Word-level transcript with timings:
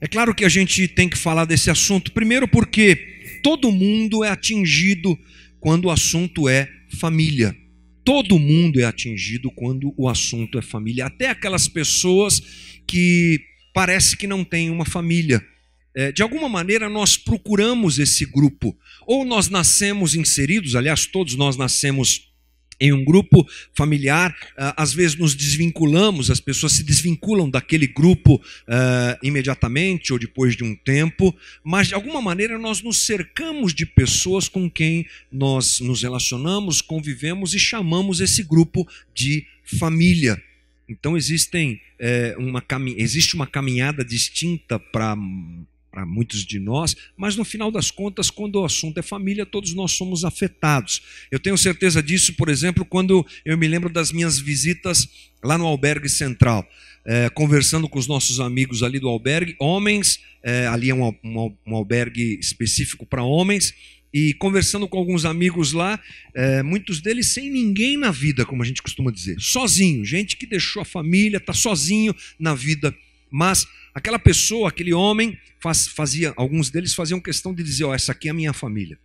É 0.00 0.06
claro 0.06 0.34
que 0.34 0.44
a 0.44 0.48
gente 0.48 0.86
tem 0.86 1.08
que 1.08 1.18
falar 1.18 1.44
desse 1.44 1.70
assunto, 1.70 2.12
primeiro 2.12 2.46
porque 2.46 3.40
todo 3.42 3.72
mundo 3.72 4.22
é 4.22 4.30
atingido 4.30 5.18
quando 5.58 5.86
o 5.86 5.90
assunto 5.90 6.48
é 6.48 6.68
família. 7.00 7.56
Todo 8.04 8.38
mundo 8.38 8.80
é 8.80 8.84
atingido 8.84 9.50
quando 9.50 9.92
o 9.96 10.08
assunto 10.08 10.58
é 10.58 10.62
família, 10.62 11.06
até 11.06 11.28
aquelas 11.28 11.68
pessoas 11.68 12.40
que 12.86 13.40
parece 13.74 14.16
que 14.16 14.26
não 14.26 14.44
têm 14.44 14.70
uma 14.70 14.86
família. 14.86 15.44
É, 15.94 16.12
de 16.12 16.22
alguma 16.22 16.48
maneira 16.48 16.88
nós 16.88 17.16
procuramos 17.16 17.98
esse 17.98 18.24
grupo, 18.24 18.78
ou 19.06 19.24
nós 19.24 19.48
nascemos 19.48 20.14
inseridos, 20.14 20.76
aliás, 20.76 21.06
todos 21.06 21.34
nós 21.34 21.56
nascemos 21.56 22.32
em 22.80 22.92
um 22.92 23.04
grupo 23.04 23.46
familiar, 23.74 24.34
ah, 24.56 24.74
às 24.76 24.92
vezes 24.92 25.16
nos 25.16 25.34
desvinculamos, 25.34 26.30
as 26.30 26.40
pessoas 26.40 26.72
se 26.72 26.82
desvinculam 26.82 27.50
daquele 27.50 27.86
grupo 27.86 28.36
uh, 28.36 29.18
imediatamente 29.22 30.12
ou 30.12 30.18
depois 30.18 30.56
de 30.56 30.62
um 30.64 30.74
tempo, 30.74 31.34
mas 31.64 31.88
de 31.88 31.94
alguma 31.94 32.22
maneira 32.22 32.58
nós 32.58 32.82
nos 32.82 32.98
cercamos 32.98 33.74
de 33.74 33.84
pessoas 33.84 34.48
com 34.48 34.70
quem 34.70 35.06
nós 35.30 35.80
nos 35.80 36.02
relacionamos, 36.02 36.80
convivemos 36.80 37.54
e 37.54 37.58
chamamos 37.58 38.20
esse 38.20 38.42
grupo 38.42 38.86
de 39.14 39.44
família. 39.64 40.40
Então 40.88 41.16
existem, 41.16 41.80
é, 41.98 42.34
uma, 42.38 42.64
existe 42.96 43.34
uma 43.34 43.46
caminhada 43.46 44.04
distinta 44.04 44.78
para 44.78 45.14
para 45.98 46.06
muitos 46.06 46.46
de 46.46 46.60
nós, 46.60 46.94
mas 47.16 47.34
no 47.34 47.44
final 47.44 47.72
das 47.72 47.90
contas, 47.90 48.30
quando 48.30 48.60
o 48.60 48.64
assunto 48.64 48.98
é 48.98 49.02
família, 49.02 49.44
todos 49.44 49.74
nós 49.74 49.90
somos 49.90 50.24
afetados. 50.24 51.02
Eu 51.28 51.40
tenho 51.40 51.58
certeza 51.58 52.00
disso, 52.00 52.34
por 52.34 52.48
exemplo, 52.48 52.84
quando 52.84 53.26
eu 53.44 53.58
me 53.58 53.66
lembro 53.66 53.90
das 53.90 54.12
minhas 54.12 54.38
visitas 54.38 55.08
lá 55.42 55.58
no 55.58 55.66
albergue 55.66 56.08
central, 56.08 56.64
é, 57.04 57.28
conversando 57.30 57.88
com 57.88 57.98
os 57.98 58.06
nossos 58.06 58.38
amigos 58.38 58.84
ali 58.84 59.00
do 59.00 59.08
albergue, 59.08 59.56
homens, 59.58 60.20
é, 60.40 60.68
ali 60.68 60.88
é 60.90 60.94
um, 60.94 61.08
um, 61.24 61.56
um 61.66 61.74
albergue 61.74 62.38
específico 62.40 63.04
para 63.04 63.24
homens, 63.24 63.74
e 64.14 64.32
conversando 64.34 64.86
com 64.86 64.98
alguns 64.98 65.24
amigos 65.24 65.72
lá, 65.72 66.00
é, 66.32 66.62
muitos 66.62 67.00
deles 67.00 67.26
sem 67.32 67.50
ninguém 67.50 67.96
na 67.96 68.12
vida, 68.12 68.46
como 68.46 68.62
a 68.62 68.66
gente 68.66 68.80
costuma 68.80 69.10
dizer, 69.10 69.36
sozinho, 69.40 70.04
gente 70.04 70.36
que 70.36 70.46
deixou 70.46 70.80
a 70.80 70.84
família, 70.84 71.38
está 71.38 71.52
sozinho 71.52 72.14
na 72.38 72.54
vida, 72.54 72.94
mas 73.30 73.66
aquela 73.98 74.18
pessoa, 74.18 74.68
aquele 74.68 74.92
homem, 74.92 75.38
faz, 75.60 75.86
fazia, 75.88 76.32
alguns 76.36 76.70
deles 76.70 76.94
faziam 76.94 77.20
questão 77.20 77.54
de 77.54 77.62
dizer: 77.62 77.84
Ó, 77.84 77.90
oh, 77.90 77.94
essa 77.94 78.12
aqui 78.12 78.28
é 78.28 78.30
a 78.30 78.34
minha 78.34 78.52
família. 78.52 78.98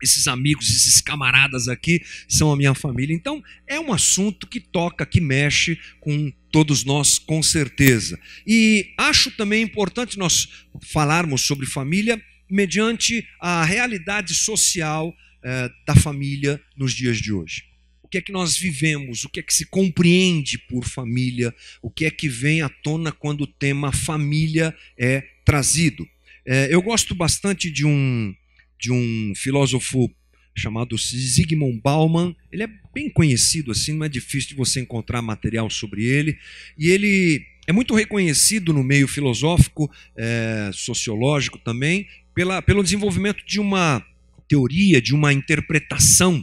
Esses 0.00 0.28
amigos, 0.28 0.68
esses 0.68 1.00
camaradas 1.00 1.66
aqui 1.66 2.00
são 2.28 2.52
a 2.52 2.56
minha 2.56 2.72
família. 2.72 3.12
Então, 3.12 3.42
é 3.66 3.80
um 3.80 3.92
assunto 3.92 4.46
que 4.46 4.60
toca, 4.60 5.04
que 5.04 5.20
mexe 5.20 5.76
com 5.98 6.32
todos 6.52 6.84
nós, 6.84 7.18
com 7.18 7.42
certeza. 7.42 8.16
E 8.46 8.94
acho 8.96 9.28
também 9.32 9.60
importante 9.60 10.16
nós 10.16 10.48
falarmos 10.82 11.42
sobre 11.42 11.66
família 11.66 12.22
mediante 12.48 13.26
a 13.40 13.64
realidade 13.64 14.34
social 14.34 15.12
eh, 15.42 15.68
da 15.84 15.96
família 15.96 16.62
nos 16.76 16.92
dias 16.92 17.18
de 17.18 17.32
hoje 17.32 17.68
o 18.08 18.10
que 18.10 18.16
é 18.16 18.22
que 18.22 18.32
nós 18.32 18.56
vivemos, 18.56 19.26
o 19.26 19.28
que 19.28 19.38
é 19.38 19.42
que 19.42 19.52
se 19.52 19.66
compreende 19.66 20.56
por 20.56 20.86
família, 20.86 21.54
o 21.82 21.90
que 21.90 22.06
é 22.06 22.10
que 22.10 22.26
vem 22.26 22.62
à 22.62 22.68
tona 22.70 23.12
quando 23.12 23.42
o 23.42 23.46
tema 23.46 23.92
família 23.92 24.74
é 24.96 25.22
trazido. 25.44 26.08
É, 26.46 26.74
eu 26.74 26.80
gosto 26.80 27.14
bastante 27.14 27.70
de 27.70 27.84
um, 27.84 28.34
de 28.80 28.90
um 28.90 29.34
filósofo 29.36 30.10
chamado 30.56 30.96
Zygmunt 30.96 31.82
Bauman. 31.82 32.34
Ele 32.50 32.62
é 32.62 32.68
bem 32.94 33.10
conhecido 33.10 33.72
assim, 33.72 33.92
não 33.92 34.06
é 34.06 34.08
difícil 34.08 34.48
de 34.48 34.54
você 34.54 34.80
encontrar 34.80 35.20
material 35.20 35.68
sobre 35.68 36.06
ele. 36.06 36.38
E 36.78 36.88
ele 36.88 37.44
é 37.66 37.74
muito 37.74 37.94
reconhecido 37.94 38.72
no 38.72 38.82
meio 38.82 39.06
filosófico, 39.06 39.92
é, 40.16 40.70
sociológico 40.72 41.58
também, 41.58 42.08
pela, 42.34 42.62
pelo 42.62 42.82
desenvolvimento 42.82 43.44
de 43.44 43.60
uma 43.60 44.02
teoria, 44.48 45.02
de 45.02 45.14
uma 45.14 45.30
interpretação 45.30 46.42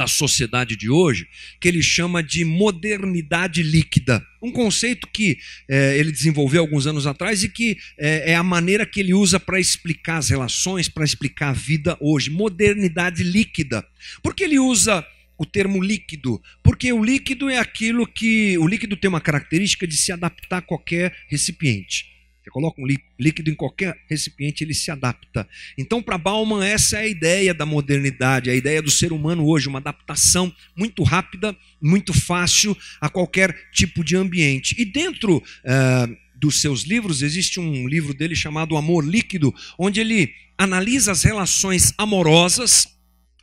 da 0.00 0.06
sociedade 0.06 0.76
de 0.76 0.88
hoje, 0.88 1.28
que 1.60 1.68
ele 1.68 1.82
chama 1.82 2.22
de 2.22 2.42
modernidade 2.42 3.62
líquida. 3.62 4.26
Um 4.40 4.50
conceito 4.50 5.06
que 5.06 5.38
é, 5.68 5.98
ele 5.98 6.10
desenvolveu 6.10 6.62
alguns 6.62 6.86
anos 6.86 7.06
atrás 7.06 7.44
e 7.44 7.50
que 7.50 7.76
é, 7.98 8.32
é 8.32 8.34
a 8.34 8.42
maneira 8.42 8.86
que 8.86 9.00
ele 9.00 9.12
usa 9.12 9.38
para 9.38 9.60
explicar 9.60 10.16
as 10.16 10.30
relações, 10.30 10.88
para 10.88 11.04
explicar 11.04 11.50
a 11.50 11.52
vida 11.52 11.98
hoje. 12.00 12.30
Modernidade 12.30 13.22
líquida. 13.22 13.86
Por 14.22 14.34
que 14.34 14.44
ele 14.44 14.58
usa 14.58 15.06
o 15.36 15.44
termo 15.44 15.82
líquido? 15.82 16.40
Porque 16.62 16.90
o 16.94 17.04
líquido 17.04 17.50
é 17.50 17.58
aquilo 17.58 18.06
que. 18.06 18.56
O 18.56 18.66
líquido 18.66 18.96
tem 18.96 19.10
uma 19.10 19.20
característica 19.20 19.86
de 19.86 19.98
se 19.98 20.12
adaptar 20.12 20.58
a 20.58 20.62
qualquer 20.62 21.14
recipiente. 21.28 22.09
Você 22.50 22.52
coloca 22.52 22.82
um 22.82 22.86
líquido 23.18 23.48
em 23.48 23.54
qualquer 23.54 23.96
recipiente, 24.08 24.64
ele 24.64 24.74
se 24.74 24.90
adapta. 24.90 25.48
Então, 25.78 26.02
para 26.02 26.18
Bauman, 26.18 26.64
essa 26.64 26.96
é 26.96 27.02
a 27.02 27.08
ideia 27.08 27.54
da 27.54 27.64
modernidade, 27.64 28.50
a 28.50 28.54
ideia 28.54 28.82
do 28.82 28.90
ser 28.90 29.12
humano 29.12 29.46
hoje, 29.46 29.68
uma 29.68 29.78
adaptação 29.78 30.52
muito 30.76 31.04
rápida, 31.04 31.56
muito 31.80 32.12
fácil 32.12 32.76
a 33.00 33.08
qualquer 33.08 33.54
tipo 33.70 34.02
de 34.02 34.16
ambiente. 34.16 34.74
E 34.76 34.84
dentro 34.84 35.36
uh, 35.38 36.16
dos 36.34 36.60
seus 36.60 36.82
livros, 36.82 37.22
existe 37.22 37.60
um 37.60 37.86
livro 37.86 38.12
dele 38.12 38.34
chamado 38.34 38.76
Amor 38.76 39.04
Líquido, 39.06 39.54
onde 39.78 40.00
ele 40.00 40.34
analisa 40.58 41.12
as 41.12 41.22
relações 41.22 41.94
amorosas 41.96 42.99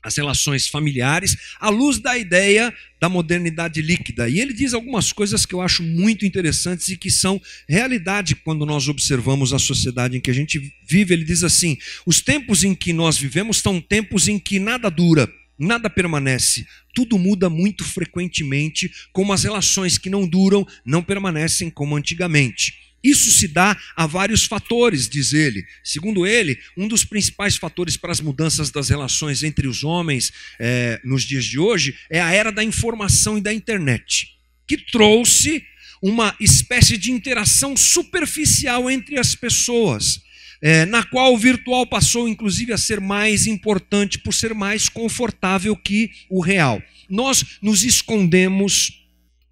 as 0.08 0.16
relações 0.16 0.68
familiares, 0.68 1.36
à 1.60 1.70
luz 1.70 2.00
da 2.00 2.18
ideia 2.18 2.74
da 3.00 3.10
modernidade 3.10 3.82
líquida. 3.82 4.30
E 4.30 4.40
ele 4.40 4.54
diz 4.54 4.74
algumas 4.74 5.12
coisas 5.12 5.46
que 5.46 5.54
eu 5.54 5.62
acho 5.62 5.84
muito 5.84 6.26
interessantes 6.26 6.88
e 6.88 6.98
que 6.98 7.12
são 7.12 7.42
realidade 7.68 8.34
quando 8.36 8.66
nós 8.66 8.88
observamos 8.88 9.54
a 9.54 9.60
sociedade 9.60 10.18
em 10.18 10.22
que 10.22 10.32
a 10.32 10.34
gente 10.34 10.74
vive. 10.88 11.14
Ele 11.14 11.26
diz 11.26 11.44
assim: 11.44 11.78
os 12.06 12.22
tempos 12.22 12.64
em 12.64 12.74
que 12.74 12.94
nós 12.94 13.18
vivemos 13.18 13.58
são 13.58 13.82
tempos 13.82 14.30
em 14.30 14.40
que 14.40 14.60
nada 14.60 14.90
dura. 14.90 15.30
Nada 15.60 15.90
permanece, 15.90 16.68
tudo 16.94 17.18
muda 17.18 17.50
muito 17.50 17.84
frequentemente, 17.84 18.92
como 19.12 19.34
as 19.34 19.44
relações 19.44 19.98
que 19.98 20.08
não 20.08 20.28
duram 20.28 20.64
não 20.86 21.02
permanecem 21.02 21.68
como 21.68 21.96
antigamente. 21.96 22.87
Isso 23.08 23.32
se 23.32 23.48
dá 23.48 23.78
a 23.96 24.06
vários 24.06 24.44
fatores, 24.44 25.08
diz 25.08 25.32
ele. 25.32 25.66
Segundo 25.82 26.28
ele, 26.28 26.60
um 26.76 26.90
dos 26.90 27.06
principais 27.06 27.56
fatores 27.56 27.96
para 27.96 28.12
as 28.12 28.20
mudanças 28.20 28.70
das 28.70 28.90
relações 28.90 29.44
entre 29.44 29.66
os 29.66 29.82
homens 29.82 30.34
é, 30.60 31.00
nos 31.06 31.24
dias 31.24 31.46
de 31.46 31.58
hoje 31.58 31.96
é 32.10 32.20
a 32.20 32.34
era 32.34 32.52
da 32.52 32.62
informação 32.62 33.38
e 33.38 33.42
da 33.42 33.54
internet, 33.54 34.38
que 34.68 34.76
trouxe 34.78 35.64
uma 36.02 36.36
espécie 36.38 36.98
de 36.98 37.10
interação 37.10 37.78
superficial 37.78 38.92
entre 38.92 39.18
as 39.18 39.36
pessoas, 39.36 40.20
é, 40.62 40.86
na 40.86 41.02
qual 41.02 41.34
o 41.34 41.38
virtual 41.38 41.88
passou, 41.88 42.28
inclusive, 42.28 42.74
a 42.74 42.78
ser 42.78 43.00
mais 43.00 43.48
importante 43.48 44.20
por 44.20 44.34
ser 44.34 44.54
mais 44.54 44.90
confortável 44.90 45.78
que 45.78 46.12
o 46.30 46.42
real. 46.42 46.84
Nós 47.10 47.58
nos 47.62 47.86
escondemos 47.86 49.02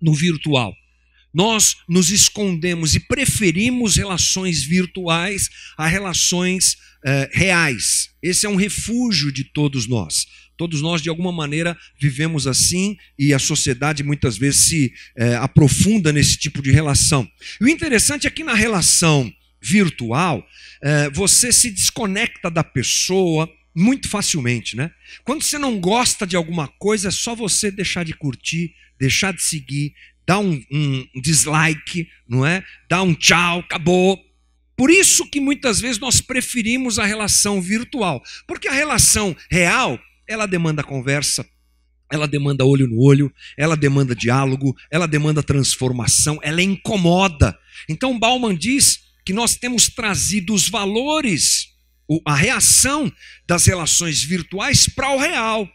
no 0.02 0.14
virtual. 0.14 0.76
Nós 1.36 1.76
nos 1.86 2.12
escondemos 2.12 2.96
e 2.96 3.00
preferimos 3.02 3.98
relações 3.98 4.64
virtuais 4.64 5.50
a 5.78 5.86
relações 5.86 6.78
eh, 7.04 7.30
reais. 7.34 8.12
Esse 8.24 8.46
é 8.46 8.50
um 8.50 8.56
refúgio 8.56 9.34
de 9.34 9.44
todos 9.44 9.86
nós. 9.86 10.26
Todos 10.56 10.82
nós, 10.82 11.02
de 11.02 11.10
alguma 11.10 11.34
maneira, 11.34 11.78
vivemos 12.00 12.48
assim 12.48 12.96
e 13.20 13.34
a 13.34 13.40
sociedade 13.40 14.02
muitas 14.02 14.38
vezes 14.38 14.62
se 14.62 14.94
eh, 15.18 15.36
aprofunda 15.36 16.14
nesse 16.14 16.38
tipo 16.38 16.62
de 16.62 16.72
relação. 16.72 17.30
E 17.60 17.66
o 17.66 17.68
interessante 17.68 18.26
é 18.26 18.30
que 18.30 18.42
na 18.42 18.54
relação 18.54 19.30
virtual, 19.62 20.42
eh, 20.82 21.10
você 21.10 21.52
se 21.52 21.70
desconecta 21.70 22.50
da 22.50 22.64
pessoa 22.64 23.52
muito 23.76 24.08
facilmente, 24.08 24.78
né? 24.78 24.90
Quando 25.26 25.44
você 25.44 25.58
não 25.58 25.82
gosta 25.82 26.26
de 26.26 26.38
alguma 26.38 26.70
coisa, 26.70 27.10
é 27.10 27.12
só 27.12 27.36
você 27.36 27.70
deixar 27.70 28.06
de 28.06 28.14
curtir, 28.14 28.74
deixar 28.98 29.34
de 29.34 29.42
seguir, 29.42 29.94
dá 30.26 30.40
um, 30.40 30.62
um 30.72 31.22
dislike, 31.22 32.08
não 32.28 32.46
é? 32.46 32.64
Dá 32.90 33.02
um 33.02 33.14
tchau, 33.14 33.60
acabou. 33.60 34.20
Por 34.76 34.92
isso 34.92 35.30
que 35.30 35.40
muitas 35.40 35.80
vezes 35.80 36.00
nós 36.00 36.20
preferimos 36.20 37.00
a 37.00 37.06
relação 37.06 37.62
virtual, 37.62 38.22
porque 38.48 38.68
a 38.68 38.74
relação 38.74 39.36
real, 39.50 40.00
ela 40.28 40.46
demanda 40.46 40.84
conversa, 40.84 41.48
ela 42.12 42.28
demanda 42.28 42.66
olho 42.66 42.88
no 42.88 43.00
olho, 43.02 43.34
ela 43.58 43.78
demanda 43.78 44.16
diálogo, 44.16 44.76
ela 44.92 45.08
demanda 45.08 45.42
transformação, 45.42 46.40
ela 46.42 46.62
incomoda. 46.62 47.58
Então 47.88 48.20
Bauman 48.20 48.56
diz 48.56 49.00
que 49.26 49.34
nós 49.34 49.56
temos 49.56 49.88
trazido 49.88 50.54
os 50.54 50.70
valores, 50.70 51.70
a 52.26 52.36
reação 52.36 53.12
das 53.48 53.66
relações 53.66 54.22
virtuais 54.24 54.88
para 54.88 55.10
o 55.12 55.18
real. 55.18 55.68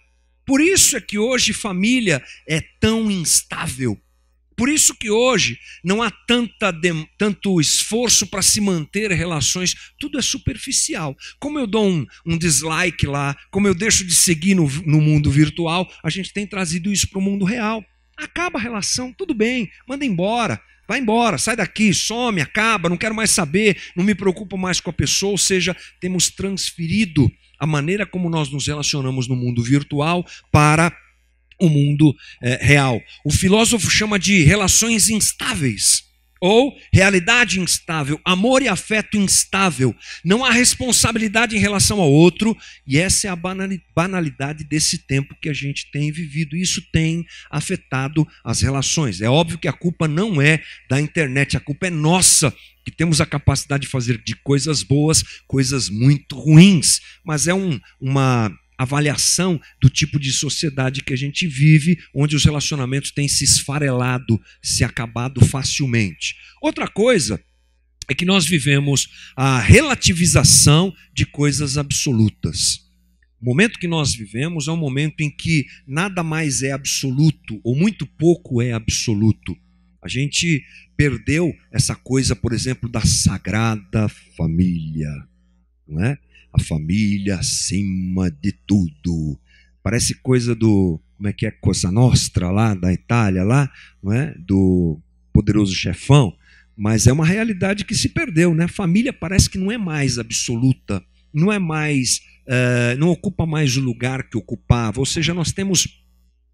Por 0.44 0.60
isso 0.60 0.96
é 0.96 1.00
que 1.00 1.18
hoje 1.18 1.52
família 1.52 2.22
é 2.48 2.60
tão 2.78 3.10
instável. 3.10 4.00
Por 4.60 4.68
isso 4.68 4.94
que 4.94 5.10
hoje 5.10 5.58
não 5.82 6.02
há 6.02 6.10
tanta, 6.10 6.70
tanto 7.16 7.58
esforço 7.62 8.26
para 8.26 8.42
se 8.42 8.60
manter 8.60 9.10
relações, 9.10 9.74
tudo 9.98 10.18
é 10.18 10.22
superficial. 10.22 11.16
Como 11.38 11.58
eu 11.58 11.66
dou 11.66 11.88
um, 11.88 12.04
um 12.26 12.36
dislike 12.36 13.06
lá, 13.06 13.34
como 13.50 13.66
eu 13.66 13.74
deixo 13.74 14.04
de 14.04 14.14
seguir 14.14 14.54
no, 14.54 14.68
no 14.84 15.00
mundo 15.00 15.30
virtual, 15.30 15.90
a 16.04 16.10
gente 16.10 16.30
tem 16.30 16.46
trazido 16.46 16.92
isso 16.92 17.08
para 17.08 17.18
o 17.18 17.22
mundo 17.22 17.46
real. 17.46 17.82
Acaba 18.14 18.58
a 18.58 18.62
relação, 18.62 19.14
tudo 19.14 19.32
bem, 19.32 19.70
manda 19.88 20.04
embora, 20.04 20.60
Vai 20.86 20.98
embora, 20.98 21.38
sai 21.38 21.56
daqui, 21.56 21.94
some, 21.94 22.42
acaba, 22.42 22.88
não 22.88 22.96
quero 22.96 23.14
mais 23.14 23.30
saber, 23.30 23.80
não 23.96 24.04
me 24.04 24.12
preocupo 24.12 24.58
mais 24.58 24.78
com 24.78 24.90
a 24.90 24.92
pessoa. 24.92 25.30
Ou 25.30 25.38
seja, 25.38 25.74
temos 26.00 26.28
transferido 26.28 27.30
a 27.58 27.64
maneira 27.64 28.04
como 28.04 28.28
nós 28.28 28.50
nos 28.50 28.66
relacionamos 28.66 29.28
no 29.28 29.36
mundo 29.36 29.62
virtual 29.62 30.26
para 30.50 30.92
o 31.60 31.68
mundo 31.68 32.14
é, 32.42 32.58
real. 32.64 33.00
O 33.24 33.30
filósofo 33.30 33.90
chama 33.90 34.18
de 34.18 34.42
relações 34.42 35.08
instáveis 35.08 36.10
ou 36.40 36.74
realidade 36.90 37.60
instável, 37.60 38.18
amor 38.24 38.62
e 38.62 38.68
afeto 38.68 39.16
instável. 39.18 39.94
Não 40.24 40.42
há 40.42 40.50
responsabilidade 40.50 41.54
em 41.54 41.60
relação 41.60 42.00
ao 42.00 42.10
outro, 42.10 42.56
e 42.86 42.98
essa 42.98 43.28
é 43.28 43.30
a 43.30 43.36
banalidade 43.36 44.64
desse 44.64 44.98
tempo 44.98 45.36
que 45.40 45.50
a 45.50 45.52
gente 45.52 45.90
tem 45.90 46.10
vivido. 46.10 46.56
Isso 46.56 46.82
tem 46.90 47.26
afetado 47.50 48.26
as 48.42 48.62
relações. 48.62 49.20
É 49.20 49.28
óbvio 49.28 49.58
que 49.58 49.68
a 49.68 49.72
culpa 49.72 50.08
não 50.08 50.40
é 50.40 50.62
da 50.88 50.98
internet, 50.98 51.56
a 51.56 51.60
culpa 51.60 51.88
é 51.88 51.90
nossa, 51.90 52.54
que 52.84 52.90
temos 52.90 53.20
a 53.20 53.26
capacidade 53.26 53.82
de 53.82 53.88
fazer 53.88 54.22
de 54.24 54.34
coisas 54.36 54.82
boas 54.82 55.22
coisas 55.46 55.90
muito 55.90 56.34
ruins, 56.34 57.00
mas 57.22 57.46
é 57.46 57.52
um, 57.52 57.78
uma 58.00 58.50
avaliação 58.82 59.60
do 59.80 59.90
tipo 59.90 60.18
de 60.18 60.32
sociedade 60.32 61.02
que 61.02 61.12
a 61.12 61.16
gente 61.16 61.46
vive, 61.46 61.98
onde 62.14 62.34
os 62.34 62.44
relacionamentos 62.44 63.10
têm 63.10 63.28
se 63.28 63.44
esfarelado, 63.44 64.40
se 64.62 64.82
acabado 64.82 65.44
facilmente. 65.44 66.34
Outra 66.62 66.88
coisa 66.88 67.38
é 68.08 68.14
que 68.14 68.24
nós 68.24 68.46
vivemos 68.46 69.08
a 69.36 69.60
relativização 69.60 70.94
de 71.14 71.26
coisas 71.26 71.76
absolutas. 71.76 72.80
O 73.38 73.44
momento 73.44 73.78
que 73.78 73.86
nós 73.86 74.14
vivemos 74.14 74.66
é 74.66 74.72
um 74.72 74.76
momento 74.76 75.20
em 75.20 75.30
que 75.30 75.66
nada 75.86 76.22
mais 76.22 76.62
é 76.62 76.72
absoluto, 76.72 77.60
ou 77.62 77.76
muito 77.76 78.06
pouco 78.06 78.62
é 78.62 78.72
absoluto. 78.72 79.54
A 80.02 80.08
gente 80.08 80.64
perdeu 80.96 81.52
essa 81.70 81.94
coisa, 81.94 82.34
por 82.34 82.54
exemplo, 82.54 82.88
da 82.88 83.02
sagrada 83.02 84.08
família, 84.36 85.10
não 85.86 86.02
é? 86.02 86.18
A 86.52 86.60
família 86.60 87.36
acima 87.36 88.30
de 88.30 88.52
tudo. 88.52 89.38
Parece 89.82 90.14
coisa 90.16 90.54
do, 90.54 91.00
como 91.16 91.28
é 91.28 91.32
que 91.32 91.46
é, 91.46 91.50
Cosa 91.50 91.90
Nostra 91.90 92.50
lá 92.50 92.74
da 92.74 92.92
Itália, 92.92 93.44
lá, 93.44 93.70
não 94.02 94.12
é? 94.12 94.34
Do 94.38 94.98
poderoso 95.32 95.74
chefão, 95.74 96.34
mas 96.76 97.06
é 97.06 97.12
uma 97.12 97.26
realidade 97.26 97.84
que 97.84 97.94
se 97.94 98.08
perdeu, 98.08 98.54
né? 98.54 98.66
Família 98.66 99.12
parece 99.12 99.48
que 99.48 99.58
não 99.58 99.70
é 99.70 99.78
mais 99.78 100.18
absoluta, 100.18 101.02
não 101.32 101.52
é 101.52 101.58
mais, 101.58 102.22
uh, 102.46 102.98
não 102.98 103.08
ocupa 103.08 103.46
mais 103.46 103.76
o 103.76 103.80
lugar 103.80 104.28
que 104.28 104.36
ocupava. 104.36 104.98
Ou 104.98 105.06
seja, 105.06 105.34
nós 105.34 105.52
temos 105.52 105.99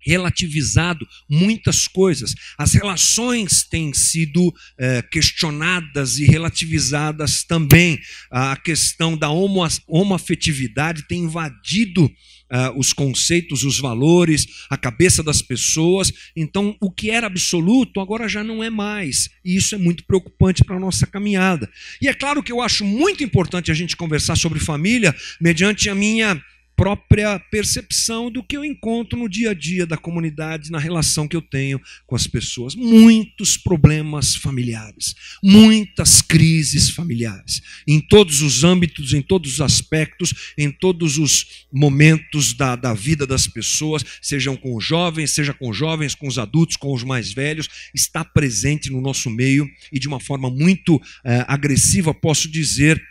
relativizado 0.07 1.07
muitas 1.29 1.89
coisas. 1.89 2.35
As 2.57 2.73
relações 2.73 3.65
têm 3.65 3.93
sido 3.93 4.55
é, 4.79 5.03
questionadas 5.03 6.19
e 6.19 6.25
relativizadas 6.25 7.43
também. 7.43 7.99
A 8.31 8.57
questão 8.57 9.17
da 9.17 9.29
homo, 9.29 9.67
homoafetividade 9.89 11.07
tem 11.09 11.25
invadido 11.25 12.11
Uh, 12.49 12.79
os 12.79 12.93
conceitos, 12.93 13.65
os 13.65 13.81
valores, 13.81 14.47
a 14.71 14.77
cabeça 14.77 15.21
das 15.21 15.43
pessoas. 15.43 16.13
Então, 16.37 16.77
o 16.81 16.93
que 16.93 17.11
era 17.11 17.27
absoluto 17.27 17.99
agora 17.99 18.29
já 18.29 18.45
não 18.45 18.63
é 18.63 18.71
mais. 18.71 19.29
E 19.45 19.57
isso 19.57 19.75
é 19.75 19.79
muito 19.79 20.05
preocupante 20.05 20.63
para 20.63 20.77
a 20.77 20.79
nossa 20.79 21.09
caminhada. 21.09 21.69
E 22.01 22.07
é 22.07 22.15
claro 22.15 22.45
que 22.45 22.53
eu 22.53 22.61
acho 22.61 22.85
muito 22.85 23.25
importante 23.25 23.73
a 23.73 23.75
gente 23.75 23.97
conversar 23.97 24.37
sobre 24.37 24.61
família 24.61 25.13
mediante 25.41 25.91
a 25.91 25.95
minha 25.97 26.41
própria 26.77 27.39
percepção 27.39 28.31
do 28.31 28.43
que 28.43 28.57
eu 28.57 28.65
encontro 28.65 29.19
no 29.19 29.29
dia 29.29 29.51
a 29.51 29.55
dia 29.55 29.87
da 29.87 29.97
comunidade, 29.97 30.71
na 30.71 30.79
relação 30.79 31.27
que 31.27 31.35
eu 31.35 31.41
tenho 31.41 31.81
com 32.07 32.15
as 32.15 32.27
pessoas. 32.27 32.75
Muitos 32.75 33.57
problemas 33.57 34.37
familiares, 34.37 35.15
muitas 35.43 36.21
crises 36.21 36.91
familiares, 36.91 37.63
em 37.89 37.99
todos 37.99 38.43
os 38.43 38.63
âmbitos, 38.63 39.15
em 39.15 39.23
todos 39.23 39.55
os 39.55 39.61
aspectos, 39.61 40.53
em 40.59 40.71
todos 40.71 41.17
os 41.17 41.67
momentos 41.73 42.53
da, 42.53 42.77
da 42.77 42.93
vida 42.93 43.27
das 43.27 43.47
pessoas, 43.47 44.05
sejam 44.21 44.57
com 44.57 44.77
os 44.77 44.85
jovens, 44.85 45.31
seja 45.31 45.55
com 45.55 45.71
os 45.71 45.77
jovens, 45.77 46.15
com 46.15 46.29
os 46.29 46.39
adultos, 46.39 46.77
com 46.77 46.93
os 46.93 47.03
mais 47.03 47.33
velhos, 47.33 47.69
está 47.95 48.25
presente 48.25 48.91
no 48.91 49.01
nosso 49.01 49.31
meio 49.31 49.67
e 49.91 49.99
de 49.99 50.09
uma 50.09 50.21
forma 50.21 50.51
muito 50.51 51.01
eh, 51.25 51.45
agressiva, 51.49 52.13
posso 52.13 52.51
dizer 52.51 53.03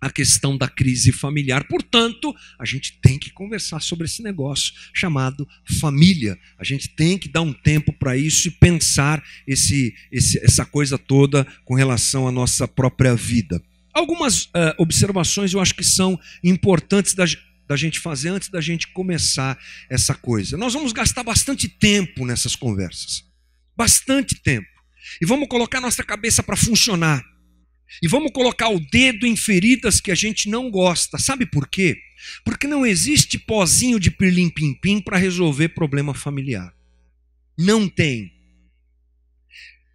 a 0.00 0.10
questão 0.10 0.56
da 0.56 0.66
crise 0.66 1.12
familiar. 1.12 1.64
Portanto, 1.64 2.34
a 2.58 2.64
gente 2.64 2.98
tem 3.02 3.18
que 3.18 3.30
conversar 3.30 3.80
sobre 3.80 4.06
esse 4.06 4.22
negócio 4.22 4.72
chamado 4.94 5.46
família. 5.80 6.38
A 6.58 6.64
gente 6.64 6.88
tem 6.88 7.18
que 7.18 7.28
dar 7.28 7.42
um 7.42 7.52
tempo 7.52 7.92
para 7.92 8.16
isso 8.16 8.48
e 8.48 8.50
pensar 8.50 9.22
esse, 9.46 9.94
esse, 10.10 10.38
essa 10.42 10.64
coisa 10.64 10.96
toda 10.96 11.46
com 11.64 11.74
relação 11.74 12.26
à 12.26 12.32
nossa 12.32 12.66
própria 12.66 13.14
vida. 13.14 13.62
Algumas 13.92 14.44
uh, 14.44 14.74
observações 14.78 15.52
eu 15.52 15.60
acho 15.60 15.74
que 15.74 15.84
são 15.84 16.18
importantes 16.42 17.12
da, 17.12 17.24
da 17.68 17.76
gente 17.76 17.98
fazer 17.98 18.30
antes 18.30 18.48
da 18.48 18.60
gente 18.60 18.88
começar 18.88 19.58
essa 19.88 20.14
coisa. 20.14 20.56
Nós 20.56 20.72
vamos 20.72 20.92
gastar 20.92 21.22
bastante 21.22 21.68
tempo 21.68 22.24
nessas 22.24 22.56
conversas. 22.56 23.24
Bastante 23.76 24.34
tempo. 24.34 24.68
E 25.20 25.26
vamos 25.26 25.48
colocar 25.48 25.80
nossa 25.80 26.04
cabeça 26.04 26.42
para 26.42 26.56
funcionar. 26.56 27.22
E 28.02 28.08
vamos 28.08 28.30
colocar 28.32 28.68
o 28.68 28.80
dedo 28.80 29.26
em 29.26 29.36
feridas 29.36 30.00
que 30.00 30.10
a 30.10 30.14
gente 30.14 30.48
não 30.48 30.70
gosta. 30.70 31.18
Sabe 31.18 31.44
por 31.46 31.68
quê? 31.68 31.98
Porque 32.44 32.66
não 32.66 32.86
existe 32.86 33.38
pozinho 33.38 33.98
de 33.98 34.10
pirlim-pim-pim 34.10 35.00
para 35.00 35.18
resolver 35.18 35.70
problema 35.70 36.14
familiar. 36.14 36.72
Não 37.58 37.88
tem. 37.88 38.32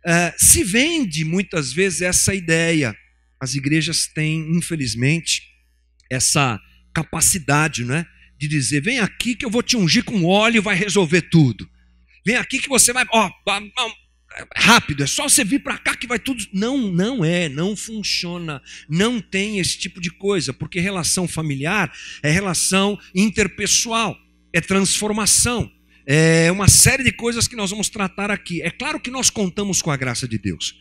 Uh, 0.05 0.33
se 0.37 0.63
vende 0.63 1.23
muitas 1.23 1.71
vezes 1.71 2.01
essa 2.01 2.33
ideia. 2.33 2.95
As 3.39 3.55
igrejas 3.55 4.07
têm, 4.07 4.55
infelizmente, 4.55 5.43
essa 6.09 6.59
capacidade, 6.93 7.83
né? 7.83 8.05
De 8.37 8.47
dizer: 8.47 8.81
vem 8.81 8.99
aqui 8.99 9.35
que 9.35 9.45
eu 9.45 9.49
vou 9.49 9.63
te 9.63 9.75
ungir 9.75 10.03
com 10.03 10.25
óleo 10.25 10.57
e 10.57 10.61
vai 10.61 10.75
resolver 10.75 11.23
tudo. 11.23 11.69
Vem 12.25 12.35
aqui 12.35 12.59
que 12.59 12.69
você 12.69 12.93
vai. 12.93 13.05
Ó, 13.11 13.31
rápido, 14.55 15.03
é 15.03 15.07
só 15.07 15.27
você 15.29 15.43
vir 15.43 15.59
para 15.59 15.77
cá 15.77 15.95
que 15.95 16.07
vai 16.07 16.19
tudo. 16.19 16.43
Não, 16.51 16.91
não 16.91 17.23
é, 17.23 17.47
não 17.47 17.75
funciona. 17.75 18.61
Não 18.89 19.21
tem 19.21 19.59
esse 19.59 19.77
tipo 19.77 20.01
de 20.01 20.09
coisa, 20.09 20.53
porque 20.53 20.79
relação 20.79 21.27
familiar 21.27 21.91
é 22.21 22.31
relação 22.31 22.99
interpessoal, 23.13 24.17
é 24.51 24.59
transformação, 24.59 25.71
é 26.05 26.51
uma 26.51 26.67
série 26.67 27.03
de 27.03 27.11
coisas 27.11 27.47
que 27.47 27.55
nós 27.55 27.71
vamos 27.71 27.89
tratar 27.89 28.29
aqui. 28.29 28.61
É 28.61 28.69
claro 28.69 28.99
que 28.99 29.09
nós 29.09 29.29
contamos 29.29 29.81
com 29.81 29.91
a 29.91 29.97
graça 29.97 30.27
de 30.27 30.37
Deus. 30.37 30.75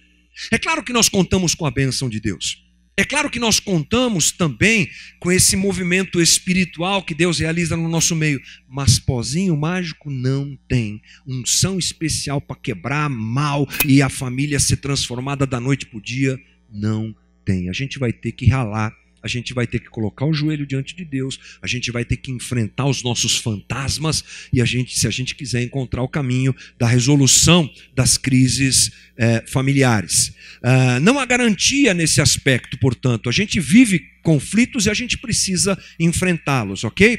É 0.50 0.58
claro 0.58 0.82
que 0.82 0.92
nós 0.92 1.08
contamos 1.08 1.54
com 1.54 1.64
a 1.64 1.70
bênção 1.70 2.08
de 2.08 2.20
Deus. 2.20 2.63
É 2.96 3.04
claro 3.04 3.28
que 3.28 3.40
nós 3.40 3.58
contamos 3.58 4.30
também 4.30 4.88
com 5.18 5.32
esse 5.32 5.56
movimento 5.56 6.20
espiritual 6.20 7.02
que 7.02 7.12
Deus 7.12 7.40
realiza 7.40 7.76
no 7.76 7.88
nosso 7.88 8.14
meio, 8.14 8.40
mas 8.68 9.00
pozinho 9.00 9.56
mágico 9.56 10.10
não 10.10 10.56
tem. 10.68 11.02
Unção 11.26 11.76
especial 11.76 12.40
para 12.40 12.54
quebrar 12.54 13.10
mal 13.10 13.68
e 13.84 14.00
a 14.00 14.08
família 14.08 14.60
ser 14.60 14.76
transformada 14.76 15.44
da 15.44 15.58
noite 15.58 15.86
para 15.86 15.98
o 15.98 16.02
dia, 16.02 16.38
não 16.70 17.12
tem. 17.44 17.68
A 17.68 17.72
gente 17.72 17.98
vai 17.98 18.12
ter 18.12 18.30
que 18.30 18.46
ralar 18.46 18.94
a 19.24 19.28
gente 19.28 19.54
vai 19.54 19.66
ter 19.66 19.80
que 19.80 19.88
colocar 19.88 20.26
o 20.26 20.34
joelho 20.34 20.66
diante 20.66 20.94
de 20.94 21.02
Deus, 21.02 21.40
a 21.62 21.66
gente 21.66 21.90
vai 21.90 22.04
ter 22.04 22.18
que 22.18 22.30
enfrentar 22.30 22.84
os 22.84 23.02
nossos 23.02 23.38
fantasmas 23.38 24.22
e 24.52 24.60
a 24.60 24.66
gente, 24.66 24.98
se 24.98 25.06
a 25.06 25.10
gente 25.10 25.34
quiser 25.34 25.62
encontrar 25.62 26.02
o 26.02 26.08
caminho 26.08 26.54
da 26.78 26.86
resolução 26.86 27.68
das 27.94 28.18
crises 28.18 28.92
é, 29.16 29.42
familiares. 29.46 30.28
Uh, 30.62 31.00
não 31.00 31.18
há 31.18 31.24
garantia 31.24 31.94
nesse 31.94 32.20
aspecto, 32.20 32.78
portanto, 32.78 33.28
a 33.28 33.32
gente 33.32 33.58
vive 33.58 34.00
conflitos 34.22 34.84
e 34.84 34.90
a 34.90 34.94
gente 34.94 35.16
precisa 35.16 35.78
enfrentá-los, 35.98 36.84
ok? 36.84 37.18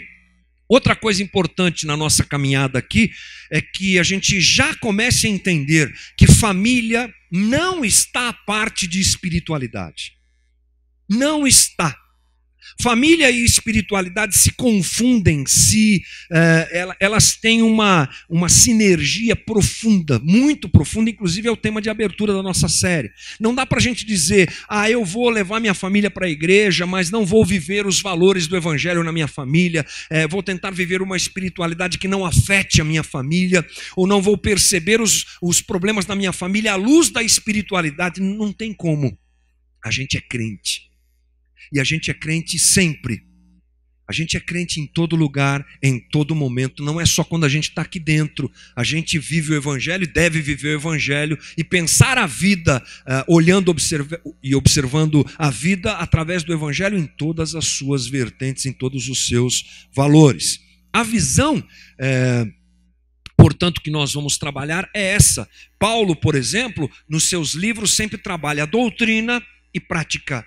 Outra 0.68 0.96
coisa 0.96 1.24
importante 1.24 1.88
na 1.88 1.98
nossa 1.98 2.24
caminhada 2.24 2.78
aqui 2.78 3.12
é 3.52 3.62
que 3.62 3.98
a 3.98 4.04
gente 4.04 4.40
já 4.42 4.76
comece 4.76 5.26
a 5.26 5.30
entender 5.30 5.92
que 6.18 6.28
família 6.28 7.12
não 7.32 7.84
está 7.84 8.30
a 8.30 8.34
parte 8.34 8.88
de 8.88 9.00
espiritualidade. 9.00 10.14
Não 11.10 11.46
está. 11.46 11.96
Família 12.82 13.32
e 13.32 13.46
espiritualidade 13.46 14.38
se 14.38 14.52
confundem, 14.52 15.46
se 15.46 16.04
uh, 16.30 16.94
elas 17.00 17.36
têm 17.36 17.62
uma, 17.62 18.10
uma 18.30 18.50
sinergia 18.50 19.34
profunda, 19.34 20.20
muito 20.20 20.68
profunda, 20.68 21.10
inclusive 21.10 21.48
é 21.48 21.52
o 21.52 21.56
tema 21.56 21.82
de 21.82 21.90
abertura 21.90 22.34
da 22.34 22.44
nossa 22.44 22.68
série. 22.68 23.12
Não 23.40 23.56
dá 23.56 23.66
para 23.66 23.78
a 23.78 23.82
gente 23.82 24.06
dizer, 24.06 24.54
ah, 24.68 24.90
eu 24.90 25.06
vou 25.06 25.30
levar 25.30 25.62
minha 25.62 25.74
família 25.74 26.12
para 26.12 26.26
a 26.26 26.30
igreja, 26.30 26.86
mas 26.86 27.10
não 27.10 27.26
vou 27.26 27.46
viver 27.46 27.88
os 27.88 28.02
valores 28.02 28.46
do 28.46 28.58
evangelho 28.58 29.04
na 29.04 29.12
minha 29.12 29.28
família, 29.28 29.86
é, 30.10 30.28
vou 30.28 30.44
tentar 30.44 30.72
viver 30.72 31.02
uma 31.02 31.16
espiritualidade 31.16 31.98
que 31.98 32.10
não 32.10 32.26
afete 32.26 32.82
a 32.82 32.84
minha 32.84 33.04
família, 33.04 33.66
ou 33.96 34.06
não 34.06 34.22
vou 34.22 34.38
perceber 34.38 35.00
os, 35.00 35.38
os 35.42 35.62
problemas 35.62 36.06
da 36.06 36.16
minha 36.16 36.34
família 36.34 36.74
à 36.74 36.76
luz 36.76 37.10
da 37.10 37.24
espiritualidade. 37.24 38.20
Não 38.20 38.52
tem 38.52 38.74
como. 38.74 39.18
A 39.84 39.92
gente 39.92 40.18
é 40.18 40.22
crente 40.22 40.95
e 41.72 41.79
a 41.79 41.84
gente 41.84 42.12
é 42.12 42.13
crente 42.13 42.57
sempre. 42.57 43.24
A 44.07 44.13
gente 44.13 44.38
é 44.38 44.39
crente 44.39 44.79
em 44.79 44.86
todo 44.86 45.15
lugar, 45.15 45.65
em 45.81 46.00
todo 46.00 46.36
momento, 46.36 46.84
não 46.84 47.01
é 47.01 47.05
só 47.05 47.24
quando 47.24 47.43
a 47.43 47.50
gente 47.50 47.69
está 47.69 47.81
aqui 47.81 48.00
dentro. 48.00 48.51
A 48.75 48.84
gente 48.84 49.17
vive 49.17 49.53
o 49.53 49.55
Evangelho 49.55 50.03
e 50.03 50.07
deve 50.07 50.41
viver 50.41 50.75
o 50.75 50.79
Evangelho 50.79 51.38
e 51.57 51.63
pensar 51.63 52.17
a 52.17 52.27
vida, 52.27 52.84
uh, 53.01 53.34
olhando 53.34 53.69
observa 53.69 54.22
e 54.43 54.53
observando 54.53 55.25
a 55.38 55.50
vida 55.50 55.93
através 55.93 56.43
do 56.43 56.53
Evangelho 56.53 56.98
em 56.98 57.07
todas 57.07 57.55
as 57.55 57.65
suas 57.65 58.05
vertentes, 58.05 58.67
em 58.67 58.74
todos 58.74 59.10
os 59.10 59.27
seus 59.27 59.88
valores. 59.91 60.60
A 60.93 61.01
visão, 61.01 61.65
é, 62.00 62.45
portanto, 63.36 63.81
que 63.81 63.89
nós 63.89 64.13
vamos 64.13 64.38
trabalhar 64.38 64.88
é 64.93 65.13
essa. 65.13 65.50
Paulo, 65.79 66.15
por 66.15 66.36
exemplo, 66.36 66.89
nos 67.10 67.24
seus 67.24 67.53
livros 67.53 67.95
sempre 67.95 68.19
trabalha 68.19 68.63
a 68.63 68.67
doutrina 68.67 69.41
e 69.74 69.79
prática 69.79 70.45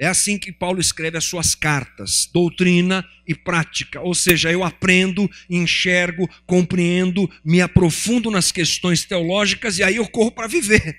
é 0.00 0.06
assim 0.06 0.38
que 0.38 0.50
Paulo 0.50 0.80
escreve 0.80 1.18
as 1.18 1.24
suas 1.24 1.54
cartas, 1.54 2.26
doutrina 2.32 3.06
e 3.28 3.34
prática. 3.34 4.00
Ou 4.00 4.14
seja, 4.14 4.50
eu 4.50 4.64
aprendo, 4.64 5.30
enxergo, 5.48 6.26
compreendo, 6.46 7.30
me 7.44 7.60
aprofundo 7.60 8.30
nas 8.30 8.50
questões 8.50 9.04
teológicas 9.04 9.76
e 9.76 9.82
aí 9.82 9.96
eu 9.96 10.08
corro 10.08 10.32
para 10.32 10.46
viver. 10.46 10.96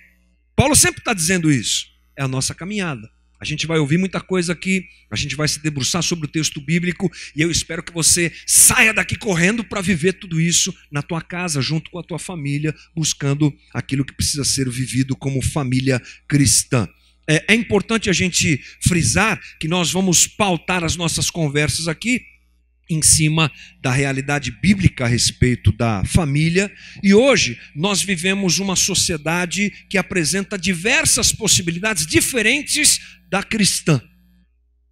Paulo 0.55 0.75
sempre 0.75 0.99
está 0.99 1.15
dizendo 1.15 1.51
isso. 1.51 1.87
É 2.15 2.21
a 2.21 2.27
nossa 2.27 2.53
caminhada. 2.53 3.09
A 3.39 3.43
gente 3.43 3.65
vai 3.65 3.79
ouvir 3.79 3.97
muita 3.97 4.21
coisa 4.21 4.53
aqui, 4.53 4.85
a 5.09 5.15
gente 5.15 5.35
vai 5.35 5.47
se 5.47 5.59
debruçar 5.63 6.03
sobre 6.03 6.27
o 6.27 6.31
texto 6.31 6.61
bíblico 6.61 7.09
e 7.35 7.41
eu 7.41 7.49
espero 7.49 7.81
que 7.81 7.91
você 7.91 8.31
saia 8.45 8.93
daqui 8.93 9.15
correndo 9.15 9.63
para 9.63 9.81
viver 9.81 10.13
tudo 10.13 10.39
isso 10.39 10.71
na 10.91 11.01
tua 11.01 11.23
casa, 11.23 11.59
junto 11.59 11.89
com 11.89 11.97
a 11.97 12.03
tua 12.03 12.19
família, 12.19 12.71
buscando 12.95 13.51
aquilo 13.73 14.05
que 14.05 14.13
precisa 14.13 14.43
ser 14.43 14.69
vivido 14.69 15.15
como 15.15 15.41
família 15.41 15.99
cristã. 16.27 16.87
É, 17.31 17.53
é 17.53 17.55
importante 17.55 18.09
a 18.09 18.13
gente 18.13 18.61
frisar 18.81 19.41
que 19.57 19.65
nós 19.65 19.89
vamos 19.89 20.27
pautar 20.27 20.83
as 20.83 20.97
nossas 20.97 21.29
conversas 21.29 21.87
aqui 21.87 22.21
em 22.89 23.01
cima 23.01 23.49
da 23.79 23.89
realidade 23.89 24.51
bíblica 24.51 25.05
a 25.05 25.07
respeito 25.07 25.71
da 25.71 26.03
família. 26.03 26.69
E 27.01 27.13
hoje 27.13 27.57
nós 27.73 28.01
vivemos 28.01 28.59
uma 28.59 28.75
sociedade 28.75 29.69
que 29.89 29.97
apresenta 29.97 30.57
diversas 30.57 31.31
possibilidades 31.31 32.05
diferentes 32.05 32.99
da 33.29 33.41
cristã. 33.41 34.01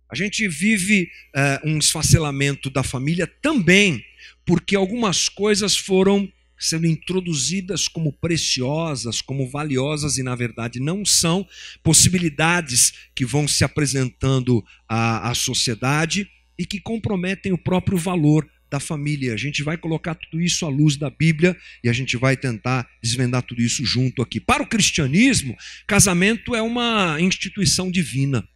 A 0.10 0.16
gente 0.16 0.48
vive 0.48 1.10
uh, 1.36 1.70
um 1.70 1.78
esfacelamento 1.78 2.70
da 2.70 2.84
família 2.84 3.28
também, 3.42 4.02
porque 4.46 4.78
algumas 4.78 5.28
coisas 5.28 5.76
foram 5.76 6.32
sendo 6.60 6.86
introduzidas 6.86 7.88
como 7.88 8.12
preciosas, 8.12 9.22
como 9.22 9.50
valiosas 9.50 10.18
e 10.18 10.24
na 10.24 10.36
verdade 10.36 10.80
não 10.80 11.06
são, 11.06 11.48
possibilidades 11.82 12.94
que 13.16 13.26
vão 13.26 13.48
se 13.48 13.64
apresentando 13.64 14.64
à, 14.88 15.30
à 15.30 15.34
sociedade 15.34 16.30
e 16.58 16.66
que 16.66 16.80
comprometem 16.80 17.54
o 17.54 17.58
próprio 17.58 17.98
valor 17.98 18.48
da 18.70 18.80
família. 18.80 19.34
A 19.34 19.38
gente 19.38 19.64
vai 19.64 19.78
colocar 19.78 20.14
tudo 20.14 20.42
isso 20.42 20.66
à 20.66 20.70
luz 20.70 20.96
da 20.96 21.10
Bíblia 21.10 21.58
e 21.84 21.90
a 21.90 21.94
gente 21.94 22.18
vai 22.18 22.38
tentar 22.38 22.88
desvendar 23.02 23.42
tudo 23.42 23.62
isso 23.62 23.84
junto 23.86 24.22
aqui. 24.22 24.40
Para 24.40 24.62
o 24.62 24.68
cristianismo, 24.68 25.58
casamento 25.88 26.54
é 26.54 26.62
uma 26.62 27.20
instituição 27.20 27.90
divina. 27.90 28.48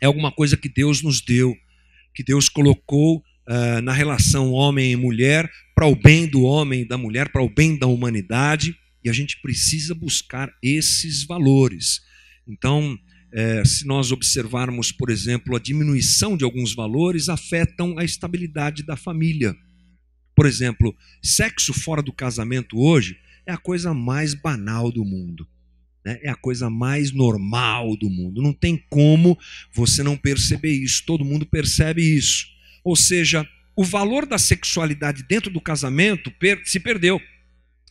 É 0.00 0.06
alguma 0.06 0.32
coisa 0.32 0.56
que 0.56 0.68
Deus 0.68 1.02
nos 1.02 1.20
deu, 1.20 1.56
que 2.14 2.22
Deus 2.22 2.48
colocou 2.48 3.22
uh, 3.50 3.82
na 3.82 3.92
relação 3.92 4.52
homem 4.52 4.92
e 4.92 4.96
mulher 4.96 5.50
para 5.74 5.86
o 5.86 5.96
bem 5.96 6.28
do 6.28 6.42
homem 6.42 6.82
e 6.82 6.88
da 6.88 6.96
mulher, 6.96 7.30
para 7.32 7.42
o 7.42 7.48
bem 7.48 7.76
da 7.76 7.88
humanidade, 7.88 8.76
e 9.02 9.10
a 9.10 9.12
gente 9.12 9.40
precisa 9.40 9.94
buscar 9.94 10.52
esses 10.62 11.24
valores. 11.24 12.00
Então, 12.46 12.96
é, 13.32 13.64
se 13.64 13.86
nós 13.86 14.12
observarmos, 14.12 14.92
por 14.92 15.08
exemplo, 15.10 15.56
a 15.56 15.58
diminuição 15.58 16.36
de 16.36 16.44
alguns 16.44 16.74
valores, 16.74 17.28
afetam 17.28 17.98
a 17.98 18.04
estabilidade 18.04 18.82
da 18.82 18.96
família. 18.96 19.56
Por 20.34 20.46
exemplo, 20.46 20.94
sexo 21.22 21.72
fora 21.72 22.02
do 22.02 22.12
casamento 22.12 22.78
hoje 22.78 23.18
é 23.46 23.52
a 23.52 23.58
coisa 23.58 23.94
mais 23.94 24.34
banal 24.34 24.92
do 24.92 25.04
mundo. 25.04 25.46
Né? 26.04 26.18
É 26.22 26.30
a 26.30 26.34
coisa 26.34 26.68
mais 26.68 27.12
normal 27.12 27.96
do 27.96 28.10
mundo. 28.10 28.42
Não 28.42 28.52
tem 28.52 28.84
como 28.90 29.38
você 29.72 30.02
não 30.02 30.16
perceber 30.16 30.72
isso. 30.72 31.04
Todo 31.06 31.24
mundo 31.24 31.46
percebe 31.46 32.02
isso. 32.02 32.46
Ou 32.84 32.96
seja, 32.96 33.46
o 33.76 33.84
valor 33.84 34.26
da 34.26 34.38
sexualidade 34.38 35.22
dentro 35.22 35.50
do 35.50 35.60
casamento 35.60 36.32
se 36.64 36.80
perdeu. 36.80 37.20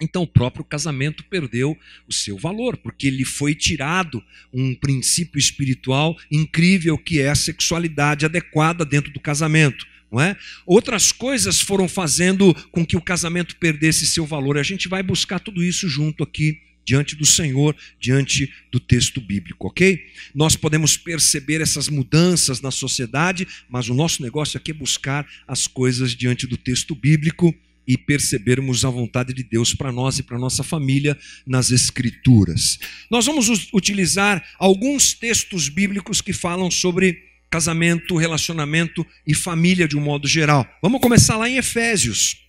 Então 0.02 0.24
o 0.24 0.28
próprio 0.28 0.64
casamento 0.64 1.24
perdeu 1.26 1.78
o 2.08 2.14
seu 2.14 2.38
valor, 2.38 2.78
porque 2.78 3.10
lhe 3.10 3.26
foi 3.26 3.54
tirado 3.54 4.24
um 4.54 4.74
princípio 4.74 5.38
espiritual 5.38 6.18
incrível 6.32 6.98
que 6.98 7.20
é 7.20 7.30
a 7.30 7.36
sexualidade 7.36 8.26
adequada 8.26 8.86
dentro 8.86 9.12
do 9.12 9.20
casamento. 9.20 9.86
Não 10.12 10.20
é? 10.20 10.36
Outras 10.66 11.12
coisas 11.12 11.62
foram 11.62 11.88
fazendo 11.88 12.54
com 12.72 12.86
que 12.86 12.98
o 12.98 13.02
casamento 13.02 13.56
perdesse 13.58 14.08
seu 14.08 14.26
valor. 14.26 14.58
A 14.58 14.64
gente 14.64 14.88
vai 14.88 15.04
buscar 15.04 15.40
tudo 15.40 15.64
isso 15.64 15.88
junto 15.88 16.24
aqui 16.24 16.69
diante 16.86 17.16
do 17.16 17.26
Senhor, 17.26 17.76
diante 18.00 18.52
do 18.72 18.80
texto 18.80 19.22
bíblico, 19.22 19.68
ok? 19.68 20.08
Nós 20.34 20.56
podemos 20.56 20.98
perceber 20.98 21.62
essas 21.62 21.88
mudanças 21.88 22.62
na 22.62 22.72
sociedade, 22.72 23.48
mas 23.70 23.90
o 23.90 23.94
nosso 23.94 24.22
negócio 24.22 24.58
aqui 24.58 24.72
é 24.72 24.74
buscar 24.74 25.28
as 25.48 25.68
coisas 25.68 26.16
diante 26.16 26.48
do 26.48 26.58
texto 26.58 26.96
bíblico 26.96 27.56
e 27.88 27.98
percebermos 27.98 28.86
a 28.86 28.90
vontade 28.90 29.34
de 29.34 29.44
Deus 29.44 29.74
para 29.74 29.92
nós 29.92 30.20
e 30.20 30.24
para 30.24 30.38
nossa 30.38 30.64
família 30.64 31.18
nas 31.46 31.72
Escrituras. 31.72 32.78
Nós 33.10 33.26
vamos 33.26 33.68
utilizar 33.74 34.44
alguns 34.60 35.14
textos 35.14 35.70
bíblicos 35.70 36.22
que 36.22 36.32
falam 36.32 36.70
sobre 36.70 37.18
casamento, 37.50 38.16
relacionamento 38.16 39.06
e 39.26 39.34
família 39.34 39.88
de 39.88 39.98
um 39.98 40.02
modo 40.02 40.28
geral. 40.28 40.68
Vamos 40.84 41.02
começar 41.02 41.36
lá 41.38 41.50
em 41.50 41.58
Efésios. 41.58 42.49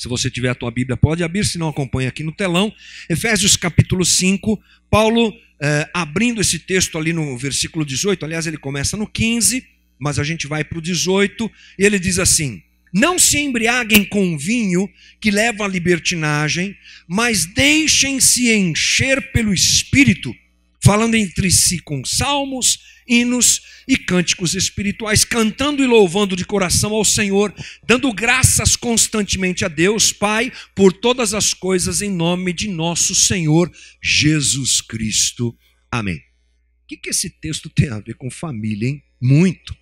Se 0.00 0.08
você 0.08 0.30
tiver 0.30 0.48
a 0.48 0.54
tua 0.54 0.70
Bíblia, 0.70 0.96
pode 0.96 1.22
abrir, 1.22 1.44
se 1.44 1.58
não 1.58 1.68
acompanha 1.68 2.08
aqui 2.08 2.22
no 2.22 2.32
telão. 2.32 2.72
Efésios 3.06 3.54
capítulo 3.54 4.02
5, 4.02 4.58
Paulo 4.90 5.30
eh, 5.60 5.90
abrindo 5.92 6.40
esse 6.40 6.58
texto 6.58 6.96
ali 6.96 7.12
no 7.12 7.36
versículo 7.36 7.84
18, 7.84 8.24
aliás, 8.24 8.46
ele 8.46 8.56
começa 8.56 8.96
no 8.96 9.06
15, 9.06 9.62
mas 9.98 10.18
a 10.18 10.24
gente 10.24 10.46
vai 10.46 10.64
para 10.64 10.78
o 10.78 10.80
18, 10.80 11.50
e 11.78 11.84
ele 11.84 11.98
diz 11.98 12.18
assim: 12.18 12.62
Não 12.94 13.18
se 13.18 13.36
embriaguem 13.40 14.02
com 14.02 14.38
vinho 14.38 14.88
que 15.20 15.30
leva 15.30 15.66
à 15.66 15.68
libertinagem, 15.68 16.74
mas 17.06 17.44
deixem-se 17.44 18.50
encher 18.50 19.32
pelo 19.32 19.52
Espírito, 19.52 20.34
falando 20.82 21.14
entre 21.14 21.50
si 21.50 21.78
com 21.78 22.02
salmos, 22.06 22.99
hinos 23.10 23.62
e 23.88 23.96
cânticos 23.96 24.54
espirituais, 24.54 25.24
cantando 25.24 25.82
e 25.82 25.86
louvando 25.86 26.36
de 26.36 26.44
coração 26.44 26.92
ao 26.92 27.04
Senhor, 27.04 27.52
dando 27.84 28.12
graças 28.12 28.76
constantemente 28.76 29.64
a 29.64 29.68
Deus, 29.68 30.12
Pai, 30.12 30.52
por 30.74 30.92
todas 30.92 31.34
as 31.34 31.52
coisas 31.52 32.00
em 32.00 32.10
nome 32.10 32.52
de 32.52 32.68
nosso 32.68 33.14
Senhor 33.14 33.70
Jesus 34.00 34.80
Cristo. 34.80 35.56
Amém. 35.90 36.18
O 36.18 36.86
que, 36.86 36.96
que 36.96 37.10
esse 37.10 37.28
texto 37.28 37.68
tem 37.68 37.88
a 37.90 37.98
ver 37.98 38.14
com 38.14 38.30
família, 38.30 38.88
hein? 38.88 39.02
Muito 39.20 39.79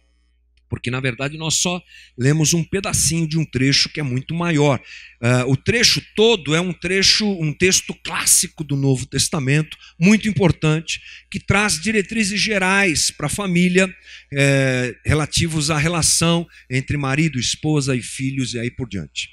porque 0.68 0.90
na 0.90 1.00
verdade 1.00 1.36
nós 1.36 1.54
só 1.54 1.82
lemos 2.16 2.54
um 2.54 2.62
pedacinho 2.62 3.26
de 3.26 3.38
um 3.38 3.44
trecho 3.44 3.88
que 3.88 4.00
é 4.00 4.02
muito 4.02 4.34
maior. 4.34 4.80
Uh, 5.20 5.50
o 5.50 5.56
trecho 5.56 6.00
todo 6.14 6.54
é 6.54 6.60
um 6.60 6.72
trecho, 6.72 7.26
um 7.26 7.52
texto 7.52 7.94
clássico 8.04 8.62
do 8.62 8.76
Novo 8.76 9.06
Testamento, 9.06 9.76
muito 9.98 10.28
importante, 10.28 11.00
que 11.30 11.40
traz 11.40 11.80
diretrizes 11.80 12.40
gerais 12.40 13.10
para 13.10 13.26
a 13.26 13.30
família, 13.30 13.92
eh, 14.32 14.94
relativos 15.04 15.70
à 15.70 15.78
relação 15.78 16.46
entre 16.70 16.96
marido, 16.96 17.38
esposa 17.38 17.96
e 17.96 18.02
filhos 18.02 18.54
e 18.54 18.58
aí 18.58 18.70
por 18.70 18.88
diante. 18.88 19.30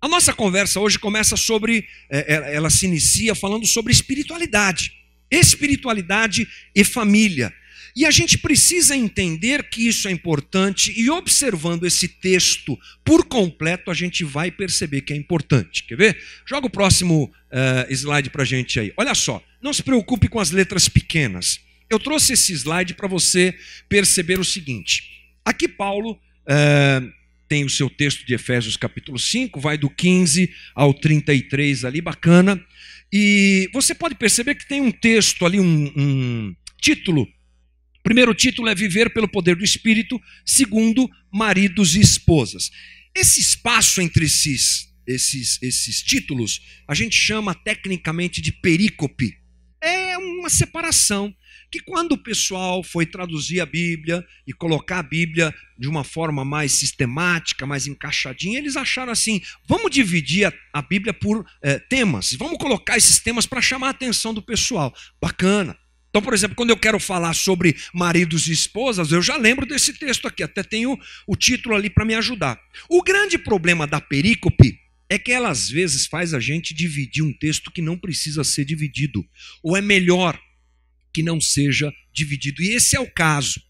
A 0.00 0.06
nossa 0.06 0.32
conversa 0.32 0.78
hoje 0.78 0.98
começa 0.98 1.36
sobre, 1.36 1.86
eh, 2.10 2.54
ela 2.54 2.70
se 2.70 2.86
inicia 2.86 3.34
falando 3.34 3.66
sobre 3.66 3.92
espiritualidade, 3.92 4.92
espiritualidade 5.30 6.46
e 6.74 6.84
família. 6.84 7.52
E 7.98 8.06
a 8.06 8.12
gente 8.12 8.38
precisa 8.38 8.96
entender 8.96 9.68
que 9.68 9.88
isso 9.88 10.06
é 10.06 10.12
importante, 10.12 10.94
e 10.96 11.10
observando 11.10 11.84
esse 11.84 12.06
texto 12.06 12.78
por 13.04 13.24
completo, 13.26 13.90
a 13.90 13.94
gente 13.94 14.22
vai 14.22 14.52
perceber 14.52 15.00
que 15.00 15.12
é 15.12 15.16
importante. 15.16 15.82
Quer 15.82 15.96
ver? 15.96 16.22
Joga 16.46 16.68
o 16.68 16.70
próximo 16.70 17.24
uh, 17.24 17.92
slide 17.92 18.30
para 18.30 18.42
a 18.42 18.46
gente 18.46 18.78
aí. 18.78 18.92
Olha 18.96 19.16
só, 19.16 19.42
não 19.60 19.72
se 19.72 19.82
preocupe 19.82 20.28
com 20.28 20.38
as 20.38 20.52
letras 20.52 20.88
pequenas. 20.88 21.58
Eu 21.90 21.98
trouxe 21.98 22.34
esse 22.34 22.52
slide 22.52 22.94
para 22.94 23.08
você 23.08 23.52
perceber 23.88 24.38
o 24.38 24.44
seguinte: 24.44 25.02
aqui, 25.44 25.66
Paulo. 25.66 26.12
Uh, 26.46 27.18
tem 27.48 27.64
o 27.64 27.70
seu 27.70 27.90
texto 27.90 28.24
de 28.26 28.34
Efésios 28.34 28.76
capítulo 28.76 29.18
5, 29.18 29.58
vai 29.58 29.78
do 29.78 29.88
15 29.88 30.52
ao 30.74 30.94
33 30.94 31.84
ali, 31.84 32.00
bacana. 32.00 32.62
E 33.12 33.68
você 33.72 33.94
pode 33.94 34.14
perceber 34.14 34.54
que 34.54 34.68
tem 34.68 34.82
um 34.82 34.92
texto 34.92 35.44
ali, 35.46 35.58
um, 35.58 35.92
um 35.96 36.54
título 36.80 37.26
primeiro 38.08 38.32
título 38.32 38.70
é 38.70 38.74
Viver 38.74 39.12
pelo 39.12 39.28
Poder 39.28 39.54
do 39.54 39.62
Espírito, 39.62 40.18
segundo, 40.42 41.06
Maridos 41.30 41.94
e 41.94 42.00
Esposas. 42.00 42.70
Esse 43.14 43.38
espaço 43.38 44.00
entre 44.00 44.24
esses, 44.24 44.90
esses, 45.06 45.60
esses 45.60 46.02
títulos, 46.02 46.62
a 46.88 46.94
gente 46.94 47.14
chama 47.14 47.54
tecnicamente 47.54 48.40
de 48.40 48.50
perícope. 48.50 49.36
É 49.82 50.16
uma 50.16 50.48
separação 50.48 51.34
que 51.70 51.80
quando 51.80 52.12
o 52.12 52.22
pessoal 52.22 52.82
foi 52.82 53.04
traduzir 53.04 53.60
a 53.60 53.66
Bíblia 53.66 54.24
e 54.46 54.54
colocar 54.54 55.00
a 55.00 55.02
Bíblia 55.02 55.54
de 55.78 55.86
uma 55.86 56.02
forma 56.02 56.46
mais 56.46 56.72
sistemática, 56.72 57.66
mais 57.66 57.86
encaixadinha, 57.86 58.58
eles 58.58 58.74
acharam 58.74 59.12
assim: 59.12 59.42
vamos 59.66 59.90
dividir 59.90 60.46
a, 60.46 60.52
a 60.72 60.80
Bíblia 60.80 61.12
por 61.12 61.44
é, 61.62 61.78
temas, 61.78 62.32
vamos 62.32 62.56
colocar 62.56 62.96
esses 62.96 63.18
temas 63.18 63.44
para 63.44 63.60
chamar 63.60 63.88
a 63.88 63.90
atenção 63.90 64.32
do 64.32 64.40
pessoal. 64.40 64.94
Bacana. 65.20 65.76
Então, 66.10 66.22
por 66.22 66.32
exemplo, 66.32 66.56
quando 66.56 66.70
eu 66.70 66.76
quero 66.76 66.98
falar 66.98 67.34
sobre 67.34 67.76
maridos 67.92 68.48
e 68.48 68.52
esposas, 68.52 69.12
eu 69.12 69.20
já 69.20 69.36
lembro 69.36 69.66
desse 69.66 69.92
texto 69.92 70.26
aqui, 70.26 70.42
até 70.42 70.62
tenho 70.62 70.98
o 71.26 71.36
título 71.36 71.74
ali 71.74 71.90
para 71.90 72.04
me 72.04 72.14
ajudar. 72.14 72.58
O 72.88 73.02
grande 73.02 73.36
problema 73.36 73.86
da 73.86 74.00
perícope 74.00 74.78
é 75.10 75.18
que 75.18 75.32
ela 75.32 75.50
às 75.50 75.68
vezes 75.68 76.06
faz 76.06 76.34
a 76.34 76.40
gente 76.40 76.74
dividir 76.74 77.22
um 77.22 77.32
texto 77.32 77.70
que 77.70 77.82
não 77.82 77.96
precisa 77.96 78.42
ser 78.42 78.64
dividido, 78.64 79.26
ou 79.62 79.76
é 79.76 79.80
melhor 79.80 80.38
que 81.12 81.22
não 81.22 81.40
seja 81.40 81.92
dividido. 82.12 82.62
E 82.62 82.74
esse 82.74 82.96
é 82.96 83.00
o 83.00 83.10
caso. 83.10 83.60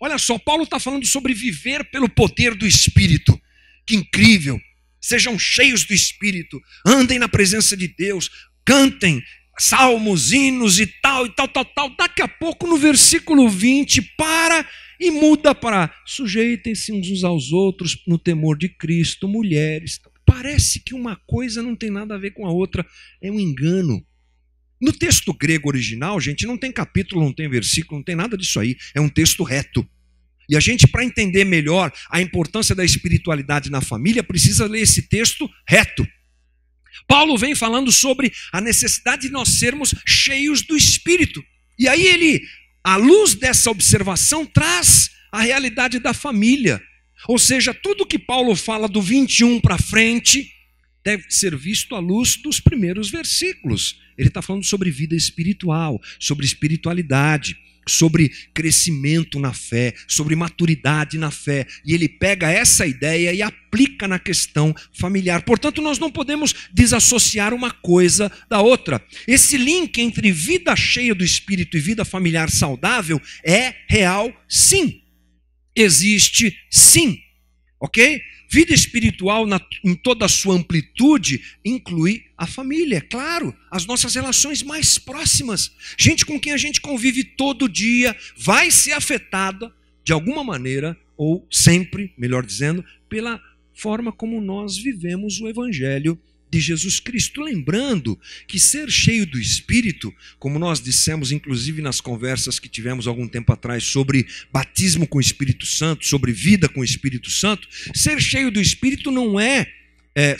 Olha 0.00 0.18
só, 0.18 0.38
Paulo 0.38 0.64
está 0.64 0.78
falando 0.78 1.06
sobre 1.06 1.34
viver 1.34 1.84
pelo 1.90 2.08
poder 2.08 2.54
do 2.54 2.66
Espírito. 2.66 3.40
Que 3.86 3.96
incrível! 3.96 4.60
Sejam 5.00 5.38
cheios 5.38 5.84
do 5.84 5.94
Espírito, 5.94 6.60
andem 6.84 7.18
na 7.18 7.28
presença 7.28 7.76
de 7.76 7.88
Deus, 7.88 8.28
cantem 8.64 9.22
salmos, 9.58 10.32
hinos 10.32 10.78
e 10.78 10.86
tal, 10.86 11.26
e 11.26 11.30
tal, 11.30 11.48
tal, 11.48 11.64
tal. 11.64 11.96
Daqui 11.96 12.22
a 12.22 12.28
pouco, 12.28 12.66
no 12.66 12.76
versículo 12.76 13.48
20, 13.48 14.02
para 14.16 14.66
e 15.00 15.10
muda 15.10 15.54
para 15.54 15.94
sujeitem-se 16.04 16.92
uns 16.92 17.22
aos 17.22 17.52
outros 17.52 18.02
no 18.06 18.18
temor 18.18 18.58
de 18.58 18.68
Cristo, 18.68 19.28
mulheres. 19.28 20.00
Parece 20.26 20.80
que 20.80 20.94
uma 20.94 21.16
coisa 21.26 21.62
não 21.62 21.74
tem 21.74 21.90
nada 21.90 22.14
a 22.14 22.18
ver 22.18 22.32
com 22.32 22.46
a 22.46 22.50
outra, 22.50 22.84
é 23.22 23.30
um 23.30 23.40
engano. 23.40 24.04
No 24.80 24.92
texto 24.92 25.32
grego 25.32 25.68
original, 25.68 26.20
gente, 26.20 26.46
não 26.46 26.56
tem 26.56 26.70
capítulo, 26.70 27.24
não 27.24 27.32
tem 27.32 27.48
versículo, 27.48 27.98
não 27.98 28.04
tem 28.04 28.14
nada 28.14 28.36
disso 28.36 28.60
aí. 28.60 28.76
É 28.94 29.00
um 29.00 29.08
texto 29.08 29.42
reto. 29.42 29.88
E 30.48 30.56
a 30.56 30.60
gente, 30.60 30.86
para 30.86 31.04
entender 31.04 31.44
melhor 31.44 31.92
a 32.10 32.20
importância 32.20 32.74
da 32.74 32.84
espiritualidade 32.84 33.70
na 33.70 33.80
família, 33.80 34.22
precisa 34.22 34.66
ler 34.66 34.80
esse 34.80 35.02
texto 35.02 35.48
reto. 35.66 36.06
Paulo 37.06 37.36
vem 37.36 37.54
falando 37.54 37.90
sobre 37.90 38.32
a 38.52 38.60
necessidade 38.60 39.22
de 39.22 39.30
nós 39.30 39.58
sermos 39.58 39.94
cheios 40.06 40.62
do 40.62 40.76
Espírito. 40.76 41.42
E 41.78 41.88
aí 41.88 42.06
ele, 42.06 42.42
à 42.82 42.96
luz 42.96 43.34
dessa 43.34 43.70
observação, 43.70 44.44
traz 44.44 45.10
a 45.32 45.42
realidade 45.42 45.98
da 45.98 46.12
família. 46.12 46.82
Ou 47.26 47.38
seja, 47.38 47.74
tudo 47.74 48.06
que 48.06 48.18
Paulo 48.18 48.54
fala 48.54 48.88
do 48.88 49.02
21 49.02 49.60
para 49.60 49.78
frente 49.78 50.50
deve 51.04 51.24
ser 51.30 51.56
visto 51.56 51.94
à 51.94 51.98
luz 51.98 52.36
dos 52.36 52.60
primeiros 52.60 53.10
versículos. 53.10 53.98
Ele 54.16 54.28
está 54.28 54.42
falando 54.42 54.64
sobre 54.64 54.90
vida 54.90 55.14
espiritual, 55.14 56.00
sobre 56.18 56.44
espiritualidade, 56.44 57.56
sobre 57.88 58.30
crescimento 58.52 59.38
na 59.38 59.52
fé, 59.52 59.94
sobre 60.06 60.36
maturidade 60.36 61.18
na 61.18 61.30
fé. 61.30 61.66
E 61.84 61.94
ele 61.94 62.08
pega 62.08 62.50
essa 62.50 62.86
ideia 62.86 63.32
e 63.32 63.42
aplica 63.42 64.06
na 64.06 64.18
questão 64.18 64.74
familiar. 64.92 65.42
Portanto, 65.42 65.82
nós 65.82 65.98
não 65.98 66.10
podemos 66.10 66.54
desassociar 66.72 67.52
uma 67.52 67.70
coisa 67.70 68.30
da 68.48 68.60
outra. 68.60 69.04
Esse 69.26 69.56
link 69.56 69.98
entre 69.98 70.30
vida 70.30 70.74
cheia 70.76 71.14
do 71.14 71.24
espírito 71.24 71.76
e 71.76 71.80
vida 71.80 72.04
familiar 72.04 72.50
saudável 72.50 73.20
é 73.44 73.74
real, 73.88 74.32
sim. 74.48 75.02
Existe, 75.74 76.56
sim. 76.70 77.18
Ok? 77.80 78.20
Vida 78.48 78.72
espiritual, 78.72 79.46
na, 79.46 79.60
em 79.84 79.94
toda 79.94 80.24
a 80.24 80.28
sua 80.28 80.54
amplitude, 80.54 81.42
inclui 81.62 82.24
a 82.36 82.46
família, 82.46 83.00
claro, 83.00 83.54
as 83.70 83.84
nossas 83.84 84.14
relações 84.14 84.62
mais 84.62 84.96
próximas. 84.96 85.70
Gente 85.98 86.24
com 86.24 86.40
quem 86.40 86.52
a 86.54 86.56
gente 86.56 86.80
convive 86.80 87.22
todo 87.22 87.68
dia 87.68 88.16
vai 88.36 88.70
ser 88.70 88.92
afetada, 88.92 89.70
de 90.02 90.14
alguma 90.14 90.42
maneira, 90.42 90.96
ou 91.14 91.46
sempre, 91.50 92.14
melhor 92.16 92.46
dizendo, 92.46 92.82
pela 93.08 93.38
forma 93.74 94.10
como 94.10 94.40
nós 94.40 94.78
vivemos 94.78 95.40
o 95.40 95.48
Evangelho 95.48 96.18
de 96.50 96.60
Jesus 96.60 97.00
Cristo. 97.00 97.40
Lembrando 97.40 98.18
que 98.46 98.58
ser 98.58 98.90
cheio 98.90 99.26
do 99.26 99.38
Espírito, 99.38 100.14
como 100.38 100.58
nós 100.58 100.80
dissemos, 100.80 101.32
inclusive 101.32 101.82
nas 101.82 102.00
conversas 102.00 102.58
que 102.58 102.68
tivemos 102.68 103.06
algum 103.06 103.28
tempo 103.28 103.52
atrás 103.52 103.84
sobre 103.84 104.26
batismo 104.52 105.06
com 105.06 105.18
o 105.18 105.20
Espírito 105.20 105.66
Santo, 105.66 106.06
sobre 106.06 106.32
vida 106.32 106.68
com 106.68 106.80
o 106.80 106.84
Espírito 106.84 107.30
Santo, 107.30 107.68
ser 107.94 108.20
cheio 108.20 108.50
do 108.50 108.60
Espírito 108.60 109.10
não 109.10 109.38
é, 109.38 109.66
é 110.14 110.36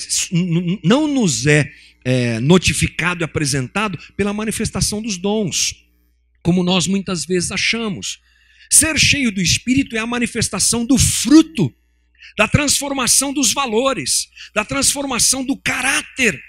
não 0.83 1.07
nos 1.07 1.47
é, 1.47 1.73
é 2.05 2.41
notificado 2.41 3.23
e 3.23 3.25
apresentado 3.25 3.99
pela 4.17 4.33
manifestação 4.33 5.03
dos 5.03 5.17
dons, 5.17 5.85
como 6.43 6.63
nós 6.63 6.87
muitas 6.87 7.25
vezes 7.25 7.51
achamos. 7.51 8.21
Ser 8.71 8.99
cheio 8.99 9.33
do 9.33 9.41
Espírito 9.41 9.97
é 9.97 9.99
a 9.99 10.07
manifestação 10.07 10.85
do 10.85 10.99
fruto 10.99 11.73
da 12.37 12.49
transformação 12.49 13.33
dos 13.33 13.53
valores, 13.53 14.29
da 14.55 14.65
transformação 14.65 15.45
do 15.45 15.57
caráter, 15.57 16.41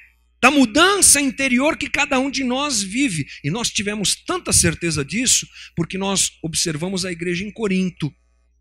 da 0.41 0.49
mudança 0.49 1.19
interior 1.19 1.77
que 1.77 1.89
cada 1.89 2.19
um 2.19 2.31
de 2.31 2.43
nós 2.43 2.81
vive. 2.81 3.27
E 3.43 3.51
nós 3.51 3.69
tivemos 3.69 4.15
tanta 4.15 4.53
certeza 4.53 5.03
disso 5.03 5.47
porque 5.75 5.97
nós 5.97 6.31
observamos 6.41 7.05
a 7.05 7.11
igreja 7.11 7.43
em 7.43 7.51
Corinto, 7.51 8.11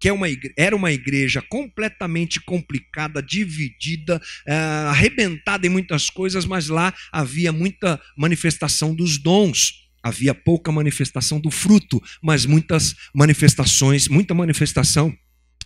que 0.00 0.09
é 0.09 0.12
era 0.57 0.76
uma 0.76 0.92
igreja 0.92 1.42
completamente 1.42 2.40
complicada, 2.40 3.22
dividida, 3.22 4.20
é, 4.46 4.54
arrebentada 4.88 5.66
em 5.66 5.70
muitas 5.70 6.09
coisas, 6.09 6.44
mas 6.44 6.68
lá 6.68 6.94
havia 7.12 7.52
muita 7.52 8.00
manifestação 8.16 8.94
dos 8.94 9.18
dons. 9.18 9.87
Havia 10.00 10.33
pouca 10.33 10.70
manifestação 10.70 11.40
do 11.40 11.50
fruto, 11.50 12.00
mas 12.22 12.46
muitas 12.46 12.94
manifestações, 13.12 14.07
muita 14.07 14.33
manifestação 14.33 15.12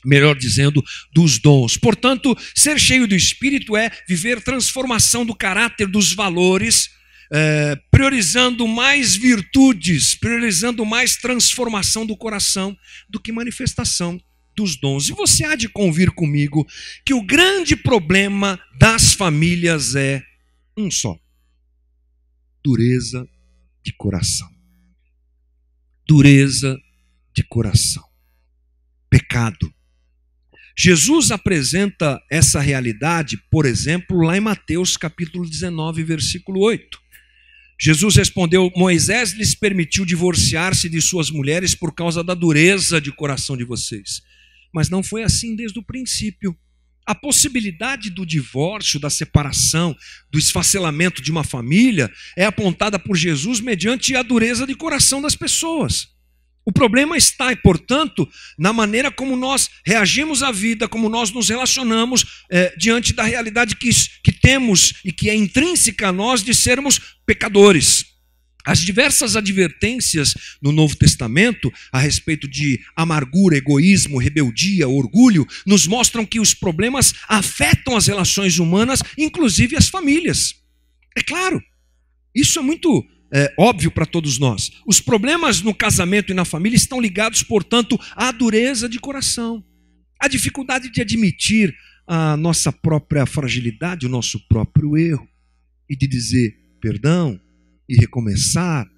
melhor 0.04 0.36
dizendo, 0.36 0.82
dos 1.12 1.38
dons. 1.38 1.76
Portanto, 1.76 2.36
ser 2.54 2.78
cheio 2.78 3.06
do 3.06 3.14
Espírito 3.14 3.76
é 3.76 3.90
viver 4.08 4.42
transformação 4.42 5.24
do 5.24 5.34
caráter, 5.34 5.86
dos 5.86 6.12
valores, 6.12 6.90
é, 7.32 7.76
priorizando 7.90 8.66
mais 8.68 9.16
virtudes, 9.16 10.14
priorizando 10.14 10.84
mais 10.84 11.16
transformação 11.16 12.04
do 12.04 12.16
coração 12.16 12.76
do 13.08 13.18
que 13.18 13.32
manifestação 13.32 14.20
dos 14.54 14.76
dons. 14.76 15.08
E 15.08 15.12
você 15.12 15.44
há 15.44 15.56
de 15.56 15.68
convir 15.68 16.10
comigo 16.10 16.66
que 17.04 17.14
o 17.14 17.24
grande 17.24 17.74
problema 17.74 18.60
das 18.78 19.14
famílias 19.14 19.94
é 19.94 20.22
um 20.76 20.90
só: 20.90 21.18
dureza 22.62 23.26
de 23.82 23.92
coração. 23.92 24.50
Dureza 26.06 26.78
de 27.34 27.42
coração. 27.42 28.04
Pecado 29.08 29.72
Jesus 30.76 31.30
apresenta 31.30 32.20
essa 32.30 32.60
realidade, 32.60 33.36
por 33.50 33.66
exemplo, 33.66 34.22
lá 34.22 34.36
em 34.36 34.40
Mateus 34.40 34.96
capítulo 34.96 35.48
19, 35.48 36.02
versículo 36.02 36.60
8. 36.60 37.02
Jesus 37.78 38.16
respondeu: 38.16 38.70
Moisés 38.76 39.32
lhes 39.32 39.54
permitiu 39.54 40.04
divorciar-se 40.04 40.88
de 40.88 41.00
suas 41.02 41.30
mulheres 41.30 41.74
por 41.74 41.92
causa 41.92 42.22
da 42.22 42.32
dureza 42.32 43.00
de 43.00 43.10
coração 43.10 43.56
de 43.56 43.64
vocês. 43.64 44.22
Mas 44.72 44.88
não 44.88 45.02
foi 45.02 45.24
assim 45.24 45.56
desde 45.56 45.78
o 45.78 45.82
princípio. 45.82 46.56
A 47.04 47.14
possibilidade 47.14 48.08
do 48.10 48.24
divórcio, 48.24 49.00
da 49.00 49.10
separação, 49.10 49.96
do 50.30 50.38
esfacelamento 50.38 51.20
de 51.20 51.32
uma 51.32 51.42
família 51.42 52.08
é 52.36 52.44
apontada 52.44 52.96
por 52.96 53.16
Jesus 53.16 53.60
mediante 53.60 54.14
a 54.14 54.22
dureza 54.22 54.64
de 54.64 54.76
coração 54.76 55.20
das 55.20 55.34
pessoas. 55.34 56.11
O 56.64 56.70
problema 56.70 57.16
está, 57.16 57.54
portanto, 57.56 58.28
na 58.56 58.72
maneira 58.72 59.10
como 59.10 59.36
nós 59.36 59.68
reagimos 59.84 60.42
à 60.42 60.52
vida, 60.52 60.86
como 60.86 61.08
nós 61.08 61.30
nos 61.32 61.48
relacionamos 61.48 62.44
é, 62.50 62.74
diante 62.76 63.12
da 63.12 63.24
realidade 63.24 63.74
que, 63.74 63.90
que 64.22 64.32
temos 64.32 64.94
e 65.04 65.12
que 65.12 65.28
é 65.28 65.34
intrínseca 65.34 66.08
a 66.08 66.12
nós 66.12 66.42
de 66.42 66.54
sermos 66.54 67.16
pecadores. 67.26 68.12
As 68.64 68.78
diversas 68.78 69.34
advertências 69.34 70.34
no 70.62 70.70
Novo 70.70 70.94
Testamento 70.94 71.72
a 71.90 71.98
respeito 71.98 72.46
de 72.46 72.80
amargura, 72.94 73.56
egoísmo, 73.56 74.18
rebeldia, 74.18 74.88
orgulho, 74.88 75.44
nos 75.66 75.88
mostram 75.88 76.24
que 76.24 76.38
os 76.38 76.54
problemas 76.54 77.12
afetam 77.28 77.96
as 77.96 78.06
relações 78.06 78.60
humanas, 78.60 79.02
inclusive 79.18 79.76
as 79.76 79.88
famílias. 79.88 80.54
É 81.16 81.22
claro, 81.22 81.60
isso 82.32 82.58
é 82.60 82.62
muito 82.62 83.04
é, 83.32 83.52
óbvio 83.58 83.90
para 83.90 84.04
todos 84.04 84.38
nós. 84.38 84.70
Os 84.86 85.00
problemas 85.00 85.62
no 85.62 85.74
casamento 85.74 86.30
e 86.30 86.34
na 86.34 86.44
família 86.44 86.76
estão 86.76 87.00
ligados, 87.00 87.42
portanto, 87.42 87.98
à 88.14 88.30
dureza 88.30 88.88
de 88.88 88.98
coração, 88.98 89.64
à 90.20 90.28
dificuldade 90.28 90.90
de 90.90 91.00
admitir 91.00 91.74
a 92.06 92.36
nossa 92.36 92.70
própria 92.70 93.24
fragilidade, 93.24 94.06
o 94.06 94.10
nosso 94.10 94.38
próprio 94.48 94.98
erro, 94.98 95.26
e 95.88 95.96
de 95.96 96.06
dizer 96.06 96.58
perdão 96.80 97.40
e 97.88 97.96
recomeçar 97.96 98.90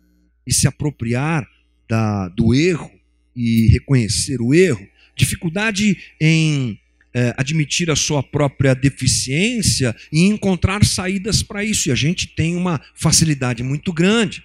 e 0.47 0.53
se 0.53 0.67
apropriar 0.67 1.47
da, 1.89 2.29
do 2.29 2.55
erro 2.55 2.91
e 3.37 3.69
reconhecer 3.71 4.41
o 4.41 4.55
erro, 4.55 4.87
dificuldade 5.17 5.97
em 6.21 6.79
é, 7.15 7.33
admitir 7.37 7.91
a 7.91 7.97
sua 7.97 8.23
própria 8.23 8.75
deficiência 8.75 9.95
e 10.13 10.23
encontrar 10.23 10.85
saídas 10.85 11.43
para 11.43 11.63
isso. 11.63 11.89
E 11.89 11.93
a 11.93 11.95
gente 11.95 12.27
tem 12.27 12.57
uma 12.57 12.81
facilidade 12.95 13.63
muito 13.63 13.93
grande. 13.93 14.43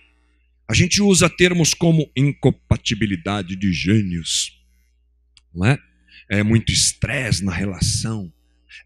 A 0.68 0.74
gente 0.76 1.02
usa 1.02 1.28
termos 1.28 1.74
como 1.74 2.12
incompatibilidade 2.16 3.56
de 3.56 3.74
gênios, 3.74 4.62
não 5.54 5.66
é? 5.66 5.80
É 6.30 6.44
muito 6.44 6.72
estresse 6.72 7.44
na 7.44 7.52
relação, 7.52 8.32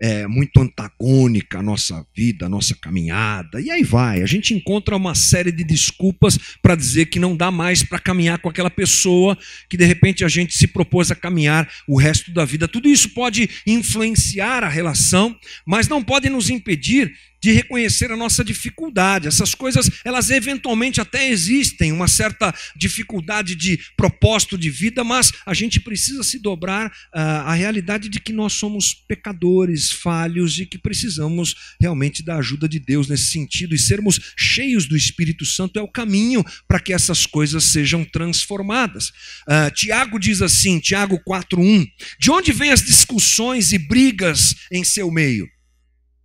é, 0.02 0.28
muito 0.28 0.60
antagônica 0.60 1.60
à 1.60 1.64
nossa 1.64 2.06
vida, 2.16 2.46
à 2.46 2.50
nossa 2.50 2.76
caminhada, 2.76 3.62
e 3.62 3.70
aí 3.70 3.84
vai. 3.84 4.22
A 4.22 4.26
gente 4.26 4.54
encontra 4.54 4.96
uma 4.96 5.16
série 5.16 5.52
de 5.52 5.64
desculpas 5.64 6.38
para 6.62 6.76
dizer 6.76 7.08
que 7.08 7.20
não 7.20 7.36
dá 7.36 7.52
mais 7.52 7.84
para 7.84 8.00
caminhar 8.00 8.40
com 8.40 8.50
aquela 8.50 8.70
pessoa 8.70 9.38
que 9.70 9.78
de 9.78 9.86
repente 9.86 10.24
a 10.24 10.28
gente 10.28 10.58
se 10.58 10.68
propôs 10.68 11.12
a 11.12 11.16
caminhar 11.16 11.70
o 11.88 11.98
resto 11.98 12.32
da 12.32 12.46
vida. 12.46 12.68
Tudo 12.68 12.88
isso 12.88 13.10
pode 13.10 13.50
influenciar 13.66 14.64
a 14.64 14.70
relação, 14.70 15.36
mas 15.66 15.88
não 15.88 16.04
pode 16.04 16.30
nos 16.30 16.50
impedir 16.50 17.14
de 17.44 17.52
reconhecer 17.52 18.10
a 18.10 18.16
nossa 18.16 18.42
dificuldade. 18.42 19.28
Essas 19.28 19.54
coisas, 19.54 19.90
elas 20.06 20.30
eventualmente 20.30 21.02
até 21.02 21.30
existem, 21.30 21.92
uma 21.92 22.08
certa 22.08 22.56
dificuldade 22.74 23.54
de 23.54 23.78
propósito 23.98 24.58
de 24.58 24.70
vida, 24.70 25.04
mas 25.04 25.34
a 25.46 25.54
gente 25.54 25.82
precisa 25.82 26.24
se 26.24 26.40
dobrar 26.40 26.88
uh, 26.88 27.20
à 27.44 27.54
realidade 27.54 28.08
de 28.08 28.22
que 28.22 28.32
nós 28.32 28.54
somos 28.54 28.94
pecadores, 28.94 29.92
falhos 29.92 30.58
e 30.58 30.66
que 30.66 30.78
precisamos 30.78 31.54
realmente 31.82 32.24
da 32.24 32.38
ajuda 32.38 32.66
de 32.66 32.80
Deus 32.80 33.10
nesse 33.10 33.26
sentido 33.26 33.76
e 33.76 33.80
sermos 33.80 34.34
cheios 34.38 34.86
do 34.86 34.96
Espírito 34.96 35.46
Santo 35.46 35.78
é 35.78 35.82
o 35.82 35.92
caminho 35.92 36.46
para 36.66 36.80
que 36.80 36.94
essas 36.94 37.26
coisas 37.26 37.66
sejam 37.66 38.06
transformadas. 38.06 39.10
Uh, 39.50 39.70
Tiago 39.76 40.18
diz 40.18 40.42
assim, 40.42 40.80
Tiago 40.80 41.20
4:1, 41.28 41.86
de 42.18 42.32
onde 42.32 42.54
vêm 42.54 42.72
as 42.72 42.84
discussões 42.84 43.74
e 43.74 43.78
brigas 43.78 44.56
em 44.72 44.86
seu 44.86 45.12
meio? 45.12 45.46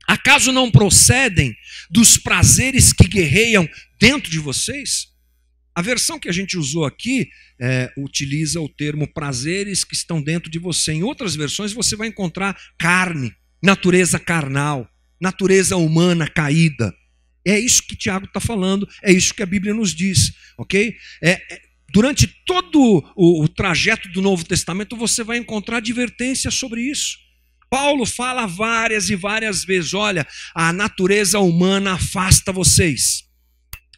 Acaso 0.09 0.51
não 0.51 0.71
procedem 0.71 1.55
dos 1.91 2.17
prazeres 2.17 2.95
que 2.95 3.07
guerreiam 3.07 3.69
dentro 4.01 4.31
de 4.31 4.39
vocês? 4.39 5.09
A 5.75 5.83
versão 5.83 6.19
que 6.19 6.31
a 6.31 6.33
gente 6.33 6.57
usou 6.57 6.87
aqui 6.87 7.29
é, 7.61 7.93
utiliza 7.95 8.59
o 8.59 8.71
termo 8.71 9.07
prazeres 9.07 9.85
que 9.85 9.95
estão 9.95 10.23
dentro 10.23 10.51
de 10.51 10.59
você. 10.59 10.93
Em 10.93 11.03
outras 11.03 11.37
versões 11.37 11.75
você 11.75 11.95
vai 11.95 12.09
encontrar 12.09 12.59
carne, 12.79 13.35
natureza 13.63 14.19
carnal, 14.19 14.89
natureza 15.21 15.77
humana 15.77 16.27
caída. 16.27 16.95
É 17.47 17.59
isso 17.61 17.83
que 17.83 17.95
Tiago 17.95 18.25
está 18.25 18.41
falando, 18.41 18.89
é 19.03 19.13
isso 19.13 19.35
que 19.35 19.43
a 19.43 19.47
Bíblia 19.47 19.75
nos 19.75 19.95
diz, 19.95 20.33
ok? 20.57 20.97
É, 21.23 21.33
é, 21.33 21.61
durante 21.93 22.27
todo 22.47 23.05
o, 23.15 23.45
o 23.45 23.49
trajeto 23.49 24.09
do 24.09 24.23
Novo 24.23 24.45
Testamento 24.45 24.97
você 24.97 25.23
vai 25.23 25.37
encontrar 25.37 25.77
advertência 25.77 26.51
sobre 26.51 26.81
isso. 26.81 27.28
Paulo 27.71 28.07
fala 28.07 28.47
várias 28.47 29.11
e 29.11 29.17
várias 29.17 29.65
vezes: 29.65 29.95
olha, 29.95 30.27
a 30.55 30.73
natureza 30.73 31.39
humana 31.39 31.93
afasta 31.95 32.53
vocês. 32.53 33.29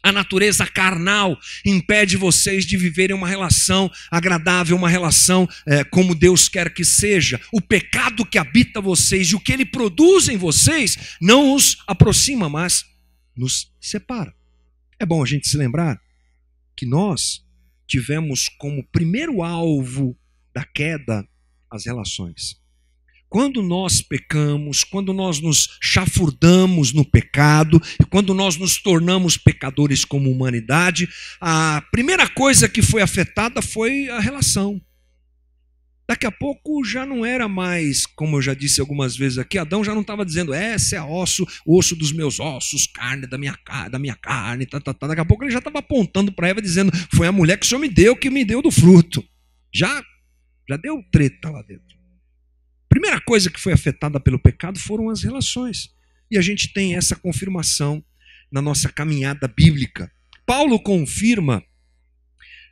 A 0.03 0.11
natureza 0.11 0.67
carnal 0.67 1.39
impede 1.65 2.17
vocês 2.17 2.65
de 2.65 2.77
viverem 2.77 3.15
uma 3.15 3.29
relação 3.29 3.91
agradável, 4.11 4.75
uma 4.75 4.89
relação 4.89 5.47
é, 5.67 5.85
como 5.85 6.15
Deus 6.15 6.49
quer 6.49 6.73
que 6.73 6.85
seja. 6.85 7.39
O 7.53 7.61
pecado 7.61 8.25
que 8.25 8.39
habita 8.39 8.81
vocês 8.81 9.29
e 9.29 9.37
o 9.37 9.41
que 9.41 9.53
ele 9.53 9.67
produz 9.67 10.29
em 10.29 10.39
vocês 10.39 11.17
não 11.21 11.55
os 11.55 11.77
aproxima, 11.87 12.49
mas 12.49 12.85
nos 13.37 13.71
separa. 13.79 14.35
É 14.99 15.05
bom 15.05 15.23
a 15.23 15.27
gente 15.27 15.49
se 15.49 15.57
lembrar 15.57 16.01
que 16.75 16.87
nós 16.87 17.45
tivemos 17.87 18.49
como 18.49 18.87
primeiro 18.87 19.43
alvo 19.43 20.17
da 20.55 20.65
queda 20.65 21.29
as 21.71 21.85
relações. 21.85 22.60
Quando 23.31 23.63
nós 23.63 24.03
pecamos, 24.03 24.83
quando 24.83 25.13
nós 25.13 25.41
nos 25.41 25.79
chafurdamos 25.81 26.93
no 26.93 27.05
pecado, 27.05 27.81
quando 28.11 28.35
nós 28.35 28.57
nos 28.57 28.83
tornamos 28.83 29.37
pecadores 29.37 30.05
como 30.05 30.29
humanidade, 30.29 31.09
a 31.41 31.81
primeira 31.93 32.29
coisa 32.29 32.69
que 32.69 32.83
foi 32.83 33.01
afetada 33.01 33.63
foi 33.63 34.09
a 34.09 34.19
relação. 34.19 34.83
Daqui 36.09 36.27
a 36.27 36.33
pouco 36.33 36.83
já 36.83 37.07
não 37.07 37.25
era 37.25 37.47
mais, 37.47 38.05
como 38.05 38.37
eu 38.37 38.43
já 38.43 38.53
disse 38.53 38.81
algumas 38.81 39.17
vezes 39.17 39.39
aqui, 39.39 39.59
Adão 39.59 39.85
já 39.85 39.95
não 39.95 40.01
estava 40.01 40.27
dizendo, 40.27 40.53
essa 40.53 40.97
é 40.97 41.01
osso, 41.01 41.47
osso 41.65 41.95
dos 41.95 42.11
meus 42.11 42.41
ossos, 42.41 42.89
carne 42.89 43.29
da 43.29 43.39
minha, 43.39 43.57
da 43.93 43.99
minha 44.01 44.17
carne, 44.17 44.67
tá, 44.67 44.81
tá, 44.81 44.93
tá. 44.93 45.07
daqui 45.07 45.21
a 45.21 45.25
pouco 45.25 45.45
ele 45.45 45.53
já 45.53 45.59
estava 45.59 45.79
apontando 45.79 46.33
para 46.33 46.49
Eva 46.49 46.61
dizendo, 46.61 46.91
foi 47.15 47.29
a 47.29 47.33
mulher 47.33 47.59
que 47.59 47.65
o 47.65 47.69
Senhor 47.69 47.81
me 47.81 47.89
deu, 47.89 48.17
que 48.17 48.29
me 48.29 48.45
deu 48.45 48.61
do 48.61 48.73
fruto. 48.73 49.25
Já, 49.73 50.03
já 50.69 50.77
deu 50.77 51.01
treta 51.13 51.49
lá 51.49 51.63
dentro 51.63 51.90
primeira 53.01 53.19
coisa 53.23 53.49
que 53.49 53.59
foi 53.59 53.73
afetada 53.73 54.21
pelo 54.21 54.39
pecado 54.39 54.79
foram 54.79 55.09
as 55.09 55.23
relações. 55.23 55.89
E 56.31 56.37
a 56.37 56.43
gente 56.43 56.71
tem 56.71 56.97
essa 56.97 57.17
confirmação 57.17 58.05
na 58.53 58.61
nossa 58.61 58.91
caminhada 58.91 59.49
bíblica. 59.49 60.13
Paulo 60.45 60.79
confirma 60.79 61.65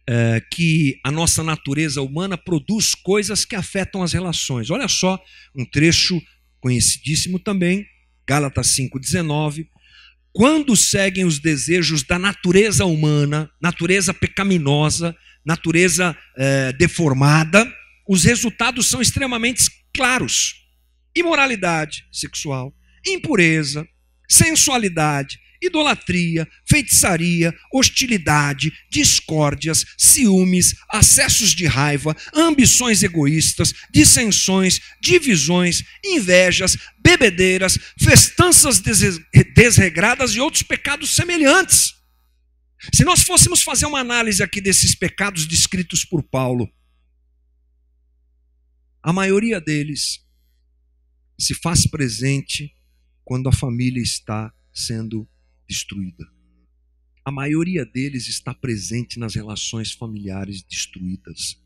é, 0.07 0.43
que 0.53 1.01
a 1.03 1.11
nossa 1.11 1.43
natureza 1.43 2.03
humana 2.03 2.37
produz 2.37 2.95
coisas 2.95 3.47
que 3.47 3.57
afetam 3.57 4.03
as 4.03 4.13
relações. 4.13 4.69
Olha 4.69 4.87
só 4.87 5.19
um 5.57 5.65
trecho 5.65 6.21
conhecidíssimo 6.61 7.39
também, 7.39 7.87
Gálatas 8.27 8.77
5,19. 8.77 9.67
Quando 10.31 10.77
seguem 10.77 11.25
os 11.25 11.39
desejos 11.39 12.03
da 12.03 12.19
natureza 12.19 12.85
humana, 12.85 13.51
natureza 13.63 14.13
pecaminosa, 14.13 15.17
natureza 15.43 16.15
é, 16.37 16.73
deformada, 16.75 17.67
os 18.07 18.25
resultados 18.25 18.87
são 18.87 19.01
extremamente 19.01 19.63
claros: 19.99 20.55
imoralidade 21.13 22.05
sexual, 22.13 22.73
impureza, 23.05 23.85
sensualidade, 24.29 25.41
idolatria, 25.61 26.47
feitiçaria, 26.65 27.53
hostilidade, 27.75 28.73
discórdias, 28.89 29.85
ciúmes, 29.99 30.77
acessos 30.89 31.51
de 31.51 31.67
raiva, 31.67 32.17
ambições 32.33 33.03
egoístas, 33.03 33.75
dissensões, 33.93 34.81
divisões, 35.03 35.83
invejas, 36.05 36.79
bebedeiras, 37.03 37.77
festanças 38.01 38.81
desregradas 39.53 40.31
e 40.31 40.41
outros 40.41 40.63
pecados 40.63 41.17
semelhantes. 41.17 41.95
Se 42.95 43.03
nós 43.03 43.25
fôssemos 43.25 43.65
fazer 43.65 43.87
uma 43.87 43.99
análise 43.99 44.45
aqui 44.45 44.61
desses 44.61 44.95
pecados 44.95 45.45
descritos 45.45 46.05
por 46.05 46.23
Paulo, 46.23 46.71
a 49.09 49.13
maioria 49.15 49.59
deles 49.59 50.23
se 51.39 51.55
faz 51.55 51.87
presente 51.87 52.75
quando 53.25 53.49
a 53.49 53.53
família 53.53 54.03
está 54.03 54.53
sendo 54.71 55.27
destruída. 55.67 56.31
A 57.25 57.31
maioria 57.31 57.87
deles 57.87 58.29
está 58.29 58.53
presente 58.53 59.19
nas 59.19 59.35
relações 59.35 59.93
familiares 59.93 60.63
destruídas. 60.63 61.59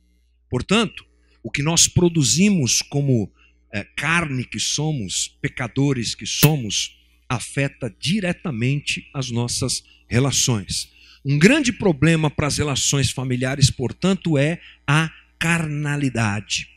Portanto, 0.49 1.05
o 1.43 1.51
que 1.51 1.65
nós 1.65 1.89
produzimos 1.89 2.81
como 2.81 3.29
é, 3.73 3.83
carne 3.97 4.45
que 4.45 4.61
somos, 4.61 5.27
pecadores 5.43 6.15
que 6.15 6.27
somos, 6.27 6.97
afeta 7.29 7.93
diretamente 7.99 9.11
as 9.13 9.33
nossas 9.33 9.83
relações. 10.07 10.93
Um 11.25 11.41
grande 11.41 11.73
problema 11.73 12.31
para 12.31 12.47
as 12.47 12.57
relações 12.57 13.11
familiares, 13.11 13.69
portanto, 13.69 14.39
é 14.39 14.61
a 14.87 15.11
carnalidade 15.41 16.72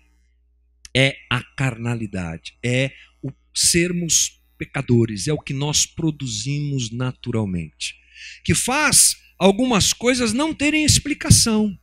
é 0.96 1.18
a 1.30 1.44
carnalidade, 1.44 2.58
é 2.64 2.92
o 3.22 3.30
sermos 3.54 4.42
pecadores, 4.58 5.28
é 5.28 5.34
o 5.34 5.40
que 5.40 5.54
nós 5.54 5.86
produzimos 5.86 6.90
naturalmente, 6.90 7.96
que 8.44 8.56
faz 8.56 9.18
algumas 9.38 9.92
coisas 9.92 10.32
não 10.32 10.54
terem 10.54 10.86
explicação. 10.86 11.78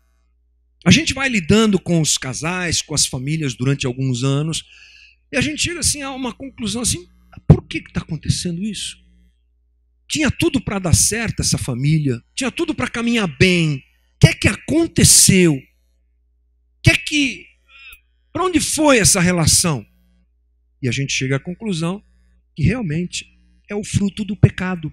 A 0.85 0.91
gente 0.91 1.13
vai 1.13 1.29
lidando 1.29 1.79
com 1.79 2.01
os 2.01 2.17
casais, 2.17 2.81
com 2.81 2.95
as 2.95 3.07
famílias 3.07 3.55
durante 3.55 3.87
alguns 3.87 4.25
anos, 4.25 4.65
e 5.31 5.37
a 5.37 5.41
gente 5.41 5.63
chega 5.63 5.81
assim 5.81 6.03
a 6.03 6.11
uma 6.11 6.33
conclusão 6.33 6.81
assim: 6.83 7.07
por 7.47 7.67
que 7.67 7.79
está 7.79 8.01
acontecendo 8.01 8.63
isso? 8.63 8.97
Tinha 10.09 10.31
tudo 10.31 10.61
para 10.61 10.79
dar 10.79 10.95
certo 10.95 11.41
essa 11.41 11.59
família, 11.59 12.21
tinha 12.35 12.51
tudo 12.51 12.75
para 12.75 12.89
caminhar 12.89 13.29
bem. 13.39 13.77
O 13.77 13.83
que 14.21 14.29
é 14.29 14.35
que 14.35 14.49
aconteceu? 14.49 15.55
O 15.55 15.63
que 16.83 16.91
é 16.91 16.97
que 16.97 17.52
para 18.33 18.45
onde 18.45 18.61
foi 18.61 18.99
essa 18.99 19.21
relação? 19.21 19.87
E 20.81 20.89
a 20.89 20.93
gente 20.93 21.13
chega 21.13 21.37
à 21.37 21.41
conclusão 21.41 22.03
que 22.57 22.63
realmente 22.63 23.27
é 23.69 23.75
o 23.75 23.85
fruto 23.85 24.25
do 24.25 24.37
pecado. 24.37 24.93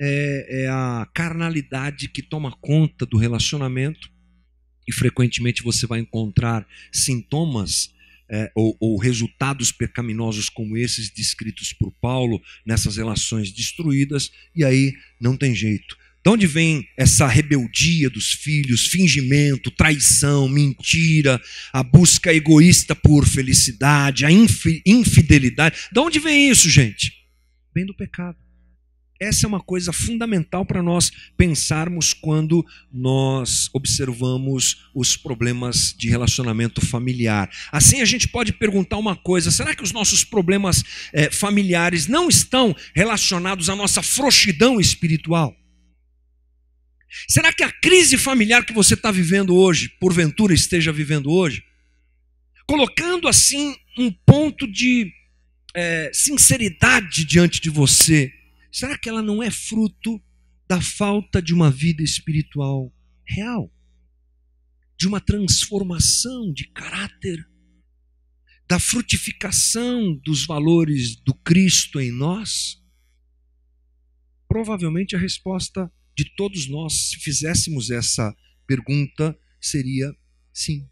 É, 0.00 0.62
é 0.62 0.68
a 0.68 1.06
carnalidade 1.14 2.08
que 2.08 2.22
toma 2.22 2.56
conta 2.60 3.04
do 3.04 3.18
relacionamento. 3.18 4.10
E 4.88 4.92
frequentemente 4.92 5.62
você 5.62 5.86
vai 5.86 6.00
encontrar 6.00 6.66
sintomas 6.90 7.92
é, 8.30 8.50
ou, 8.54 8.76
ou, 8.80 8.96
resultados 8.96 9.72
pecaminosos 9.72 10.48
como 10.48 10.76
esses 10.76 11.10
descritos 11.10 11.72
por 11.72 11.92
Paulo 12.00 12.40
nessas 12.64 12.96
relações 12.96 13.50
destruídas, 13.50 14.30
e 14.54 14.64
aí 14.64 14.94
não 15.20 15.36
tem 15.36 15.52
jeito. 15.52 15.98
De 16.22 16.30
onde 16.30 16.46
vem 16.46 16.86
essa 16.98 17.26
rebeldia 17.26 18.10
dos 18.10 18.32
filhos, 18.32 18.86
fingimento, 18.86 19.70
traição, 19.70 20.48
mentira, 20.48 21.40
a 21.72 21.82
busca 21.82 22.32
egoísta 22.32 22.94
por 22.94 23.26
felicidade, 23.26 24.26
a 24.26 24.30
infidelidade? 24.30 25.88
De 25.90 25.98
onde 25.98 26.18
vem 26.18 26.50
isso, 26.50 26.68
gente? 26.68 27.12
Vem 27.74 27.86
do 27.86 27.94
pecado. 27.94 28.36
Essa 29.20 29.46
é 29.46 29.48
uma 29.48 29.60
coisa 29.60 29.92
fundamental 29.92 30.64
para 30.64 30.82
nós 30.82 31.12
pensarmos 31.36 32.14
quando 32.14 32.64
nós 32.90 33.68
observamos 33.74 34.88
os 34.94 35.14
problemas 35.14 35.94
de 35.96 36.08
relacionamento 36.08 36.84
familiar. 36.84 37.50
Assim, 37.70 38.00
a 38.00 38.06
gente 38.06 38.26
pode 38.26 38.54
perguntar 38.54 38.96
uma 38.96 39.14
coisa: 39.14 39.50
será 39.50 39.74
que 39.74 39.82
os 39.82 39.92
nossos 39.92 40.24
problemas 40.24 40.82
é, 41.12 41.30
familiares 41.30 42.06
não 42.06 42.30
estão 42.30 42.74
relacionados 42.94 43.68
à 43.68 43.76
nossa 43.76 44.00
frouxidão 44.00 44.80
espiritual? 44.80 45.54
Será 47.28 47.52
que 47.52 47.64
a 47.64 47.72
crise 47.72 48.16
familiar 48.16 48.64
que 48.64 48.72
você 48.72 48.94
está 48.94 49.10
vivendo 49.10 49.54
hoje, 49.54 49.88
porventura 50.00 50.54
esteja 50.54 50.92
vivendo 50.92 51.30
hoje, 51.30 51.64
colocando 52.66 53.26
assim 53.26 53.74
um 53.98 54.12
ponto 54.12 54.70
de 54.70 55.12
é, 55.74 56.10
sinceridade 56.14 57.24
diante 57.24 57.60
de 57.60 57.68
você, 57.68 58.32
será 58.70 58.96
que 58.96 59.08
ela 59.08 59.22
não 59.22 59.42
é 59.42 59.50
fruto 59.50 60.22
da 60.68 60.80
falta 60.80 61.42
de 61.42 61.52
uma 61.52 61.70
vida 61.70 62.02
espiritual 62.02 62.92
real? 63.26 63.72
De 64.96 65.08
uma 65.08 65.20
transformação 65.20 66.52
de 66.52 66.68
caráter? 66.68 67.44
Da 68.68 68.78
frutificação 68.78 70.14
dos 70.14 70.46
valores 70.46 71.16
do 71.16 71.34
Cristo 71.34 72.00
em 72.00 72.12
nós? 72.12 72.80
Provavelmente 74.46 75.16
a 75.16 75.18
resposta 75.18 75.92
de 76.20 76.34
todos 76.36 76.68
nós, 76.68 77.08
se 77.08 77.16
fizéssemos 77.16 77.90
essa 77.90 78.36
pergunta, 78.66 79.34
seria 79.58 80.14
sim. 80.52 80.86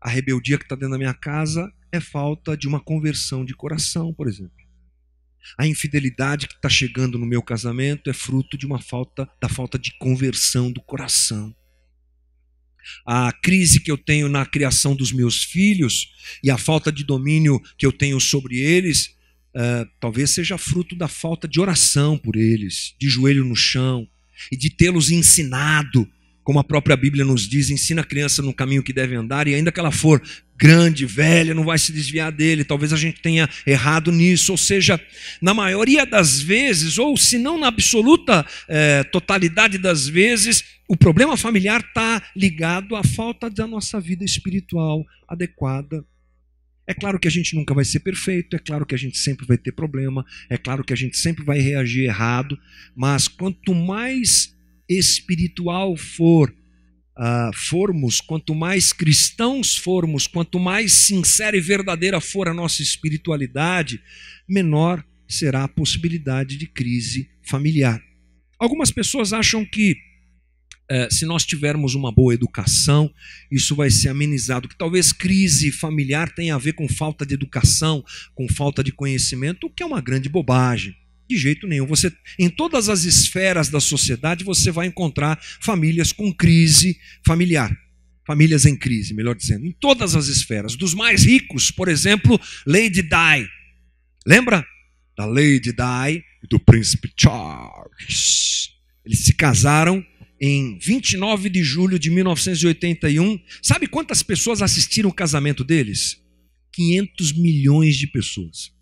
A 0.00 0.08
rebeldia 0.08 0.58
que 0.58 0.64
está 0.64 0.74
dentro 0.74 0.90
da 0.90 0.98
minha 0.98 1.14
casa 1.14 1.72
é 1.92 2.00
falta 2.00 2.56
de 2.56 2.66
uma 2.66 2.80
conversão 2.80 3.44
de 3.44 3.54
coração, 3.54 4.12
por 4.12 4.26
exemplo. 4.26 4.58
A 5.56 5.64
infidelidade 5.64 6.48
que 6.48 6.54
está 6.54 6.68
chegando 6.68 7.18
no 7.18 7.24
meu 7.24 7.40
casamento 7.40 8.10
é 8.10 8.12
fruto 8.12 8.58
de 8.58 8.66
uma 8.66 8.80
falta 8.80 9.30
da 9.40 9.48
falta 9.48 9.78
de 9.78 9.96
conversão 9.96 10.72
do 10.72 10.82
coração. 10.82 11.54
A 13.06 13.30
crise 13.30 13.78
que 13.78 13.92
eu 13.92 13.96
tenho 13.96 14.28
na 14.28 14.44
criação 14.44 14.96
dos 14.96 15.12
meus 15.12 15.44
filhos 15.44 16.12
e 16.42 16.50
a 16.50 16.58
falta 16.58 16.90
de 16.90 17.04
domínio 17.04 17.60
que 17.78 17.86
eu 17.86 17.92
tenho 17.92 18.18
sobre 18.18 18.58
eles, 18.58 19.16
uh, 19.54 19.88
talvez 19.98 20.30
seja 20.30 20.58
fruto 20.58 20.94
da 20.94 21.08
falta 21.08 21.46
de 21.46 21.60
oração 21.60 22.16
por 22.16 22.36
eles, 22.36 22.94
de 22.98 23.08
joelho 23.08 23.44
no 23.44 23.56
chão 23.56 24.06
e 24.50 24.56
de 24.56 24.70
tê-los 24.70 25.10
ensinado 25.10 26.08
como 26.42 26.58
a 26.58 26.64
própria 26.64 26.96
Bíblia 26.96 27.24
nos 27.24 27.48
diz, 27.48 27.70
ensina 27.70 28.00
a 28.00 28.04
criança 28.04 28.42
no 28.42 28.52
caminho 28.52 28.82
que 28.82 28.92
deve 28.92 29.14
andar, 29.14 29.46
e 29.46 29.54
ainda 29.54 29.70
que 29.70 29.78
ela 29.78 29.92
for 29.92 30.20
grande, 30.56 31.06
velha, 31.06 31.54
não 31.54 31.64
vai 31.64 31.78
se 31.78 31.92
desviar 31.92 32.32
dele. 32.32 32.64
Talvez 32.64 32.92
a 32.92 32.96
gente 32.96 33.20
tenha 33.20 33.48
errado 33.66 34.10
nisso, 34.10 34.52
ou 34.52 34.58
seja, 34.58 35.00
na 35.40 35.54
maioria 35.54 36.04
das 36.04 36.40
vezes, 36.40 36.98
ou 36.98 37.16
se 37.16 37.38
não 37.38 37.56
na 37.56 37.68
absoluta 37.68 38.44
eh, 38.68 39.04
totalidade 39.04 39.78
das 39.78 40.08
vezes, 40.08 40.64
o 40.88 40.96
problema 40.96 41.36
familiar 41.36 41.80
está 41.80 42.22
ligado 42.34 42.96
à 42.96 43.04
falta 43.04 43.48
da 43.48 43.66
nossa 43.66 44.00
vida 44.00 44.24
espiritual 44.24 45.06
adequada. 45.28 46.04
É 46.90 46.94
claro 46.94 47.20
que 47.20 47.28
a 47.28 47.30
gente 47.30 47.54
nunca 47.54 47.72
vai 47.72 47.84
ser 47.84 48.00
perfeito, 48.00 48.56
é 48.56 48.58
claro 48.58 48.84
que 48.84 48.96
a 48.96 48.98
gente 48.98 49.16
sempre 49.16 49.46
vai 49.46 49.56
ter 49.56 49.70
problema, 49.70 50.26
é 50.48 50.56
claro 50.56 50.82
que 50.82 50.92
a 50.92 50.96
gente 50.96 51.16
sempre 51.16 51.44
vai 51.44 51.60
reagir 51.60 52.02
errado, 52.02 52.58
mas 52.96 53.28
quanto 53.28 53.72
mais 53.72 54.52
espiritual 54.88 55.96
for, 55.96 56.50
uh, 57.16 57.56
formos, 57.56 58.20
quanto 58.20 58.56
mais 58.56 58.92
cristãos 58.92 59.76
formos, 59.76 60.26
quanto 60.26 60.58
mais 60.58 60.92
sincera 60.92 61.56
e 61.56 61.60
verdadeira 61.60 62.20
for 62.20 62.48
a 62.48 62.54
nossa 62.54 62.82
espiritualidade, 62.82 64.02
menor 64.48 65.06
será 65.28 65.62
a 65.62 65.68
possibilidade 65.68 66.56
de 66.56 66.66
crise 66.66 67.30
familiar. 67.40 68.02
Algumas 68.58 68.90
pessoas 68.90 69.32
acham 69.32 69.64
que 69.64 69.96
se 71.10 71.24
nós 71.24 71.44
tivermos 71.44 71.94
uma 71.94 72.10
boa 72.10 72.34
educação, 72.34 73.12
isso 73.50 73.76
vai 73.76 73.90
ser 73.90 74.08
amenizado. 74.08 74.68
Que 74.68 74.76
talvez 74.76 75.12
crise 75.12 75.70
familiar 75.70 76.34
tenha 76.34 76.54
a 76.54 76.58
ver 76.58 76.72
com 76.72 76.88
falta 76.88 77.24
de 77.24 77.34
educação, 77.34 78.04
com 78.34 78.48
falta 78.48 78.82
de 78.82 78.90
conhecimento, 78.90 79.66
o 79.66 79.70
que 79.70 79.82
é 79.82 79.86
uma 79.86 80.00
grande 80.00 80.28
bobagem. 80.28 80.96
De 81.28 81.36
jeito 81.36 81.68
nenhum. 81.68 81.86
Você, 81.86 82.12
em 82.36 82.50
todas 82.50 82.88
as 82.88 83.04
esferas 83.04 83.68
da 83.68 83.78
sociedade, 83.78 84.42
você 84.42 84.72
vai 84.72 84.88
encontrar 84.88 85.40
famílias 85.60 86.12
com 86.12 86.32
crise 86.32 86.98
familiar. 87.24 87.70
Famílias 88.26 88.66
em 88.66 88.76
crise, 88.76 89.14
melhor 89.14 89.36
dizendo. 89.36 89.64
Em 89.64 89.72
todas 89.72 90.16
as 90.16 90.26
esferas. 90.26 90.74
Dos 90.74 90.92
mais 90.92 91.24
ricos, 91.24 91.70
por 91.70 91.88
exemplo, 91.88 92.40
Lady 92.66 93.02
Di. 93.02 93.48
Lembra? 94.26 94.66
Da 95.16 95.24
Lady 95.24 95.72
Di 95.72 96.24
e 96.42 96.46
do 96.48 96.58
Príncipe 96.58 97.12
Charles. 97.16 98.70
Eles 99.04 99.20
se 99.20 99.32
casaram 99.34 100.04
em 100.40 100.78
29 100.78 101.50
de 101.50 101.62
julho 101.62 101.98
de 101.98 102.10
1981. 102.10 103.38
Sabe 103.62 103.86
quantas 103.86 104.22
pessoas 104.22 104.62
assistiram 104.62 105.10
o 105.10 105.14
casamento 105.14 105.62
deles? 105.62 106.20
500 106.72 107.32
milhões 107.32 107.96
de 107.96 108.06
pessoas 108.06 108.72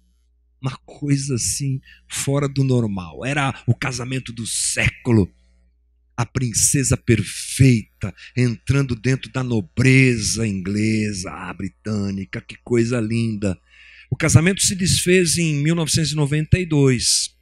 uma 0.60 0.76
coisa 0.84 1.36
assim 1.36 1.80
fora 2.08 2.48
do 2.48 2.64
normal. 2.64 3.24
Era 3.24 3.62
o 3.66 3.74
casamento 3.74 4.32
do 4.32 4.46
século. 4.46 5.32
A 6.16 6.26
princesa 6.26 6.96
perfeita 6.96 8.12
entrando 8.36 8.96
dentro 8.96 9.30
da 9.30 9.44
nobreza 9.44 10.46
inglesa, 10.46 11.30
a 11.30 11.54
britânica, 11.54 12.40
que 12.40 12.56
coisa 12.64 13.00
linda. 13.00 13.56
O 14.10 14.16
casamento 14.16 14.60
se 14.62 14.74
desfez 14.74 15.38
em 15.38 15.54
1992, 15.62 17.37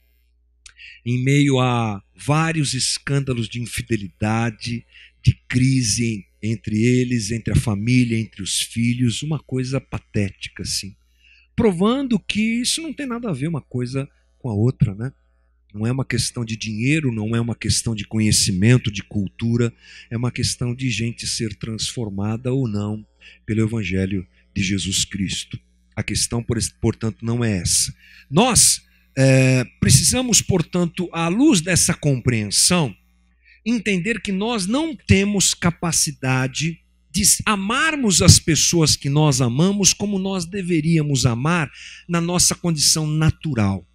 em 1.06 1.22
meio 1.22 1.60
a 1.60 2.02
vários 2.14 2.74
escândalos 2.74 3.48
de 3.48 3.62
infidelidade, 3.62 4.84
de 5.22 5.34
crise 5.48 6.26
entre 6.42 6.84
eles, 6.84 7.30
entre 7.30 7.52
a 7.52 7.56
família, 7.56 8.18
entre 8.18 8.42
os 8.42 8.60
filhos, 8.60 9.22
uma 9.22 9.38
coisa 9.38 9.80
patética 9.80 10.64
assim 10.64 10.94
provando 11.56 12.18
que 12.18 12.60
isso 12.60 12.82
não 12.82 12.92
tem 12.92 13.06
nada 13.06 13.30
a 13.30 13.32
ver 13.32 13.48
uma 13.48 13.62
coisa 13.62 14.06
com 14.38 14.50
a 14.50 14.54
outra, 14.54 14.94
né? 14.94 15.10
Não 15.74 15.86
é 15.86 15.90
uma 15.90 16.04
questão 16.04 16.44
de 16.44 16.56
dinheiro, 16.56 17.12
não 17.12 17.34
é 17.34 17.40
uma 17.40 17.56
questão 17.56 17.94
de 17.94 18.06
conhecimento, 18.06 18.90
de 18.90 19.02
cultura, 19.02 19.72
é 20.10 20.16
uma 20.16 20.30
questão 20.30 20.74
de 20.74 20.88
gente 20.90 21.26
ser 21.26 21.54
transformada 21.56 22.52
ou 22.52 22.68
não 22.68 23.04
pelo 23.44 23.62
Evangelho 23.62 24.26
de 24.54 24.62
Jesus 24.62 25.04
Cristo. 25.04 25.58
A 25.94 26.02
questão, 26.02 26.44
portanto, 26.80 27.18
não 27.22 27.42
é 27.42 27.58
essa. 27.58 27.94
Nós 28.30 28.82
é, 29.16 29.64
precisamos, 29.80 30.42
portanto, 30.42 31.08
à 31.12 31.28
luz 31.28 31.60
dessa 31.60 31.94
compreensão, 31.94 32.94
entender 33.64 34.20
que 34.20 34.30
nós 34.30 34.66
não 34.66 34.94
temos 34.94 35.54
capacidade 35.54 36.78
de 37.10 37.22
amarmos 37.46 38.20
as 38.20 38.38
pessoas 38.38 38.94
que 38.94 39.08
nós 39.08 39.40
amamos 39.40 39.94
como 39.94 40.18
nós 40.18 40.44
deveríamos 40.44 41.24
amar 41.24 41.70
na 42.06 42.20
nossa 42.20 42.54
condição 42.54 43.06
natural. 43.06 43.86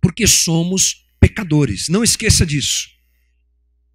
Porque 0.00 0.26
somos 0.28 1.04
pecadores. 1.18 1.88
Não 1.88 2.04
esqueça 2.04 2.46
disso. 2.46 2.95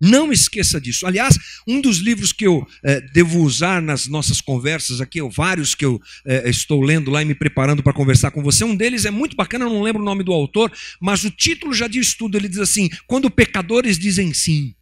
Não 0.01 0.31
esqueça 0.31 0.81
disso. 0.81 1.05
Aliás, 1.05 1.37
um 1.67 1.79
dos 1.79 1.99
livros 1.99 2.33
que 2.33 2.47
eu 2.47 2.67
eh, 2.83 3.01
devo 3.13 3.41
usar 3.41 3.81
nas 3.81 4.07
nossas 4.07 4.41
conversas 4.41 4.99
aqui, 4.99 5.21
ou 5.21 5.29
vários 5.29 5.75
que 5.75 5.85
eu 5.85 6.01
eh, 6.25 6.49
estou 6.49 6.81
lendo 6.81 7.11
lá 7.11 7.21
e 7.21 7.25
me 7.25 7.35
preparando 7.35 7.83
para 7.83 7.93
conversar 7.93 8.31
com 8.31 8.41
você, 8.41 8.63
um 8.63 8.75
deles 8.75 9.05
é 9.05 9.11
muito 9.11 9.35
bacana, 9.35 9.65
eu 9.65 9.69
não 9.69 9.83
lembro 9.83 10.01
o 10.01 10.05
nome 10.05 10.23
do 10.23 10.33
autor, 10.33 10.71
mas 10.99 11.23
o 11.23 11.29
título 11.29 11.73
já 11.73 11.87
diz 11.87 12.15
tudo. 12.15 12.35
Ele 12.35 12.49
diz 12.49 12.57
assim: 12.57 12.89
Quando 13.05 13.29
pecadores 13.29 13.99
dizem 13.99 14.33
sim. 14.33 14.73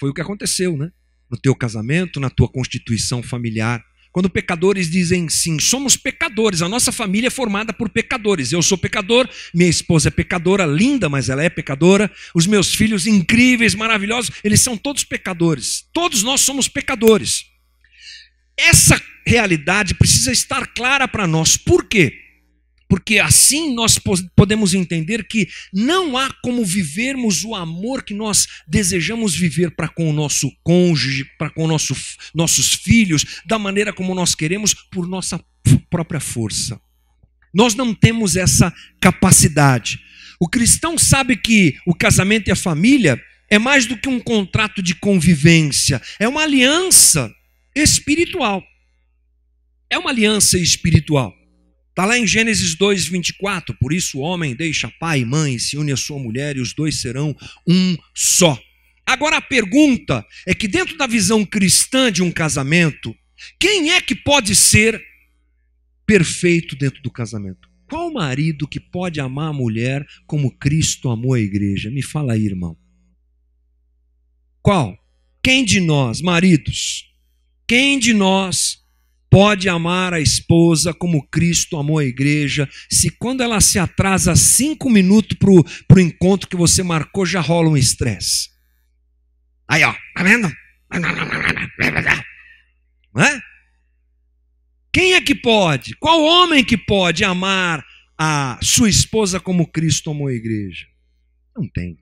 Foi 0.00 0.10
o 0.10 0.14
que 0.14 0.20
aconteceu, 0.20 0.76
né? 0.76 0.90
no 1.32 1.38
teu 1.38 1.56
casamento, 1.56 2.20
na 2.20 2.28
tua 2.28 2.46
constituição 2.46 3.22
familiar. 3.22 3.82
Quando 4.12 4.28
pecadores 4.28 4.90
dizem 4.90 5.26
sim, 5.30 5.58
somos 5.58 5.96
pecadores, 5.96 6.60
a 6.60 6.68
nossa 6.68 6.92
família 6.92 7.28
é 7.28 7.30
formada 7.30 7.72
por 7.72 7.88
pecadores. 7.88 8.52
Eu 8.52 8.62
sou 8.62 8.76
pecador, 8.76 9.26
minha 9.54 9.70
esposa 9.70 10.08
é 10.08 10.10
pecadora, 10.10 10.66
linda, 10.66 11.08
mas 11.08 11.30
ela 11.30 11.42
é 11.42 11.48
pecadora. 11.48 12.10
Os 12.34 12.46
meus 12.46 12.74
filhos 12.74 13.06
incríveis, 13.06 13.74
maravilhosos, 13.74 14.30
eles 14.44 14.60
são 14.60 14.76
todos 14.76 15.02
pecadores. 15.02 15.86
Todos 15.94 16.22
nós 16.22 16.42
somos 16.42 16.68
pecadores. 16.68 17.46
Essa 18.54 19.00
realidade 19.26 19.94
precisa 19.94 20.30
estar 20.30 20.66
clara 20.74 21.08
para 21.08 21.26
nós. 21.26 21.56
Por 21.56 21.86
quê? 21.86 22.21
Porque 22.92 23.18
assim 23.18 23.74
nós 23.74 23.98
podemos 24.36 24.74
entender 24.74 25.26
que 25.26 25.48
não 25.72 26.14
há 26.14 26.30
como 26.42 26.62
vivermos 26.62 27.42
o 27.42 27.54
amor 27.54 28.02
que 28.02 28.12
nós 28.12 28.46
desejamos 28.68 29.34
viver 29.34 29.74
para 29.74 29.88
com 29.88 30.10
o 30.10 30.12
nosso 30.12 30.52
cônjuge, 30.62 31.24
para 31.38 31.48
com 31.48 31.66
nosso, 31.66 31.96
nossos 32.34 32.74
filhos, 32.74 33.40
da 33.46 33.58
maneira 33.58 33.94
como 33.94 34.14
nós 34.14 34.34
queremos, 34.34 34.74
por 34.74 35.08
nossa 35.08 35.42
própria 35.88 36.20
força. 36.20 36.78
Nós 37.54 37.74
não 37.74 37.94
temos 37.94 38.36
essa 38.36 38.70
capacidade. 39.00 39.98
O 40.38 40.46
cristão 40.46 40.98
sabe 40.98 41.34
que 41.34 41.78
o 41.86 41.94
casamento 41.94 42.48
e 42.48 42.52
a 42.52 42.56
família 42.56 43.18
é 43.48 43.58
mais 43.58 43.86
do 43.86 43.96
que 43.96 44.10
um 44.10 44.20
contrato 44.20 44.82
de 44.82 44.94
convivência, 44.94 45.98
é 46.20 46.28
uma 46.28 46.42
aliança 46.42 47.34
espiritual. 47.74 48.62
É 49.88 49.96
uma 49.96 50.10
aliança 50.10 50.58
espiritual. 50.58 51.34
Está 51.92 52.06
lá 52.06 52.18
em 52.18 52.26
Gênesis 52.26 52.74
2, 52.74 53.06
24. 53.08 53.76
Por 53.78 53.92
isso 53.92 54.18
o 54.18 54.22
homem 54.22 54.56
deixa 54.56 54.90
pai 54.98 55.20
e 55.20 55.24
mãe, 55.26 55.58
se 55.58 55.76
une 55.76 55.92
à 55.92 55.96
sua 55.96 56.18
mulher, 56.18 56.56
e 56.56 56.60
os 56.60 56.72
dois 56.72 56.98
serão 57.02 57.36
um 57.68 57.98
só. 58.14 58.58
Agora 59.04 59.36
a 59.36 59.42
pergunta 59.42 60.24
é 60.46 60.54
que, 60.54 60.66
dentro 60.66 60.96
da 60.96 61.06
visão 61.06 61.44
cristã 61.44 62.10
de 62.10 62.22
um 62.22 62.32
casamento, 62.32 63.14
quem 63.60 63.90
é 63.90 64.00
que 64.00 64.14
pode 64.14 64.56
ser 64.56 65.02
perfeito 66.06 66.74
dentro 66.76 67.02
do 67.02 67.10
casamento? 67.10 67.68
Qual 67.86 68.10
marido 68.10 68.66
que 68.66 68.80
pode 68.80 69.20
amar 69.20 69.50
a 69.50 69.52
mulher 69.52 70.06
como 70.26 70.56
Cristo 70.56 71.10
amou 71.10 71.34
a 71.34 71.40
igreja? 71.40 71.90
Me 71.90 72.00
fala 72.00 72.32
aí, 72.32 72.46
irmão. 72.46 72.74
Qual? 74.62 74.96
Quem 75.42 75.62
de 75.62 75.78
nós, 75.78 76.22
maridos, 76.22 77.12
quem 77.66 77.98
de 77.98 78.14
nós 78.14 78.81
pode 79.32 79.66
amar 79.66 80.12
a 80.12 80.20
esposa 80.20 80.92
como 80.92 81.26
Cristo 81.28 81.78
amou 81.78 81.98
a 81.98 82.04
igreja, 82.04 82.68
se 82.90 83.08
quando 83.08 83.42
ela 83.42 83.62
se 83.62 83.78
atrasa 83.78 84.36
cinco 84.36 84.90
minutos 84.90 85.38
para 85.38 85.96
o 85.96 86.00
encontro 86.00 86.46
que 86.46 86.54
você 86.56 86.82
marcou, 86.82 87.24
já 87.24 87.40
rola 87.40 87.70
um 87.70 87.76
estresse? 87.76 88.50
Aí, 89.66 89.82
ó, 89.84 89.94
tá 90.14 90.22
vendo? 90.22 90.52
Não 93.14 93.24
é? 93.24 93.40
Quem 94.92 95.14
é 95.14 95.20
que 95.22 95.34
pode? 95.34 95.96
Qual 95.98 96.22
homem 96.22 96.62
que 96.62 96.76
pode 96.76 97.24
amar 97.24 97.82
a 98.18 98.58
sua 98.60 98.90
esposa 98.90 99.40
como 99.40 99.66
Cristo 99.66 100.10
amou 100.10 100.26
a 100.26 100.34
igreja? 100.34 100.86
Não 101.56 101.66
tem. 101.66 102.01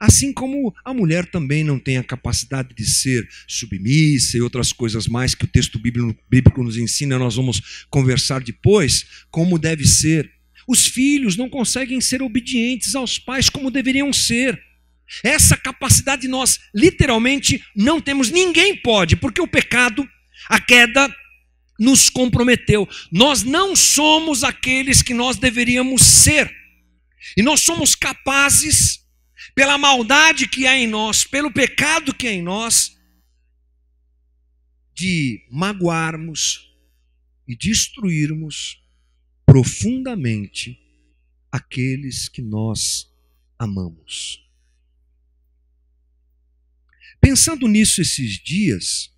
Assim 0.00 0.32
como 0.32 0.74
a 0.84 0.94
mulher 0.94 1.26
também 1.26 1.62
não 1.62 1.78
tem 1.78 1.98
a 1.98 2.04
capacidade 2.04 2.74
de 2.74 2.86
ser 2.86 3.28
submissa 3.46 4.36
e 4.36 4.40
outras 4.40 4.72
coisas 4.72 5.06
mais 5.06 5.34
que 5.34 5.44
o 5.44 5.48
texto 5.48 5.78
bíblico 5.78 6.62
nos 6.62 6.76
ensina, 6.76 7.18
nós 7.18 7.36
vamos 7.36 7.86
conversar 7.90 8.42
depois, 8.42 9.06
como 9.30 9.58
deve 9.58 9.84
ser. 9.84 10.30
Os 10.66 10.86
filhos 10.86 11.36
não 11.36 11.48
conseguem 11.48 12.00
ser 12.00 12.22
obedientes 12.22 12.94
aos 12.94 13.18
pais 13.18 13.50
como 13.50 13.70
deveriam 13.70 14.12
ser. 14.12 14.58
Essa 15.22 15.56
capacidade 15.56 16.26
nós 16.26 16.58
literalmente 16.74 17.62
não 17.76 18.00
temos, 18.00 18.30
ninguém 18.30 18.74
pode, 18.74 19.16
porque 19.16 19.40
o 19.40 19.46
pecado, 19.46 20.08
a 20.48 20.58
queda, 20.58 21.14
nos 21.78 22.08
comprometeu. 22.08 22.88
Nós 23.12 23.42
não 23.42 23.76
somos 23.76 24.42
aqueles 24.42 25.02
que 25.02 25.12
nós 25.12 25.36
deveríamos 25.36 26.02
ser. 26.02 26.50
E 27.36 27.42
nós 27.42 27.60
somos 27.60 27.94
capazes 27.94 29.03
pela 29.54 29.78
maldade 29.78 30.48
que 30.48 30.66
há 30.66 30.76
em 30.76 30.86
nós, 30.86 31.24
pelo 31.24 31.52
pecado 31.52 32.14
que 32.14 32.26
há 32.26 32.32
em 32.32 32.42
nós, 32.42 32.98
de 34.94 35.46
magoarmos 35.50 36.72
e 37.46 37.56
destruirmos 37.56 38.82
profundamente 39.46 40.78
aqueles 41.50 42.28
que 42.28 42.42
nós 42.42 43.12
amamos. 43.58 44.42
Pensando 47.20 47.68
nisso 47.68 48.02
esses 48.02 48.38
dias, 48.42 49.12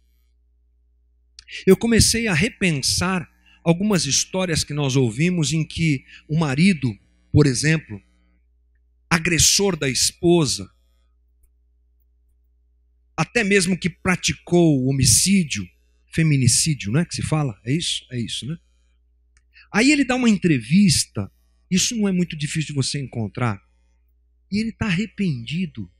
eu 1.67 1.77
comecei 1.77 2.27
a 2.27 2.35
repensar 2.35 3.29
algumas 3.65 4.07
histórias 4.07 4.63
que 4.63 4.75
nós 4.75 4.97
ouvimos 4.97 5.53
em 5.53 5.65
que 5.65 6.05
o 6.29 6.39
marido, 6.39 6.97
por 7.33 7.47
exemplo, 7.47 8.01
agressor 9.17 9.77
da 9.77 9.89
esposa, 9.89 10.71
até 13.17 13.43
mesmo 13.43 13.79
que 13.79 13.89
praticou 13.89 14.87
homicídio, 14.87 15.67
feminicídio, 16.13 16.93
não 16.93 17.01
é 17.01 17.05
que 17.05 17.17
se 17.17 17.23
fala? 17.23 17.59
É 17.65 17.73
isso? 17.73 18.07
É 18.11 18.19
isso, 18.19 18.47
né? 18.47 18.57
Aí 19.73 19.91
ele 19.91 20.05
dá 20.05 20.15
uma 20.15 20.29
entrevista, 20.29 21.31
isso 21.71 21.97
não 21.97 22.09
é 22.09 22.13
muito 22.13 22.37
difícil 22.37 22.69
de 22.69 22.75
você 22.75 23.01
encontrar, 23.01 23.61
e 24.51 24.59
ele 24.59 24.71
está 24.71 24.87
arrependido. 24.87 25.91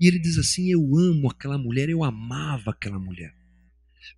E 0.00 0.06
ele 0.06 0.18
diz 0.18 0.38
assim: 0.38 0.70
Eu 0.70 0.96
amo 0.96 1.30
aquela 1.30 1.58
mulher, 1.58 1.88
eu 1.88 2.02
amava 2.02 2.70
aquela 2.70 2.98
mulher. 2.98 3.34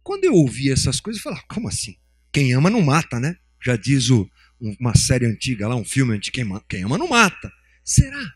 Quando 0.03 0.25
eu 0.25 0.35
ouvi 0.35 0.71
essas 0.71 1.01
coisas, 1.01 1.21
eu 1.21 1.25
falei: 1.25 1.39
ah, 1.39 1.55
Como 1.55 1.69
assim? 1.69 1.97
Quem 2.33 2.53
ama 2.53 2.71
não 2.71 2.83
mata, 2.83 3.19
né? 3.19 3.37
Já 3.65 3.77
diz 3.77 4.11
o, 4.11 4.29
uma 4.61 4.95
série 4.97 5.27
antiga 5.27 5.67
lá, 5.67 5.75
um 5.75 5.85
filme 5.85 6.15
antigo: 6.15 6.35
quem, 6.35 6.61
quem 6.69 6.85
ama 6.85 6.99
não 6.99 7.09
mata. 7.09 7.53
Será? 7.89 8.35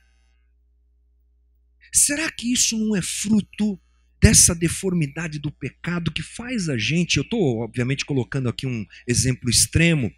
Será 1.93 2.33
que 2.33 2.51
isso 2.51 2.79
não 2.79 2.97
é 2.97 3.03
fruto 3.03 3.79
dessa 4.19 4.55
deformidade 4.55 5.39
do 5.39 5.53
pecado 5.53 6.11
que 6.11 6.23
faz 6.23 6.71
a 6.71 6.79
gente? 6.79 7.19
Eu 7.19 7.23
estou, 7.23 7.59
obviamente, 7.59 8.07
colocando 8.07 8.49
aqui 8.49 8.67
um 8.67 8.87
exemplo 9.07 9.51
extremo, 9.51 10.11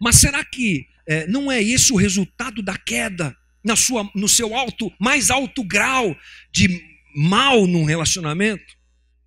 mas 0.00 0.20
será 0.20 0.44
que 0.44 0.86
é, 1.08 1.26
não 1.26 1.50
é 1.50 1.60
esse 1.60 1.92
o 1.92 1.96
resultado 1.96 2.62
da 2.62 2.78
queda 2.78 3.36
na 3.64 3.74
sua, 3.74 4.08
no 4.14 4.28
seu 4.28 4.54
alto, 4.54 4.92
mais 5.00 5.28
alto 5.28 5.64
grau 5.64 6.16
de 6.52 6.68
mal 7.16 7.66
num 7.66 7.84
relacionamento? 7.84 8.78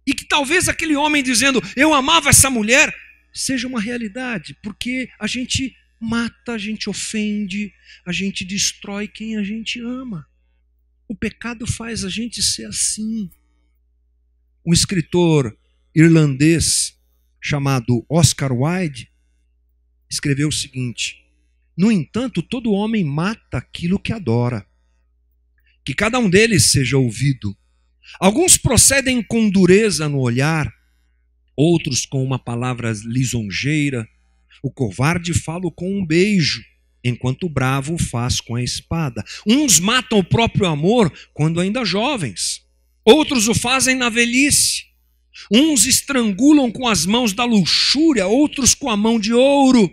E 0.08 0.14
que 0.14 0.26
talvez 0.26 0.70
aquele 0.70 0.96
homem 0.96 1.22
dizendo 1.22 1.62
eu 1.76 1.94
amava 1.94 2.30
essa 2.30 2.50
mulher 2.50 2.96
seja 3.34 3.68
uma 3.68 3.82
realidade, 3.82 4.58
porque 4.64 5.10
a 5.20 5.28
gente 5.28 5.76
mata, 6.04 6.54
a 6.54 6.58
gente 6.58 6.90
ofende, 6.90 7.74
a 8.06 8.12
gente 8.12 8.44
destrói 8.44 9.08
quem 9.08 9.38
a 9.38 9.44
gente 9.44 9.80
ama. 9.80 10.28
O 11.08 11.16
pecado 11.16 11.66
faz 11.66 12.04
a 12.04 12.10
gente 12.10 12.42
ser 12.42 12.66
assim. 12.66 13.32
Um 14.66 14.74
escritor 14.74 15.58
irlandês 15.96 16.98
chamado 17.42 18.06
Oscar 18.10 18.52
Wilde 18.52 19.10
escreveu 20.10 20.50
o 20.50 20.52
seguinte: 20.52 21.26
No 21.78 21.92
entanto, 21.92 22.42
todo 22.42 22.72
homem 22.72 23.04
mata 23.04 23.58
aquilo 23.58 24.00
que 24.00 24.14
adora. 24.14 24.66
Que 25.86 25.94
cada 25.94 26.20
um 26.20 26.30
deles 26.30 26.72
seja 26.72 26.98
ouvido. 26.98 27.56
Alguns 28.20 28.58
procedem 28.58 29.24
com 29.24 29.50
dureza 29.50 30.08
no 30.10 30.20
olhar, 30.20 30.72
outros 31.56 32.06
com 32.06 32.24
uma 32.24 32.40
palavra 32.40 32.92
lisonjeira, 33.06 34.08
o 34.64 34.72
covarde 34.72 35.34
fala 35.34 35.70
com 35.70 36.00
um 36.00 36.06
beijo, 36.06 36.64
enquanto 37.04 37.44
o 37.44 37.50
bravo 37.50 37.98
faz 37.98 38.40
com 38.40 38.56
a 38.56 38.64
espada. 38.64 39.22
Uns 39.46 39.78
matam 39.78 40.20
o 40.20 40.24
próprio 40.24 40.68
amor 40.68 41.12
quando 41.34 41.60
ainda 41.60 41.84
jovens, 41.84 42.66
outros 43.04 43.50
o 43.50 43.54
fazem 43.54 43.94
na 43.94 44.08
velhice. 44.08 44.86
Uns 45.52 45.86
estrangulam 45.86 46.72
com 46.72 46.88
as 46.88 47.06
mãos 47.06 47.34
da 47.34 47.44
luxúria, 47.44 48.26
outros 48.26 48.74
com 48.74 48.90
a 48.90 48.96
mão 48.96 49.20
de 49.20 49.34
ouro. 49.34 49.92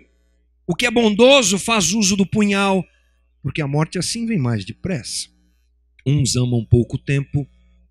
O 0.65 0.73
que 0.73 0.85
é 0.85 0.91
bondoso 0.91 1.59
faz 1.59 1.91
uso 1.91 2.15
do 2.15 2.25
punhal, 2.25 2.85
porque 3.43 3.61
a 3.61 3.67
morte 3.67 3.99
assim 3.99 4.25
vem 4.25 4.37
mais 4.37 4.63
depressa. 4.63 5.27
Uns 6.07 6.37
amam 6.37 6.63
pouco 6.63 6.97
tempo, 6.97 7.45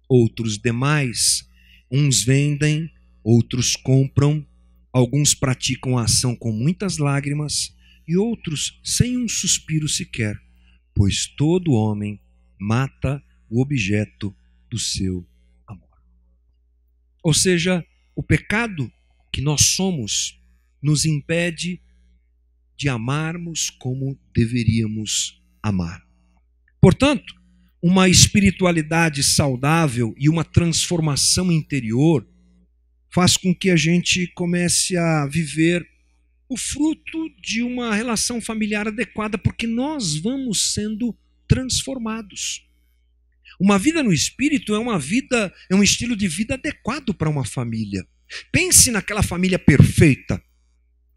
outros 0.09 0.57
demais. 0.57 1.47
Uns 1.91 2.25
vendem, 2.25 2.91
outros 3.23 3.77
compram. 3.77 4.47
Alguns 4.93 5.35
praticam 5.35 5.97
a 5.97 6.05
ação 6.05 6.35
com 6.35 6.53
muitas 6.53 6.99
lágrimas 6.99 7.75
e 8.07 8.17
outros 8.17 8.81
sem 8.83 9.17
um 9.17 9.29
suspiro 9.29 9.89
sequer, 9.89 10.37
pois 10.95 11.27
todo 11.27 11.73
homem 11.73 12.21
mata 12.59 13.23
o 13.49 13.63
objeto 13.63 14.35
do 14.69 14.79
seu 14.79 15.27
amor. 15.67 16.03
Ou 17.23 17.33
seja, 17.33 17.85
o 18.17 18.23
pecado 18.23 18.93
que 19.33 19.41
nós 19.41 19.67
somos 19.77 20.41
nos 20.83 21.05
impede 21.05 21.81
de 22.77 22.89
amarmos 22.89 23.71
como 23.71 24.19
deveríamos 24.35 25.41
amar. 25.63 26.03
Portanto, 26.81 27.35
uma 27.83 28.09
espiritualidade 28.09 29.23
saudável 29.23 30.15
e 30.19 30.29
uma 30.29 30.45
transformação 30.45 31.53
interior 31.53 32.27
faz 33.13 33.37
com 33.37 33.55
que 33.55 33.71
a 33.71 33.77
gente 33.77 34.27
comece 34.29 34.97
a 34.97 35.27
viver 35.27 35.87
o 36.49 36.57
fruto 36.57 37.31
de 37.41 37.63
uma 37.63 37.95
relação 37.95 38.41
familiar 38.41 38.89
adequada, 38.89 39.39
porque 39.39 39.67
nós 39.67 40.17
vamos 40.17 40.73
sendo 40.73 41.17
transformados. 41.47 42.67
Uma 43.61 43.79
vida 43.79 44.03
no 44.03 44.13
espírito 44.13 44.75
é 44.75 44.79
uma 44.79 44.99
vida, 44.99 45.53
é 45.71 45.75
um 45.75 45.83
estilo 45.83 46.17
de 46.17 46.27
vida 46.27 46.55
adequado 46.55 47.13
para 47.13 47.29
uma 47.29 47.45
família. 47.45 48.07
Pense 48.51 48.91
naquela 48.91 49.23
família 49.23 49.59
perfeita. 49.59 50.43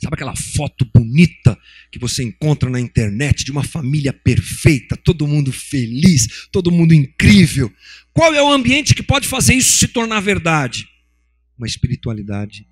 Sabe 0.01 0.15
aquela 0.15 0.35
foto 0.35 0.85
bonita 0.93 1.57
que 1.89 1.97
você 1.97 2.23
encontra 2.23 2.69
na 2.69 2.79
internet 2.79 3.45
de 3.45 3.51
uma 3.51 3.63
família 3.63 4.11
perfeita, 4.11 4.97
todo 4.97 5.27
mundo 5.27 5.51
feliz, 5.53 6.47
todo 6.51 6.71
mundo 6.71 6.93
incrível? 6.93 7.71
Qual 8.11 8.33
é 8.33 8.43
o 8.43 8.51
ambiente 8.51 8.93
que 8.93 9.01
pode 9.01 9.27
fazer 9.27 9.53
isso 9.53 9.77
se 9.77 9.87
tornar 9.87 10.19
verdade? 10.19 10.92
Uma 11.57 11.67
espiritualidade 11.67 12.67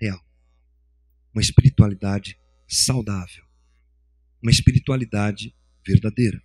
real, 0.00 0.20
uma 1.34 1.40
espiritualidade 1.40 2.38
saudável, 2.68 3.44
uma 4.42 4.50
espiritualidade 4.50 5.54
verdadeira. 5.86 6.42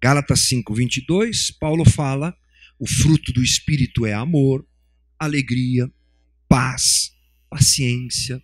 Gálatas 0.00 0.40
5, 0.40 0.74
22, 0.74 1.50
Paulo 1.52 1.84
fala: 1.84 2.36
o 2.78 2.86
fruto 2.86 3.32
do 3.32 3.42
espírito 3.42 4.04
é 4.04 4.12
amor, 4.12 4.66
alegria, 5.18 5.90
paz, 6.48 7.14
paciência, 7.48 8.42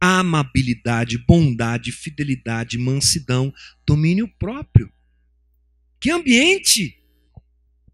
amabilidade, 0.00 1.18
bondade, 1.18 1.92
fidelidade, 1.92 2.78
mansidão, 2.78 3.52
domínio 3.86 4.28
próprio. 4.38 4.92
Que 6.00 6.10
ambiente 6.10 6.98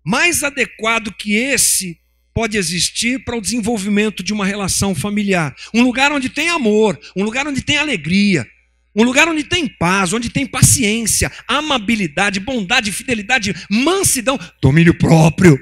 mais 0.05 0.45
adequado 0.45 1.12
que 1.12 1.35
esse 1.35 2.01
pode 2.37 2.59
existir 2.59 3.24
para 3.24 3.34
o 3.34 3.41
desenvolvimento 3.41 4.22
de 4.22 4.30
uma 4.30 4.45
relação 4.45 4.95
familiar? 4.95 5.57
Um 5.72 5.82
lugar 5.82 6.12
onde 6.12 6.28
tem 6.28 6.51
amor, 6.51 7.01
um 7.16 7.24
lugar 7.24 7.49
onde 7.49 7.62
tem 7.62 7.78
alegria, 7.78 8.47
um 8.95 9.03
lugar 9.03 9.26
onde 9.26 9.43
tem 9.43 9.66
paz, 9.66 10.12
onde 10.12 10.28
tem 10.28 10.47
paciência, 10.47 11.32
amabilidade, 11.49 12.39
bondade, 12.39 12.93
fidelidade, 12.93 13.55
mansidão, 13.70 14.39
domínio 14.61 14.93
próprio. 14.99 15.59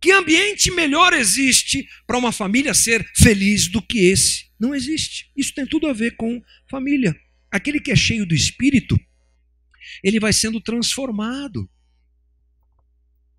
Que 0.00 0.10
ambiente 0.10 0.68
melhor 0.72 1.12
existe 1.12 1.88
para 2.08 2.18
uma 2.18 2.32
família 2.32 2.74
ser 2.74 3.08
feliz 3.16 3.68
do 3.68 3.80
que 3.80 4.00
esse? 4.00 4.46
Não 4.58 4.74
existe. 4.74 5.30
Isso 5.36 5.54
tem 5.54 5.64
tudo 5.64 5.86
a 5.86 5.92
ver 5.92 6.16
com 6.16 6.42
família. 6.68 7.14
Aquele 7.52 7.78
que 7.78 7.92
é 7.92 7.96
cheio 7.96 8.26
do 8.26 8.34
espírito, 8.34 8.98
ele 10.02 10.18
vai 10.18 10.32
sendo 10.32 10.60
transformado. 10.60 11.70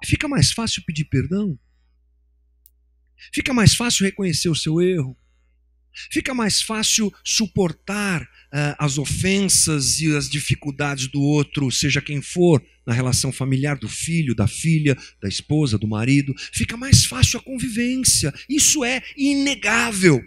Fica 0.05 0.25
mais 0.29 0.53
fácil 0.53 0.81
pedir 0.85 1.03
perdão. 1.03 1.59
Fica 3.33 3.53
mais 3.53 3.75
fácil 3.75 4.05
reconhecer 4.05 4.49
o 4.49 4.55
seu 4.55 4.81
erro. 4.81 5.17
Fica 6.11 6.33
mais 6.33 6.61
fácil 6.61 7.13
suportar 7.23 8.21
uh, 8.21 8.75
as 8.77 8.97
ofensas 8.97 9.99
e 9.99 10.15
as 10.15 10.29
dificuldades 10.29 11.07
do 11.07 11.21
outro, 11.21 11.69
seja 11.71 12.01
quem 12.01 12.21
for, 12.21 12.63
na 12.85 12.93
relação 12.93 13.31
familiar 13.31 13.77
do 13.77 13.89
filho, 13.89 14.35
da 14.35 14.47
filha, 14.47 14.97
da 15.21 15.27
esposa, 15.27 15.77
do 15.77 15.87
marido. 15.87 16.33
Fica 16.53 16.77
mais 16.77 17.05
fácil 17.05 17.39
a 17.39 17.43
convivência. 17.43 18.33
Isso 18.47 18.83
é 18.83 19.01
inegável. 19.17 20.23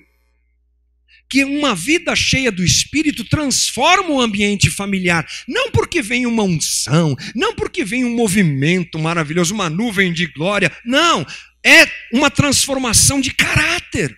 Que 1.29 1.45
uma 1.45 1.75
vida 1.75 2.15
cheia 2.15 2.53
do 2.53 2.63
Espírito 2.63 3.25
transforma 3.25 4.11
o 4.11 4.21
ambiente 4.21 4.69
familiar, 4.69 5.27
não 5.49 5.71
porque 5.71 6.03
vem 6.03 6.27
uma 6.27 6.43
unção, 6.43 7.17
não 7.35 7.55
porque 7.55 7.85
vem 7.85 8.05
um 8.05 8.15
movimento 8.15 8.99
maravilhoso, 8.99 9.55
uma 9.55 9.71
nuvem 9.71 10.13
de 10.13 10.27
glória, 10.27 10.71
não, 10.85 11.25
é 11.65 11.87
uma 12.13 12.31
transformação 12.31 13.21
de 13.21 13.33
caráter 13.33 14.17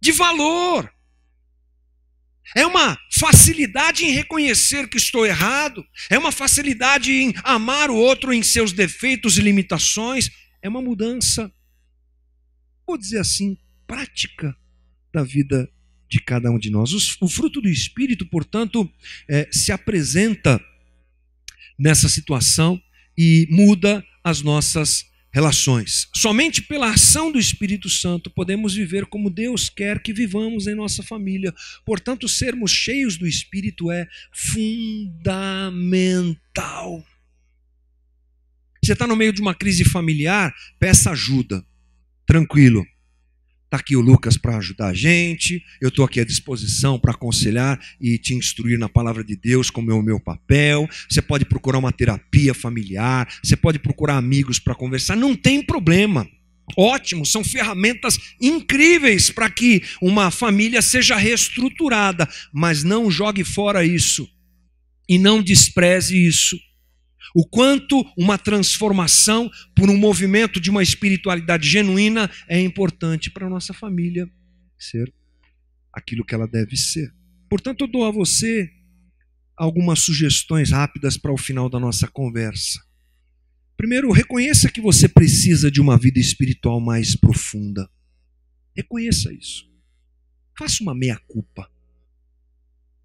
de 0.00 0.12
valor. 0.12 0.92
É 2.54 2.66
uma 2.66 2.98
facilidade 3.10 4.04
em 4.04 4.12
reconhecer 4.12 4.88
que 4.88 4.98
estou 4.98 5.26
errado, 5.26 5.84
é 6.10 6.18
uma 6.18 6.30
facilidade 6.30 7.10
em 7.10 7.34
amar 7.42 7.90
o 7.90 7.96
outro 7.96 8.32
em 8.32 8.42
seus 8.42 8.72
defeitos 8.72 9.38
e 9.38 9.40
limitações, 9.40 10.30
é 10.62 10.68
uma 10.68 10.82
mudança, 10.82 11.50
vou 12.86 12.98
dizer 12.98 13.18
assim, 13.18 13.56
prática 13.86 14.54
da 15.12 15.22
vida 15.22 15.68
de 16.08 16.20
cada 16.20 16.50
um 16.50 16.58
de 16.58 16.70
nós. 16.70 16.92
O 17.20 17.28
fruto 17.28 17.60
do 17.60 17.68
Espírito, 17.68 18.26
portanto, 18.26 18.88
é, 19.28 19.48
se 19.50 19.72
apresenta 19.72 20.62
nessa 21.78 22.08
situação 22.08 22.80
e 23.16 23.48
muda 23.50 24.04
as 24.22 24.42
nossas 24.42 25.06
relações. 25.34 26.08
Somente 26.14 26.62
pela 26.62 26.90
ação 26.90 27.32
do 27.32 27.40
Espírito 27.40 27.90
Santo 27.90 28.30
podemos 28.30 28.72
viver 28.72 29.04
como 29.04 29.28
Deus 29.28 29.68
quer 29.68 30.00
que 30.00 30.12
vivamos 30.12 30.68
em 30.68 30.76
nossa 30.76 31.02
família. 31.02 31.52
Portanto, 31.84 32.28
sermos 32.28 32.70
cheios 32.70 33.16
do 33.16 33.26
Espírito 33.26 33.90
é 33.90 34.06
fundamental. 34.32 37.04
Você 38.80 38.92
está 38.92 39.08
no 39.08 39.16
meio 39.16 39.32
de 39.32 39.40
uma 39.40 39.56
crise 39.56 39.84
familiar, 39.84 40.54
peça 40.78 41.10
ajuda. 41.10 41.66
Tranquilo. 42.24 42.86
Está 43.74 43.80
aqui 43.80 43.96
o 43.96 44.00
Lucas 44.00 44.36
para 44.36 44.56
ajudar 44.58 44.90
a 44.90 44.94
gente. 44.94 45.60
Eu 45.80 45.88
estou 45.88 46.04
aqui 46.04 46.20
à 46.20 46.24
disposição 46.24 46.96
para 46.96 47.10
aconselhar 47.10 47.76
e 48.00 48.16
te 48.16 48.32
instruir 48.32 48.78
na 48.78 48.88
palavra 48.88 49.24
de 49.24 49.34
Deus, 49.34 49.68
como 49.68 49.90
é 49.90 49.94
o 49.94 50.00
meu 50.00 50.20
papel. 50.20 50.88
Você 51.10 51.20
pode 51.20 51.44
procurar 51.44 51.78
uma 51.78 51.90
terapia 51.90 52.54
familiar, 52.54 53.26
você 53.42 53.56
pode 53.56 53.80
procurar 53.80 54.16
amigos 54.16 54.60
para 54.60 54.76
conversar, 54.76 55.16
não 55.16 55.34
tem 55.34 55.60
problema. 55.60 56.24
Ótimo, 56.78 57.26
são 57.26 57.42
ferramentas 57.42 58.16
incríveis 58.40 59.32
para 59.32 59.50
que 59.50 59.82
uma 60.00 60.30
família 60.30 60.80
seja 60.80 61.16
reestruturada, 61.16 62.28
mas 62.52 62.84
não 62.84 63.10
jogue 63.10 63.42
fora 63.42 63.84
isso 63.84 64.28
e 65.08 65.18
não 65.18 65.42
despreze 65.42 66.16
isso 66.16 66.56
o 67.34 67.44
quanto 67.44 68.04
uma 68.16 68.38
transformação 68.38 69.50
por 69.74 69.90
um 69.90 69.96
movimento 69.96 70.60
de 70.60 70.70
uma 70.70 70.82
espiritualidade 70.82 71.68
genuína 71.68 72.30
é 72.48 72.60
importante 72.60 73.30
para 73.30 73.46
a 73.46 73.50
nossa 73.50 73.74
família 73.74 74.30
ser 74.78 75.12
aquilo 75.92 76.24
que 76.24 76.34
ela 76.34 76.46
deve 76.46 76.76
ser. 76.76 77.12
Portanto, 77.50 77.82
eu 77.82 77.88
dou 77.88 78.04
a 78.04 78.10
você 78.12 78.70
algumas 79.56 80.00
sugestões 80.00 80.70
rápidas 80.70 81.16
para 81.16 81.32
o 81.32 81.36
final 81.36 81.68
da 81.68 81.80
nossa 81.80 82.06
conversa. 82.06 82.80
Primeiro, 83.76 84.12
reconheça 84.12 84.70
que 84.70 84.80
você 84.80 85.08
precisa 85.08 85.70
de 85.70 85.80
uma 85.80 85.98
vida 85.98 86.20
espiritual 86.20 86.80
mais 86.80 87.16
profunda. 87.16 87.88
Reconheça 88.76 89.32
isso. 89.32 89.68
Faça 90.56 90.82
uma 90.82 90.94
meia-culpa. 90.94 91.68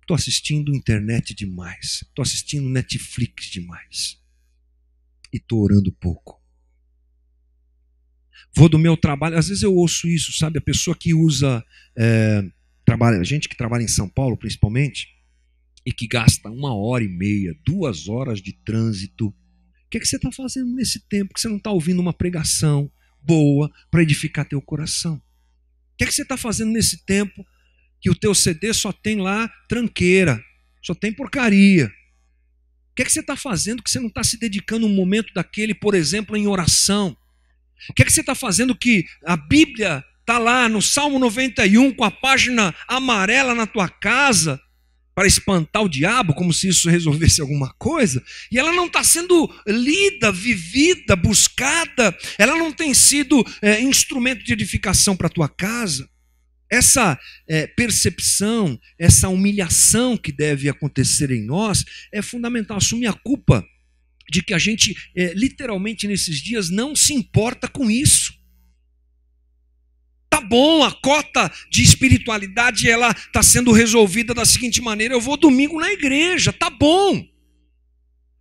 Estou 0.10 0.16
assistindo 0.16 0.76
internet 0.76 1.36
demais. 1.36 2.04
Estou 2.08 2.24
assistindo 2.24 2.68
Netflix 2.68 3.46
demais. 3.46 4.20
E 5.32 5.38
estou 5.38 5.62
orando 5.62 5.92
pouco. 5.92 6.42
Vou 8.56 8.68
do 8.68 8.80
meu 8.80 8.98
trabalho. 8.98 9.38
Às 9.38 9.50
vezes 9.50 9.62
eu 9.62 9.72
ouço 9.76 10.08
isso, 10.08 10.34
sabe? 10.34 10.58
A 10.58 10.62
pessoa 10.62 10.98
que 10.98 11.14
usa. 11.14 11.64
É, 11.96 12.44
trabalha, 12.84 13.24
gente 13.24 13.48
que 13.48 13.56
trabalha 13.56 13.84
em 13.84 13.88
São 13.88 14.10
Paulo, 14.10 14.36
principalmente, 14.36 15.10
e 15.86 15.94
que 15.94 16.08
gasta 16.08 16.50
uma 16.50 16.74
hora 16.74 17.04
e 17.04 17.08
meia, 17.08 17.56
duas 17.64 18.10
horas 18.10 18.42
de 18.42 18.54
trânsito. 18.54 19.28
O 19.28 19.36
que, 19.92 19.98
é 19.98 20.00
que 20.00 20.08
você 20.08 20.16
está 20.16 20.32
fazendo 20.32 20.74
nesse 20.74 21.02
tempo 21.08 21.36
que 21.36 21.40
você 21.40 21.48
não 21.48 21.58
está 21.58 21.70
ouvindo 21.70 22.00
uma 22.00 22.14
pregação 22.14 22.92
boa 23.22 23.72
para 23.92 24.02
edificar 24.02 24.50
teu 24.50 24.60
coração? 24.60 25.18
O 25.18 25.98
que, 26.00 26.06
é 26.06 26.08
que 26.08 26.16
você 26.16 26.24
está 26.24 26.36
fazendo 26.36 26.72
nesse 26.72 27.06
tempo 27.06 27.46
que 28.02 28.10
o 28.10 28.16
teu 28.16 28.34
CD 28.34 28.74
só 28.74 28.92
tem 28.92 29.20
lá 29.20 29.50
tranqueira, 29.68 30.44
só 30.82 30.94
tem 30.94 31.12
porcaria. 31.12 31.88
O 32.92 32.96
que 32.96 33.04
é 33.04 33.06
que 33.06 33.12
você 33.12 33.20
está 33.22 33.36
fazendo 33.36 33.82
que 33.82 33.90
você 33.90 34.00
não 34.00 34.08
está 34.08 34.24
se 34.24 34.38
dedicando 34.38 34.86
um 34.86 34.94
momento 34.94 35.34
daquele, 35.34 35.74
por 35.74 35.96
exemplo, 35.96 36.36
em 36.36 36.48
oração? 36.48 37.16
O 37.90 37.94
que 37.94 38.02
é 38.02 38.06
que 38.06 38.12
você 38.12 38.22
está 38.22 38.36
fazendo 38.36 38.76
que 38.76 39.06
a 39.26 39.38
Bíblia 39.38 40.04
está 40.20 40.38
lá 40.38 40.68
no 40.68 40.82
Salmo 40.82 41.18
91 41.18 41.94
com 41.94 42.04
a 42.04 42.12
página 42.12 42.76
amarela 42.88 43.56
na 43.56 43.66
tua 43.66 43.88
casa 43.88 44.62
para 45.16 45.28
espantar 45.28 45.84
o 45.84 45.90
diabo, 45.90 46.34
como 46.34 46.54
se 46.54 46.70
isso 46.70 46.90
resolvesse 46.90 47.42
alguma 47.42 47.74
coisa, 47.78 48.24
e 48.50 48.58
ela 48.58 48.72
não 48.72 48.86
está 48.86 49.04
sendo 49.04 49.54
lida, 49.68 50.32
vivida, 50.32 51.14
buscada, 51.14 52.18
ela 52.38 52.56
não 52.56 52.72
tem 52.72 52.94
sido 52.94 53.46
é, 53.62 53.82
instrumento 53.82 54.46
de 54.46 54.54
edificação 54.54 55.18
para 55.18 55.28
a 55.28 55.30
tua 55.30 55.50
casa. 55.50 56.10
Essa 56.72 57.20
é, 57.48 57.66
percepção, 57.68 58.80
essa 58.98 59.28
humilhação 59.28 60.16
que 60.16 60.32
deve 60.32 60.70
acontecer 60.70 61.32
em 61.32 61.44
nós 61.44 61.84
é 62.14 62.22
fundamental. 62.22 62.78
Assumir 62.78 63.08
a 63.08 63.14
culpa 63.14 63.66
de 64.30 64.44
que 64.44 64.54
a 64.54 64.60
gente, 64.60 64.96
é, 65.16 65.34
literalmente 65.34 66.08
nesses 66.08 66.42
dias, 66.42 66.70
não 66.70 66.96
se 66.96 67.14
importa 67.14 67.68
com 67.68 67.90
isso. 67.90 68.34
Tá 70.30 70.40
bom, 70.40 70.84
a 70.84 70.92
cota 70.92 71.52
de 71.72 71.82
espiritualidade 71.82 72.90
ela 72.90 73.10
está 73.12 73.42
sendo 73.42 73.72
resolvida 73.72 74.34
da 74.34 74.46
seguinte 74.46 74.80
maneira: 74.80 75.16
eu 75.16 75.22
vou 75.22 75.36
domingo 75.36 75.80
na 75.80 75.92
igreja, 75.92 76.54
tá 76.54 76.70
bom. 76.70 77.28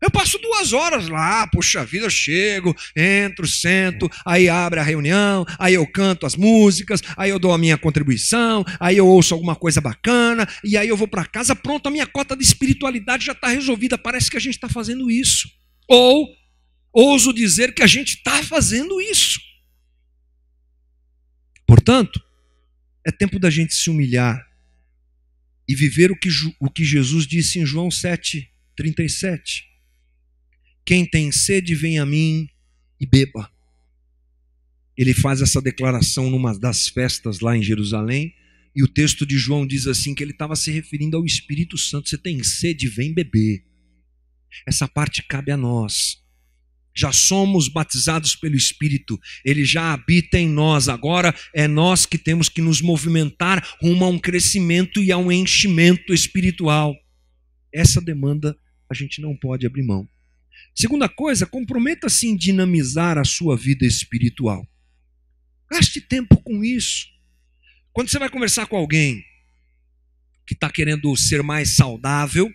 Eu 0.00 0.10
passo 0.10 0.38
duas 0.38 0.72
horas 0.72 1.08
lá, 1.08 1.46
puxa 1.48 1.84
vida, 1.84 2.06
eu 2.06 2.10
chego, 2.10 2.74
entro, 2.94 3.48
sento, 3.48 4.08
aí 4.24 4.48
abre 4.48 4.78
a 4.78 4.82
reunião, 4.82 5.44
aí 5.58 5.74
eu 5.74 5.84
canto 5.86 6.24
as 6.24 6.36
músicas, 6.36 7.02
aí 7.16 7.30
eu 7.30 7.38
dou 7.38 7.52
a 7.52 7.58
minha 7.58 7.76
contribuição, 7.76 8.64
aí 8.78 8.96
eu 8.96 9.06
ouço 9.06 9.34
alguma 9.34 9.56
coisa 9.56 9.80
bacana, 9.80 10.48
e 10.62 10.76
aí 10.76 10.88
eu 10.88 10.96
vou 10.96 11.08
para 11.08 11.24
casa, 11.24 11.56
pronto, 11.56 11.88
a 11.88 11.90
minha 11.90 12.06
cota 12.06 12.36
de 12.36 12.44
espiritualidade 12.44 13.26
já 13.26 13.32
está 13.32 13.48
resolvida. 13.48 13.98
Parece 13.98 14.30
que 14.30 14.36
a 14.36 14.40
gente 14.40 14.54
está 14.54 14.68
fazendo 14.68 15.10
isso. 15.10 15.50
Ou 15.88 16.28
ouso 16.92 17.32
dizer 17.32 17.74
que 17.74 17.82
a 17.82 17.86
gente 17.86 18.16
está 18.16 18.42
fazendo 18.44 19.00
isso. 19.00 19.40
Portanto, 21.66 22.22
é 23.04 23.10
tempo 23.10 23.38
da 23.38 23.50
gente 23.50 23.74
se 23.74 23.90
humilhar 23.90 24.46
e 25.68 25.74
viver 25.74 26.10
o 26.10 26.16
que, 26.16 26.28
o 26.60 26.70
que 26.70 26.84
Jesus 26.84 27.26
disse 27.26 27.58
em 27.58 27.66
João 27.66 27.90
7, 27.90 28.48
37. 28.76 29.67
Quem 30.88 31.04
tem 31.04 31.30
sede, 31.30 31.74
vem 31.74 31.98
a 31.98 32.06
mim 32.06 32.48
e 32.98 33.04
beba. 33.04 33.52
Ele 34.96 35.12
faz 35.12 35.42
essa 35.42 35.60
declaração 35.60 36.30
numa 36.30 36.58
das 36.58 36.88
festas 36.88 37.40
lá 37.40 37.54
em 37.54 37.62
Jerusalém, 37.62 38.34
e 38.74 38.82
o 38.82 38.88
texto 38.88 39.26
de 39.26 39.36
João 39.36 39.66
diz 39.66 39.86
assim: 39.86 40.14
que 40.14 40.24
ele 40.24 40.30
estava 40.30 40.56
se 40.56 40.70
referindo 40.70 41.18
ao 41.18 41.26
Espírito 41.26 41.76
Santo. 41.76 42.08
Você 42.08 42.16
tem 42.16 42.42
sede, 42.42 42.88
vem 42.88 43.12
beber. 43.12 43.66
Essa 44.66 44.88
parte 44.88 45.22
cabe 45.28 45.52
a 45.52 45.58
nós. 45.58 46.24
já 46.96 47.12
somos 47.12 47.68
batizados 47.68 48.34
pelo 48.34 48.56
Espírito, 48.56 49.20
ele 49.44 49.66
já 49.66 49.92
habita 49.92 50.38
em 50.38 50.48
nós. 50.48 50.88
Agora 50.88 51.34
é 51.54 51.68
nós 51.68 52.06
que 52.06 52.16
temos 52.16 52.48
que 52.48 52.62
nos 52.62 52.80
movimentar 52.80 53.76
rumo 53.82 54.06
a 54.06 54.08
um 54.08 54.18
crescimento 54.18 55.02
e 55.02 55.12
a 55.12 55.18
um 55.18 55.30
enchimento 55.30 56.14
espiritual. 56.14 56.96
Essa 57.70 58.00
demanda 58.00 58.56
a 58.90 58.94
gente 58.94 59.20
não 59.20 59.36
pode 59.36 59.66
abrir 59.66 59.82
mão. 59.82 60.08
Segunda 60.80 61.08
coisa, 61.08 61.44
comprometa-se 61.44 62.28
em 62.28 62.36
dinamizar 62.36 63.18
a 63.18 63.24
sua 63.24 63.56
vida 63.56 63.84
espiritual. 63.84 64.64
Gaste 65.68 66.00
tempo 66.00 66.40
com 66.40 66.62
isso. 66.62 67.08
Quando 67.92 68.08
você 68.08 68.16
vai 68.16 68.28
conversar 68.30 68.64
com 68.66 68.76
alguém 68.76 69.24
que 70.46 70.54
está 70.54 70.70
querendo 70.70 71.16
ser 71.16 71.42
mais 71.42 71.74
saudável, 71.74 72.48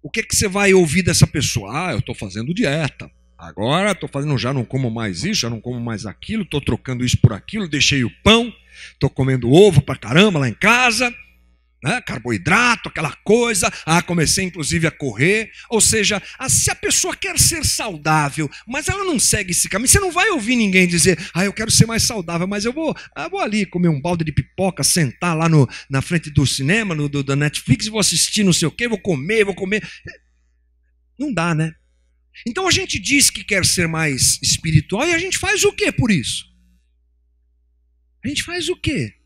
o 0.00 0.08
que, 0.08 0.22
que 0.22 0.36
você 0.36 0.46
vai 0.46 0.72
ouvir 0.72 1.02
dessa 1.02 1.26
pessoa? 1.26 1.88
Ah, 1.88 1.92
eu 1.92 1.98
estou 1.98 2.14
fazendo 2.14 2.54
dieta. 2.54 3.10
Agora 3.36 3.90
estou 3.90 4.08
fazendo, 4.08 4.38
já 4.38 4.54
não 4.54 4.64
como 4.64 4.88
mais 4.88 5.24
isso, 5.24 5.40
já 5.40 5.50
não 5.50 5.60
como 5.60 5.80
mais 5.80 6.06
aquilo, 6.06 6.44
estou 6.44 6.60
trocando 6.60 7.04
isso 7.04 7.18
por 7.20 7.32
aquilo, 7.32 7.68
deixei 7.68 8.04
o 8.04 8.10
pão, 8.22 8.54
estou 8.92 9.10
comendo 9.10 9.50
ovo 9.50 9.82
para 9.82 9.98
caramba 9.98 10.38
lá 10.38 10.48
em 10.48 10.54
casa 10.54 11.12
né? 11.82 12.00
carboidrato, 12.00 12.88
aquela 12.88 13.12
coisa. 13.24 13.72
Ah, 13.86 14.02
comecei 14.02 14.44
inclusive 14.44 14.86
a 14.86 14.90
correr. 14.90 15.50
Ou 15.68 15.80
seja, 15.80 16.22
se 16.48 16.70
a 16.70 16.74
pessoa 16.74 17.16
quer 17.16 17.38
ser 17.38 17.64
saudável, 17.64 18.50
mas 18.66 18.88
ela 18.88 19.04
não 19.04 19.18
segue 19.18 19.52
esse 19.52 19.68
caminho, 19.68 19.88
você 19.88 20.00
não 20.00 20.10
vai 20.10 20.28
ouvir 20.30 20.56
ninguém 20.56 20.86
dizer, 20.86 21.18
ah, 21.34 21.44
eu 21.44 21.52
quero 21.52 21.70
ser 21.70 21.86
mais 21.86 22.02
saudável, 22.02 22.46
mas 22.46 22.64
eu 22.64 22.72
vou, 22.72 22.94
eu 23.16 23.30
vou 23.30 23.40
ali 23.40 23.64
comer 23.64 23.88
um 23.88 24.00
balde 24.00 24.24
de 24.24 24.32
pipoca, 24.32 24.82
sentar 24.82 25.36
lá 25.36 25.48
no, 25.48 25.68
na 25.88 26.02
frente 26.02 26.30
do 26.30 26.46
cinema, 26.46 26.94
no, 26.94 27.08
do, 27.08 27.22
da 27.22 27.36
Netflix, 27.36 27.86
vou 27.86 28.00
assistir 28.00 28.44
não 28.44 28.52
sei 28.52 28.68
o 28.68 28.72
quê, 28.72 28.88
vou 28.88 28.98
comer, 28.98 29.44
vou 29.44 29.54
comer. 29.54 29.86
Não 31.18 31.32
dá, 31.32 31.54
né? 31.54 31.74
Então 32.46 32.66
a 32.66 32.70
gente 32.70 32.98
diz 32.98 33.28
que 33.28 33.44
quer 33.44 33.64
ser 33.66 33.86
mais 33.86 34.38
espiritual 34.42 35.06
e 35.06 35.12
a 35.12 35.18
gente 35.18 35.36
faz 35.36 35.64
o 35.64 35.72
que 35.72 35.90
por 35.92 36.10
isso? 36.10 36.48
A 38.24 38.28
gente 38.28 38.42
faz 38.42 38.68
o 38.68 38.76
quê? 38.76 39.19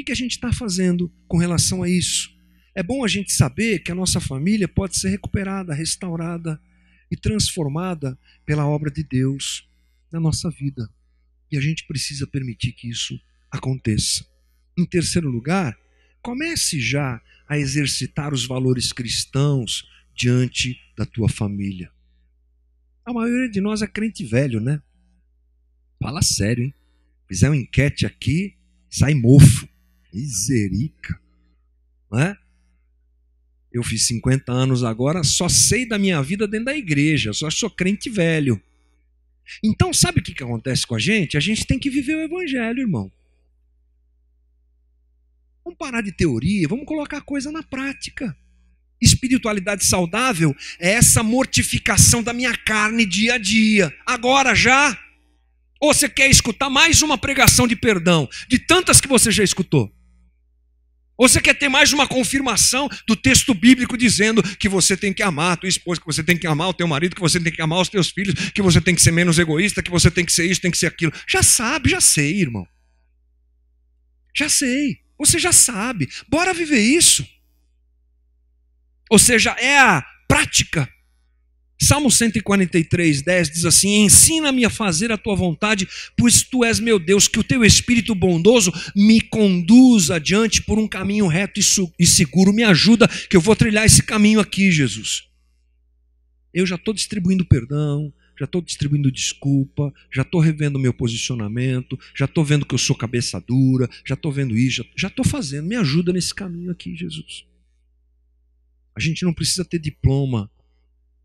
Que, 0.00 0.04
que 0.04 0.12
a 0.12 0.16
gente 0.16 0.32
está 0.32 0.50
fazendo 0.50 1.12
com 1.28 1.36
relação 1.36 1.82
a 1.82 1.88
isso? 1.88 2.34
É 2.74 2.82
bom 2.82 3.04
a 3.04 3.08
gente 3.08 3.32
saber 3.34 3.80
que 3.80 3.92
a 3.92 3.94
nossa 3.94 4.18
família 4.18 4.66
pode 4.66 4.98
ser 4.98 5.10
recuperada, 5.10 5.74
restaurada 5.74 6.58
e 7.10 7.16
transformada 7.16 8.18
pela 8.46 8.66
obra 8.66 8.90
de 8.90 9.04
Deus 9.04 9.68
na 10.10 10.18
nossa 10.18 10.48
vida. 10.48 10.88
E 11.52 11.58
a 11.58 11.60
gente 11.60 11.86
precisa 11.86 12.26
permitir 12.26 12.72
que 12.72 12.88
isso 12.88 13.20
aconteça. 13.50 14.24
Em 14.78 14.86
terceiro 14.86 15.28
lugar, 15.28 15.78
comece 16.22 16.80
já 16.80 17.20
a 17.46 17.58
exercitar 17.58 18.32
os 18.32 18.46
valores 18.46 18.94
cristãos 18.94 19.86
diante 20.16 20.80
da 20.96 21.04
tua 21.04 21.28
família. 21.28 21.92
A 23.04 23.12
maioria 23.12 23.50
de 23.50 23.60
nós 23.60 23.82
é 23.82 23.86
crente 23.86 24.24
velho, 24.24 24.60
né? 24.60 24.80
Fala 26.02 26.22
sério, 26.22 26.64
hein? 26.64 26.74
Fizer 27.28 27.50
uma 27.50 27.56
enquete 27.58 28.06
aqui, 28.06 28.56
sai 28.88 29.12
mofo. 29.12 29.68
Miserica. 30.12 31.20
Não 32.10 32.20
é? 32.20 32.36
Eu 33.72 33.84
fiz 33.84 34.06
50 34.06 34.50
anos 34.50 34.82
agora, 34.82 35.22
só 35.22 35.48
sei 35.48 35.86
da 35.86 35.98
minha 35.98 36.20
vida 36.22 36.46
dentro 36.46 36.66
da 36.66 36.76
igreja, 36.76 37.32
só 37.32 37.48
sou 37.50 37.70
crente 37.70 38.10
velho. 38.10 38.60
Então, 39.62 39.92
sabe 39.92 40.20
o 40.20 40.22
que, 40.22 40.34
que 40.34 40.42
acontece 40.42 40.86
com 40.86 40.94
a 40.94 40.98
gente? 40.98 41.36
A 41.36 41.40
gente 41.40 41.66
tem 41.66 41.78
que 41.78 41.90
viver 41.90 42.16
o 42.16 42.20
evangelho, 42.20 42.80
irmão. 42.80 43.10
Vamos 45.64 45.78
parar 45.78 46.00
de 46.00 46.12
teoria, 46.12 46.66
vamos 46.66 46.84
colocar 46.84 47.18
a 47.18 47.22
coisa 47.22 47.52
na 47.52 47.62
prática. 47.62 48.36
Espiritualidade 49.00 49.84
saudável 49.84 50.54
é 50.78 50.90
essa 50.90 51.22
mortificação 51.22 52.22
da 52.22 52.32
minha 52.32 52.56
carne 52.56 53.06
dia 53.06 53.34
a 53.34 53.38
dia. 53.38 53.94
Agora 54.04 54.54
já. 54.54 54.98
Ou 55.80 55.94
você 55.94 56.08
quer 56.08 56.28
escutar 56.28 56.68
mais 56.68 57.00
uma 57.02 57.16
pregação 57.16 57.66
de 57.66 57.74
perdão, 57.74 58.28
de 58.48 58.58
tantas 58.58 59.00
que 59.00 59.08
você 59.08 59.30
já 59.30 59.42
escutou? 59.42 59.90
Ou 61.20 61.28
você 61.28 61.38
quer 61.38 61.52
ter 61.52 61.68
mais 61.68 61.92
uma 61.92 62.08
confirmação 62.08 62.88
do 63.06 63.14
texto 63.14 63.52
bíblico 63.52 63.94
dizendo 63.94 64.42
que 64.56 64.70
você 64.70 64.96
tem 64.96 65.12
que 65.12 65.22
amar 65.22 65.52
a 65.52 65.56
tua 65.58 65.68
esposa, 65.68 66.00
que 66.00 66.06
você 66.06 66.24
tem 66.24 66.34
que 66.34 66.46
amar 66.46 66.70
o 66.70 66.72
teu 66.72 66.88
marido, 66.88 67.14
que 67.14 67.20
você 67.20 67.38
tem 67.38 67.52
que 67.52 67.60
amar 67.60 67.78
os 67.82 67.90
teus 67.90 68.08
filhos, 68.08 68.34
que 68.52 68.62
você 68.62 68.80
tem 68.80 68.94
que 68.94 69.02
ser 69.02 69.10
menos 69.10 69.38
egoísta, 69.38 69.82
que 69.82 69.90
você 69.90 70.10
tem 70.10 70.24
que 70.24 70.32
ser 70.32 70.50
isso, 70.50 70.62
tem 70.62 70.70
que 70.70 70.78
ser 70.78 70.86
aquilo. 70.86 71.12
Já 71.28 71.42
sabe, 71.42 71.90
já 71.90 72.00
sei, 72.00 72.40
irmão. 72.40 72.66
Já 74.34 74.48
sei. 74.48 75.00
Você 75.18 75.38
já 75.38 75.52
sabe. 75.52 76.08
Bora 76.26 76.54
viver 76.54 76.80
isso. 76.80 77.22
Ou 79.10 79.18
seja, 79.18 79.50
é 79.58 79.78
a 79.78 80.02
prática 80.26 80.88
Salmo 81.82 82.10
143, 82.10 83.22
10 83.22 83.50
diz 83.50 83.64
assim: 83.64 84.04
Ensina-me 84.04 84.66
a 84.66 84.70
fazer 84.70 85.10
a 85.10 85.16
tua 85.16 85.34
vontade, 85.34 85.88
pois 86.14 86.42
tu 86.42 86.62
és 86.62 86.78
meu 86.78 86.98
Deus, 86.98 87.26
que 87.26 87.38
o 87.38 87.44
teu 87.44 87.64
espírito 87.64 88.14
bondoso 88.14 88.70
me 88.94 89.20
conduza 89.20 90.16
adiante 90.16 90.62
por 90.62 90.78
um 90.78 90.86
caminho 90.86 91.26
reto 91.26 91.58
e 91.98 92.06
seguro. 92.06 92.52
Me 92.52 92.62
ajuda, 92.62 93.08
que 93.08 93.36
eu 93.36 93.40
vou 93.40 93.56
trilhar 93.56 93.86
esse 93.86 94.02
caminho 94.02 94.40
aqui, 94.40 94.70
Jesus. 94.70 95.24
Eu 96.52 96.66
já 96.66 96.74
estou 96.74 96.92
distribuindo 96.92 97.46
perdão, 97.46 98.12
já 98.38 98.44
estou 98.44 98.60
distribuindo 98.60 99.10
desculpa, 99.10 99.92
já 100.12 100.22
estou 100.22 100.40
revendo 100.40 100.78
meu 100.78 100.92
posicionamento, 100.92 101.98
já 102.14 102.26
estou 102.26 102.44
vendo 102.44 102.66
que 102.66 102.74
eu 102.74 102.78
sou 102.78 102.94
cabeça 102.94 103.40
dura, 103.40 103.88
já 104.04 104.14
estou 104.14 104.30
vendo 104.30 104.56
isso, 104.56 104.84
já 104.94 105.08
estou 105.08 105.24
fazendo. 105.24 105.66
Me 105.66 105.76
ajuda 105.76 106.12
nesse 106.12 106.34
caminho 106.34 106.70
aqui, 106.70 106.94
Jesus. 106.94 107.46
A 108.94 109.00
gente 109.00 109.24
não 109.24 109.32
precisa 109.32 109.64
ter 109.64 109.78
diploma 109.78 110.50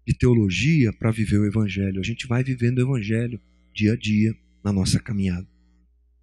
de 0.06 0.14
teologia 0.14 0.94
para 0.94 1.12
viver 1.12 1.40
o 1.40 1.46
Evangelho. 1.46 2.00
A 2.00 2.04
gente 2.04 2.28
vai 2.28 2.44
vivendo 2.44 2.78
o 2.78 2.82
Evangelho 2.82 3.40
dia 3.74 3.94
a 3.94 3.96
dia 3.96 4.36
na 4.64 4.72
nossa 4.72 5.00
caminhada. 5.00 5.48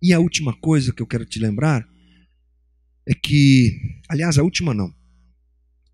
E 0.01 0.13
a 0.13 0.19
última 0.19 0.55
coisa 0.55 0.93
que 0.93 1.03
eu 1.03 1.07
quero 1.07 1.25
te 1.25 1.39
lembrar 1.39 1.89
é 3.07 3.15
que, 3.15 4.01
aliás, 4.09 4.39
a 4.39 4.43
última 4.43 4.73
não. 4.73 4.95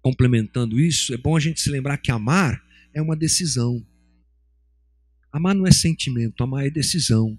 Complementando 0.01 0.78
isso, 0.78 1.12
é 1.12 1.16
bom 1.16 1.36
a 1.36 1.41
gente 1.41 1.61
se 1.61 1.70
lembrar 1.70 1.99
que 1.99 2.11
amar 2.11 2.62
é 2.95 3.03
uma 3.03 3.16
decisão. 3.16 3.84
Amar 5.32 5.55
não 5.55 5.66
é 5.66 5.70
sentimento, 5.70 6.43
amar 6.43 6.66
é 6.66 6.70
decisão. 6.70 7.39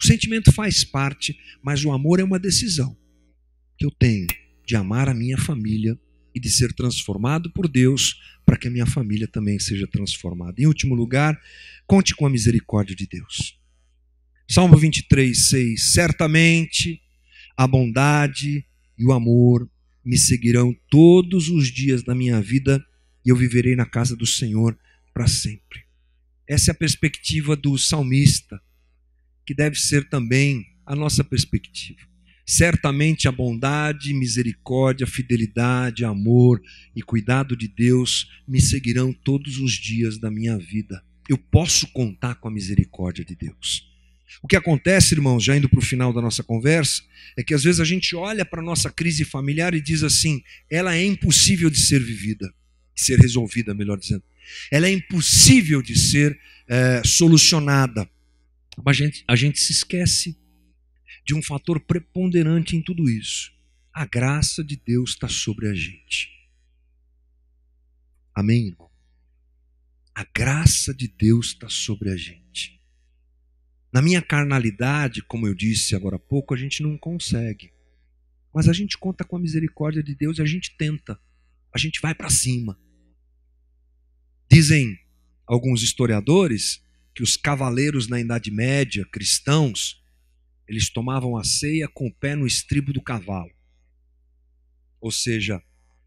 O 0.00 0.06
sentimento 0.06 0.52
faz 0.52 0.84
parte, 0.84 1.38
mas 1.62 1.84
o 1.84 1.92
amor 1.92 2.20
é 2.20 2.24
uma 2.24 2.38
decisão 2.38 2.96
que 3.78 3.84
eu 3.84 3.90
tenho 3.90 4.26
de 4.66 4.74
amar 4.74 5.08
a 5.08 5.14
minha 5.14 5.38
família 5.38 5.98
e 6.36 6.38
de 6.38 6.50
ser 6.50 6.74
transformado 6.74 7.50
por 7.50 7.66
Deus 7.66 8.20
para 8.44 8.58
que 8.58 8.68
a 8.68 8.70
minha 8.70 8.84
família 8.84 9.26
também 9.26 9.58
seja 9.58 9.86
transformada. 9.86 10.60
Em 10.60 10.66
último 10.66 10.94
lugar, 10.94 11.40
conte 11.86 12.14
com 12.14 12.26
a 12.26 12.30
misericórdia 12.30 12.94
de 12.94 13.06
Deus. 13.06 13.58
Salmo 14.46 14.76
23, 14.76 15.48
6. 15.48 15.92
Certamente 15.92 17.00
a 17.56 17.66
bondade 17.66 18.66
e 18.98 19.04
o 19.06 19.12
amor 19.12 19.66
me 20.04 20.18
seguirão 20.18 20.76
todos 20.90 21.48
os 21.48 21.72
dias 21.72 22.02
da 22.02 22.14
minha 22.14 22.38
vida 22.42 22.84
e 23.24 23.30
eu 23.30 23.34
viverei 23.34 23.74
na 23.74 23.86
casa 23.86 24.14
do 24.14 24.26
Senhor 24.26 24.78
para 25.14 25.26
sempre. 25.26 25.86
Essa 26.46 26.70
é 26.70 26.72
a 26.72 26.76
perspectiva 26.76 27.56
do 27.56 27.78
salmista, 27.78 28.60
que 29.46 29.54
deve 29.54 29.76
ser 29.76 30.06
também 30.10 30.66
a 30.84 30.94
nossa 30.94 31.24
perspectiva. 31.24 32.02
Certamente 32.48 33.26
a 33.26 33.32
bondade, 33.32 34.14
misericórdia, 34.14 35.04
fidelidade, 35.04 36.04
amor 36.04 36.62
e 36.94 37.02
cuidado 37.02 37.56
de 37.56 37.66
Deus 37.66 38.30
me 38.46 38.60
seguirão 38.60 39.12
todos 39.12 39.58
os 39.58 39.72
dias 39.72 40.16
da 40.16 40.30
minha 40.30 40.56
vida. 40.56 41.02
Eu 41.28 41.36
posso 41.36 41.88
contar 41.88 42.36
com 42.36 42.46
a 42.46 42.50
misericórdia 42.50 43.24
de 43.24 43.34
Deus. 43.34 43.90
O 44.40 44.46
que 44.46 44.54
acontece, 44.54 45.14
irmãos, 45.14 45.42
já 45.42 45.56
indo 45.56 45.68
para 45.68 45.80
o 45.80 45.82
final 45.82 46.12
da 46.12 46.22
nossa 46.22 46.44
conversa, 46.44 47.02
é 47.36 47.42
que 47.42 47.52
às 47.52 47.64
vezes 47.64 47.80
a 47.80 47.84
gente 47.84 48.14
olha 48.14 48.44
para 48.44 48.60
a 48.60 48.64
nossa 48.64 48.90
crise 48.90 49.24
familiar 49.24 49.74
e 49.74 49.80
diz 49.80 50.04
assim: 50.04 50.40
ela 50.70 50.94
é 50.94 51.04
impossível 51.04 51.68
de 51.68 51.80
ser 51.80 52.00
vivida, 52.00 52.54
de 52.94 53.02
ser 53.02 53.18
resolvida, 53.18 53.74
melhor 53.74 53.98
dizendo. 53.98 54.22
Ela 54.70 54.86
é 54.86 54.92
impossível 54.92 55.82
de 55.82 55.98
ser 55.98 56.38
é, 56.68 57.02
solucionada. 57.04 58.08
Mas 58.84 59.00
a 59.00 59.04
gente, 59.04 59.24
a 59.26 59.34
gente 59.34 59.58
se 59.58 59.72
esquece 59.72 60.36
de 61.26 61.34
um 61.34 61.42
fator 61.42 61.80
preponderante 61.80 62.76
em 62.76 62.82
tudo 62.82 63.10
isso. 63.10 63.52
A 63.92 64.06
graça 64.06 64.62
de 64.62 64.76
Deus 64.76 65.10
está 65.10 65.28
sobre 65.28 65.68
a 65.68 65.74
gente. 65.74 66.30
Amém, 68.32 68.68
irmão? 68.68 68.88
A 70.14 70.24
graça 70.24 70.94
de 70.94 71.08
Deus 71.08 71.48
está 71.48 71.68
sobre 71.68 72.10
a 72.10 72.16
gente. 72.16 72.80
Na 73.92 74.00
minha 74.00 74.22
carnalidade, 74.22 75.20
como 75.22 75.48
eu 75.48 75.54
disse 75.54 75.96
agora 75.96 76.16
há 76.16 76.18
pouco, 76.18 76.54
a 76.54 76.56
gente 76.56 76.82
não 76.82 76.96
consegue. 76.96 77.72
Mas 78.54 78.68
a 78.68 78.72
gente 78.72 78.96
conta 78.96 79.24
com 79.24 79.36
a 79.36 79.40
misericórdia 79.40 80.02
de 80.02 80.14
Deus 80.14 80.38
e 80.38 80.42
a 80.42 80.46
gente 80.46 80.76
tenta. 80.76 81.18
A 81.74 81.78
gente 81.78 82.00
vai 82.00 82.14
para 82.14 82.30
cima. 82.30 82.78
Dizem 84.50 84.96
alguns 85.44 85.82
historiadores 85.82 86.82
que 87.14 87.22
os 87.22 87.36
cavaleiros 87.36 88.06
na 88.06 88.20
Idade 88.20 88.50
Média, 88.50 89.04
cristãos, 89.10 90.02
eles 90.68 90.90
tomavam 90.90 91.36
a 91.36 91.44
ceia 91.44 91.88
com 91.88 92.06
o 92.06 92.14
pé 92.14 92.34
no 92.34 92.46
estribo 92.46 92.92
do 92.92 93.02
cavalo. 93.02 93.50
Ou 95.00 95.10
seja, 95.10 95.62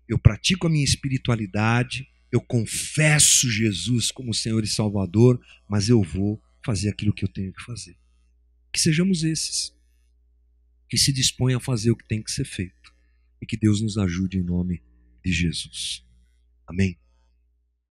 eu 0.07 0.17
pratico 0.17 0.67
a 0.67 0.69
minha 0.69 0.83
espiritualidade, 0.83 2.07
eu 2.31 2.41
confesso 2.41 3.49
Jesus 3.49 4.11
como 4.11 4.33
Senhor 4.33 4.63
e 4.63 4.67
Salvador, 4.67 5.39
mas 5.67 5.89
eu 5.89 6.01
vou 6.01 6.41
fazer 6.65 6.89
aquilo 6.89 7.13
que 7.13 7.23
eu 7.23 7.29
tenho 7.29 7.53
que 7.53 7.63
fazer. 7.63 7.97
Que 8.71 8.79
sejamos 8.79 9.23
esses 9.23 9.73
que 10.89 10.97
se 10.97 11.13
dispõem 11.13 11.55
a 11.55 11.59
fazer 11.59 11.91
o 11.91 11.95
que 11.95 12.07
tem 12.07 12.21
que 12.21 12.31
ser 12.31 12.45
feito 12.45 12.93
e 13.41 13.45
que 13.45 13.55
Deus 13.55 13.79
nos 13.81 13.97
ajude 13.97 14.39
em 14.39 14.43
nome 14.43 14.81
de 15.23 15.31
Jesus. 15.31 16.03
Amém. 16.67 16.97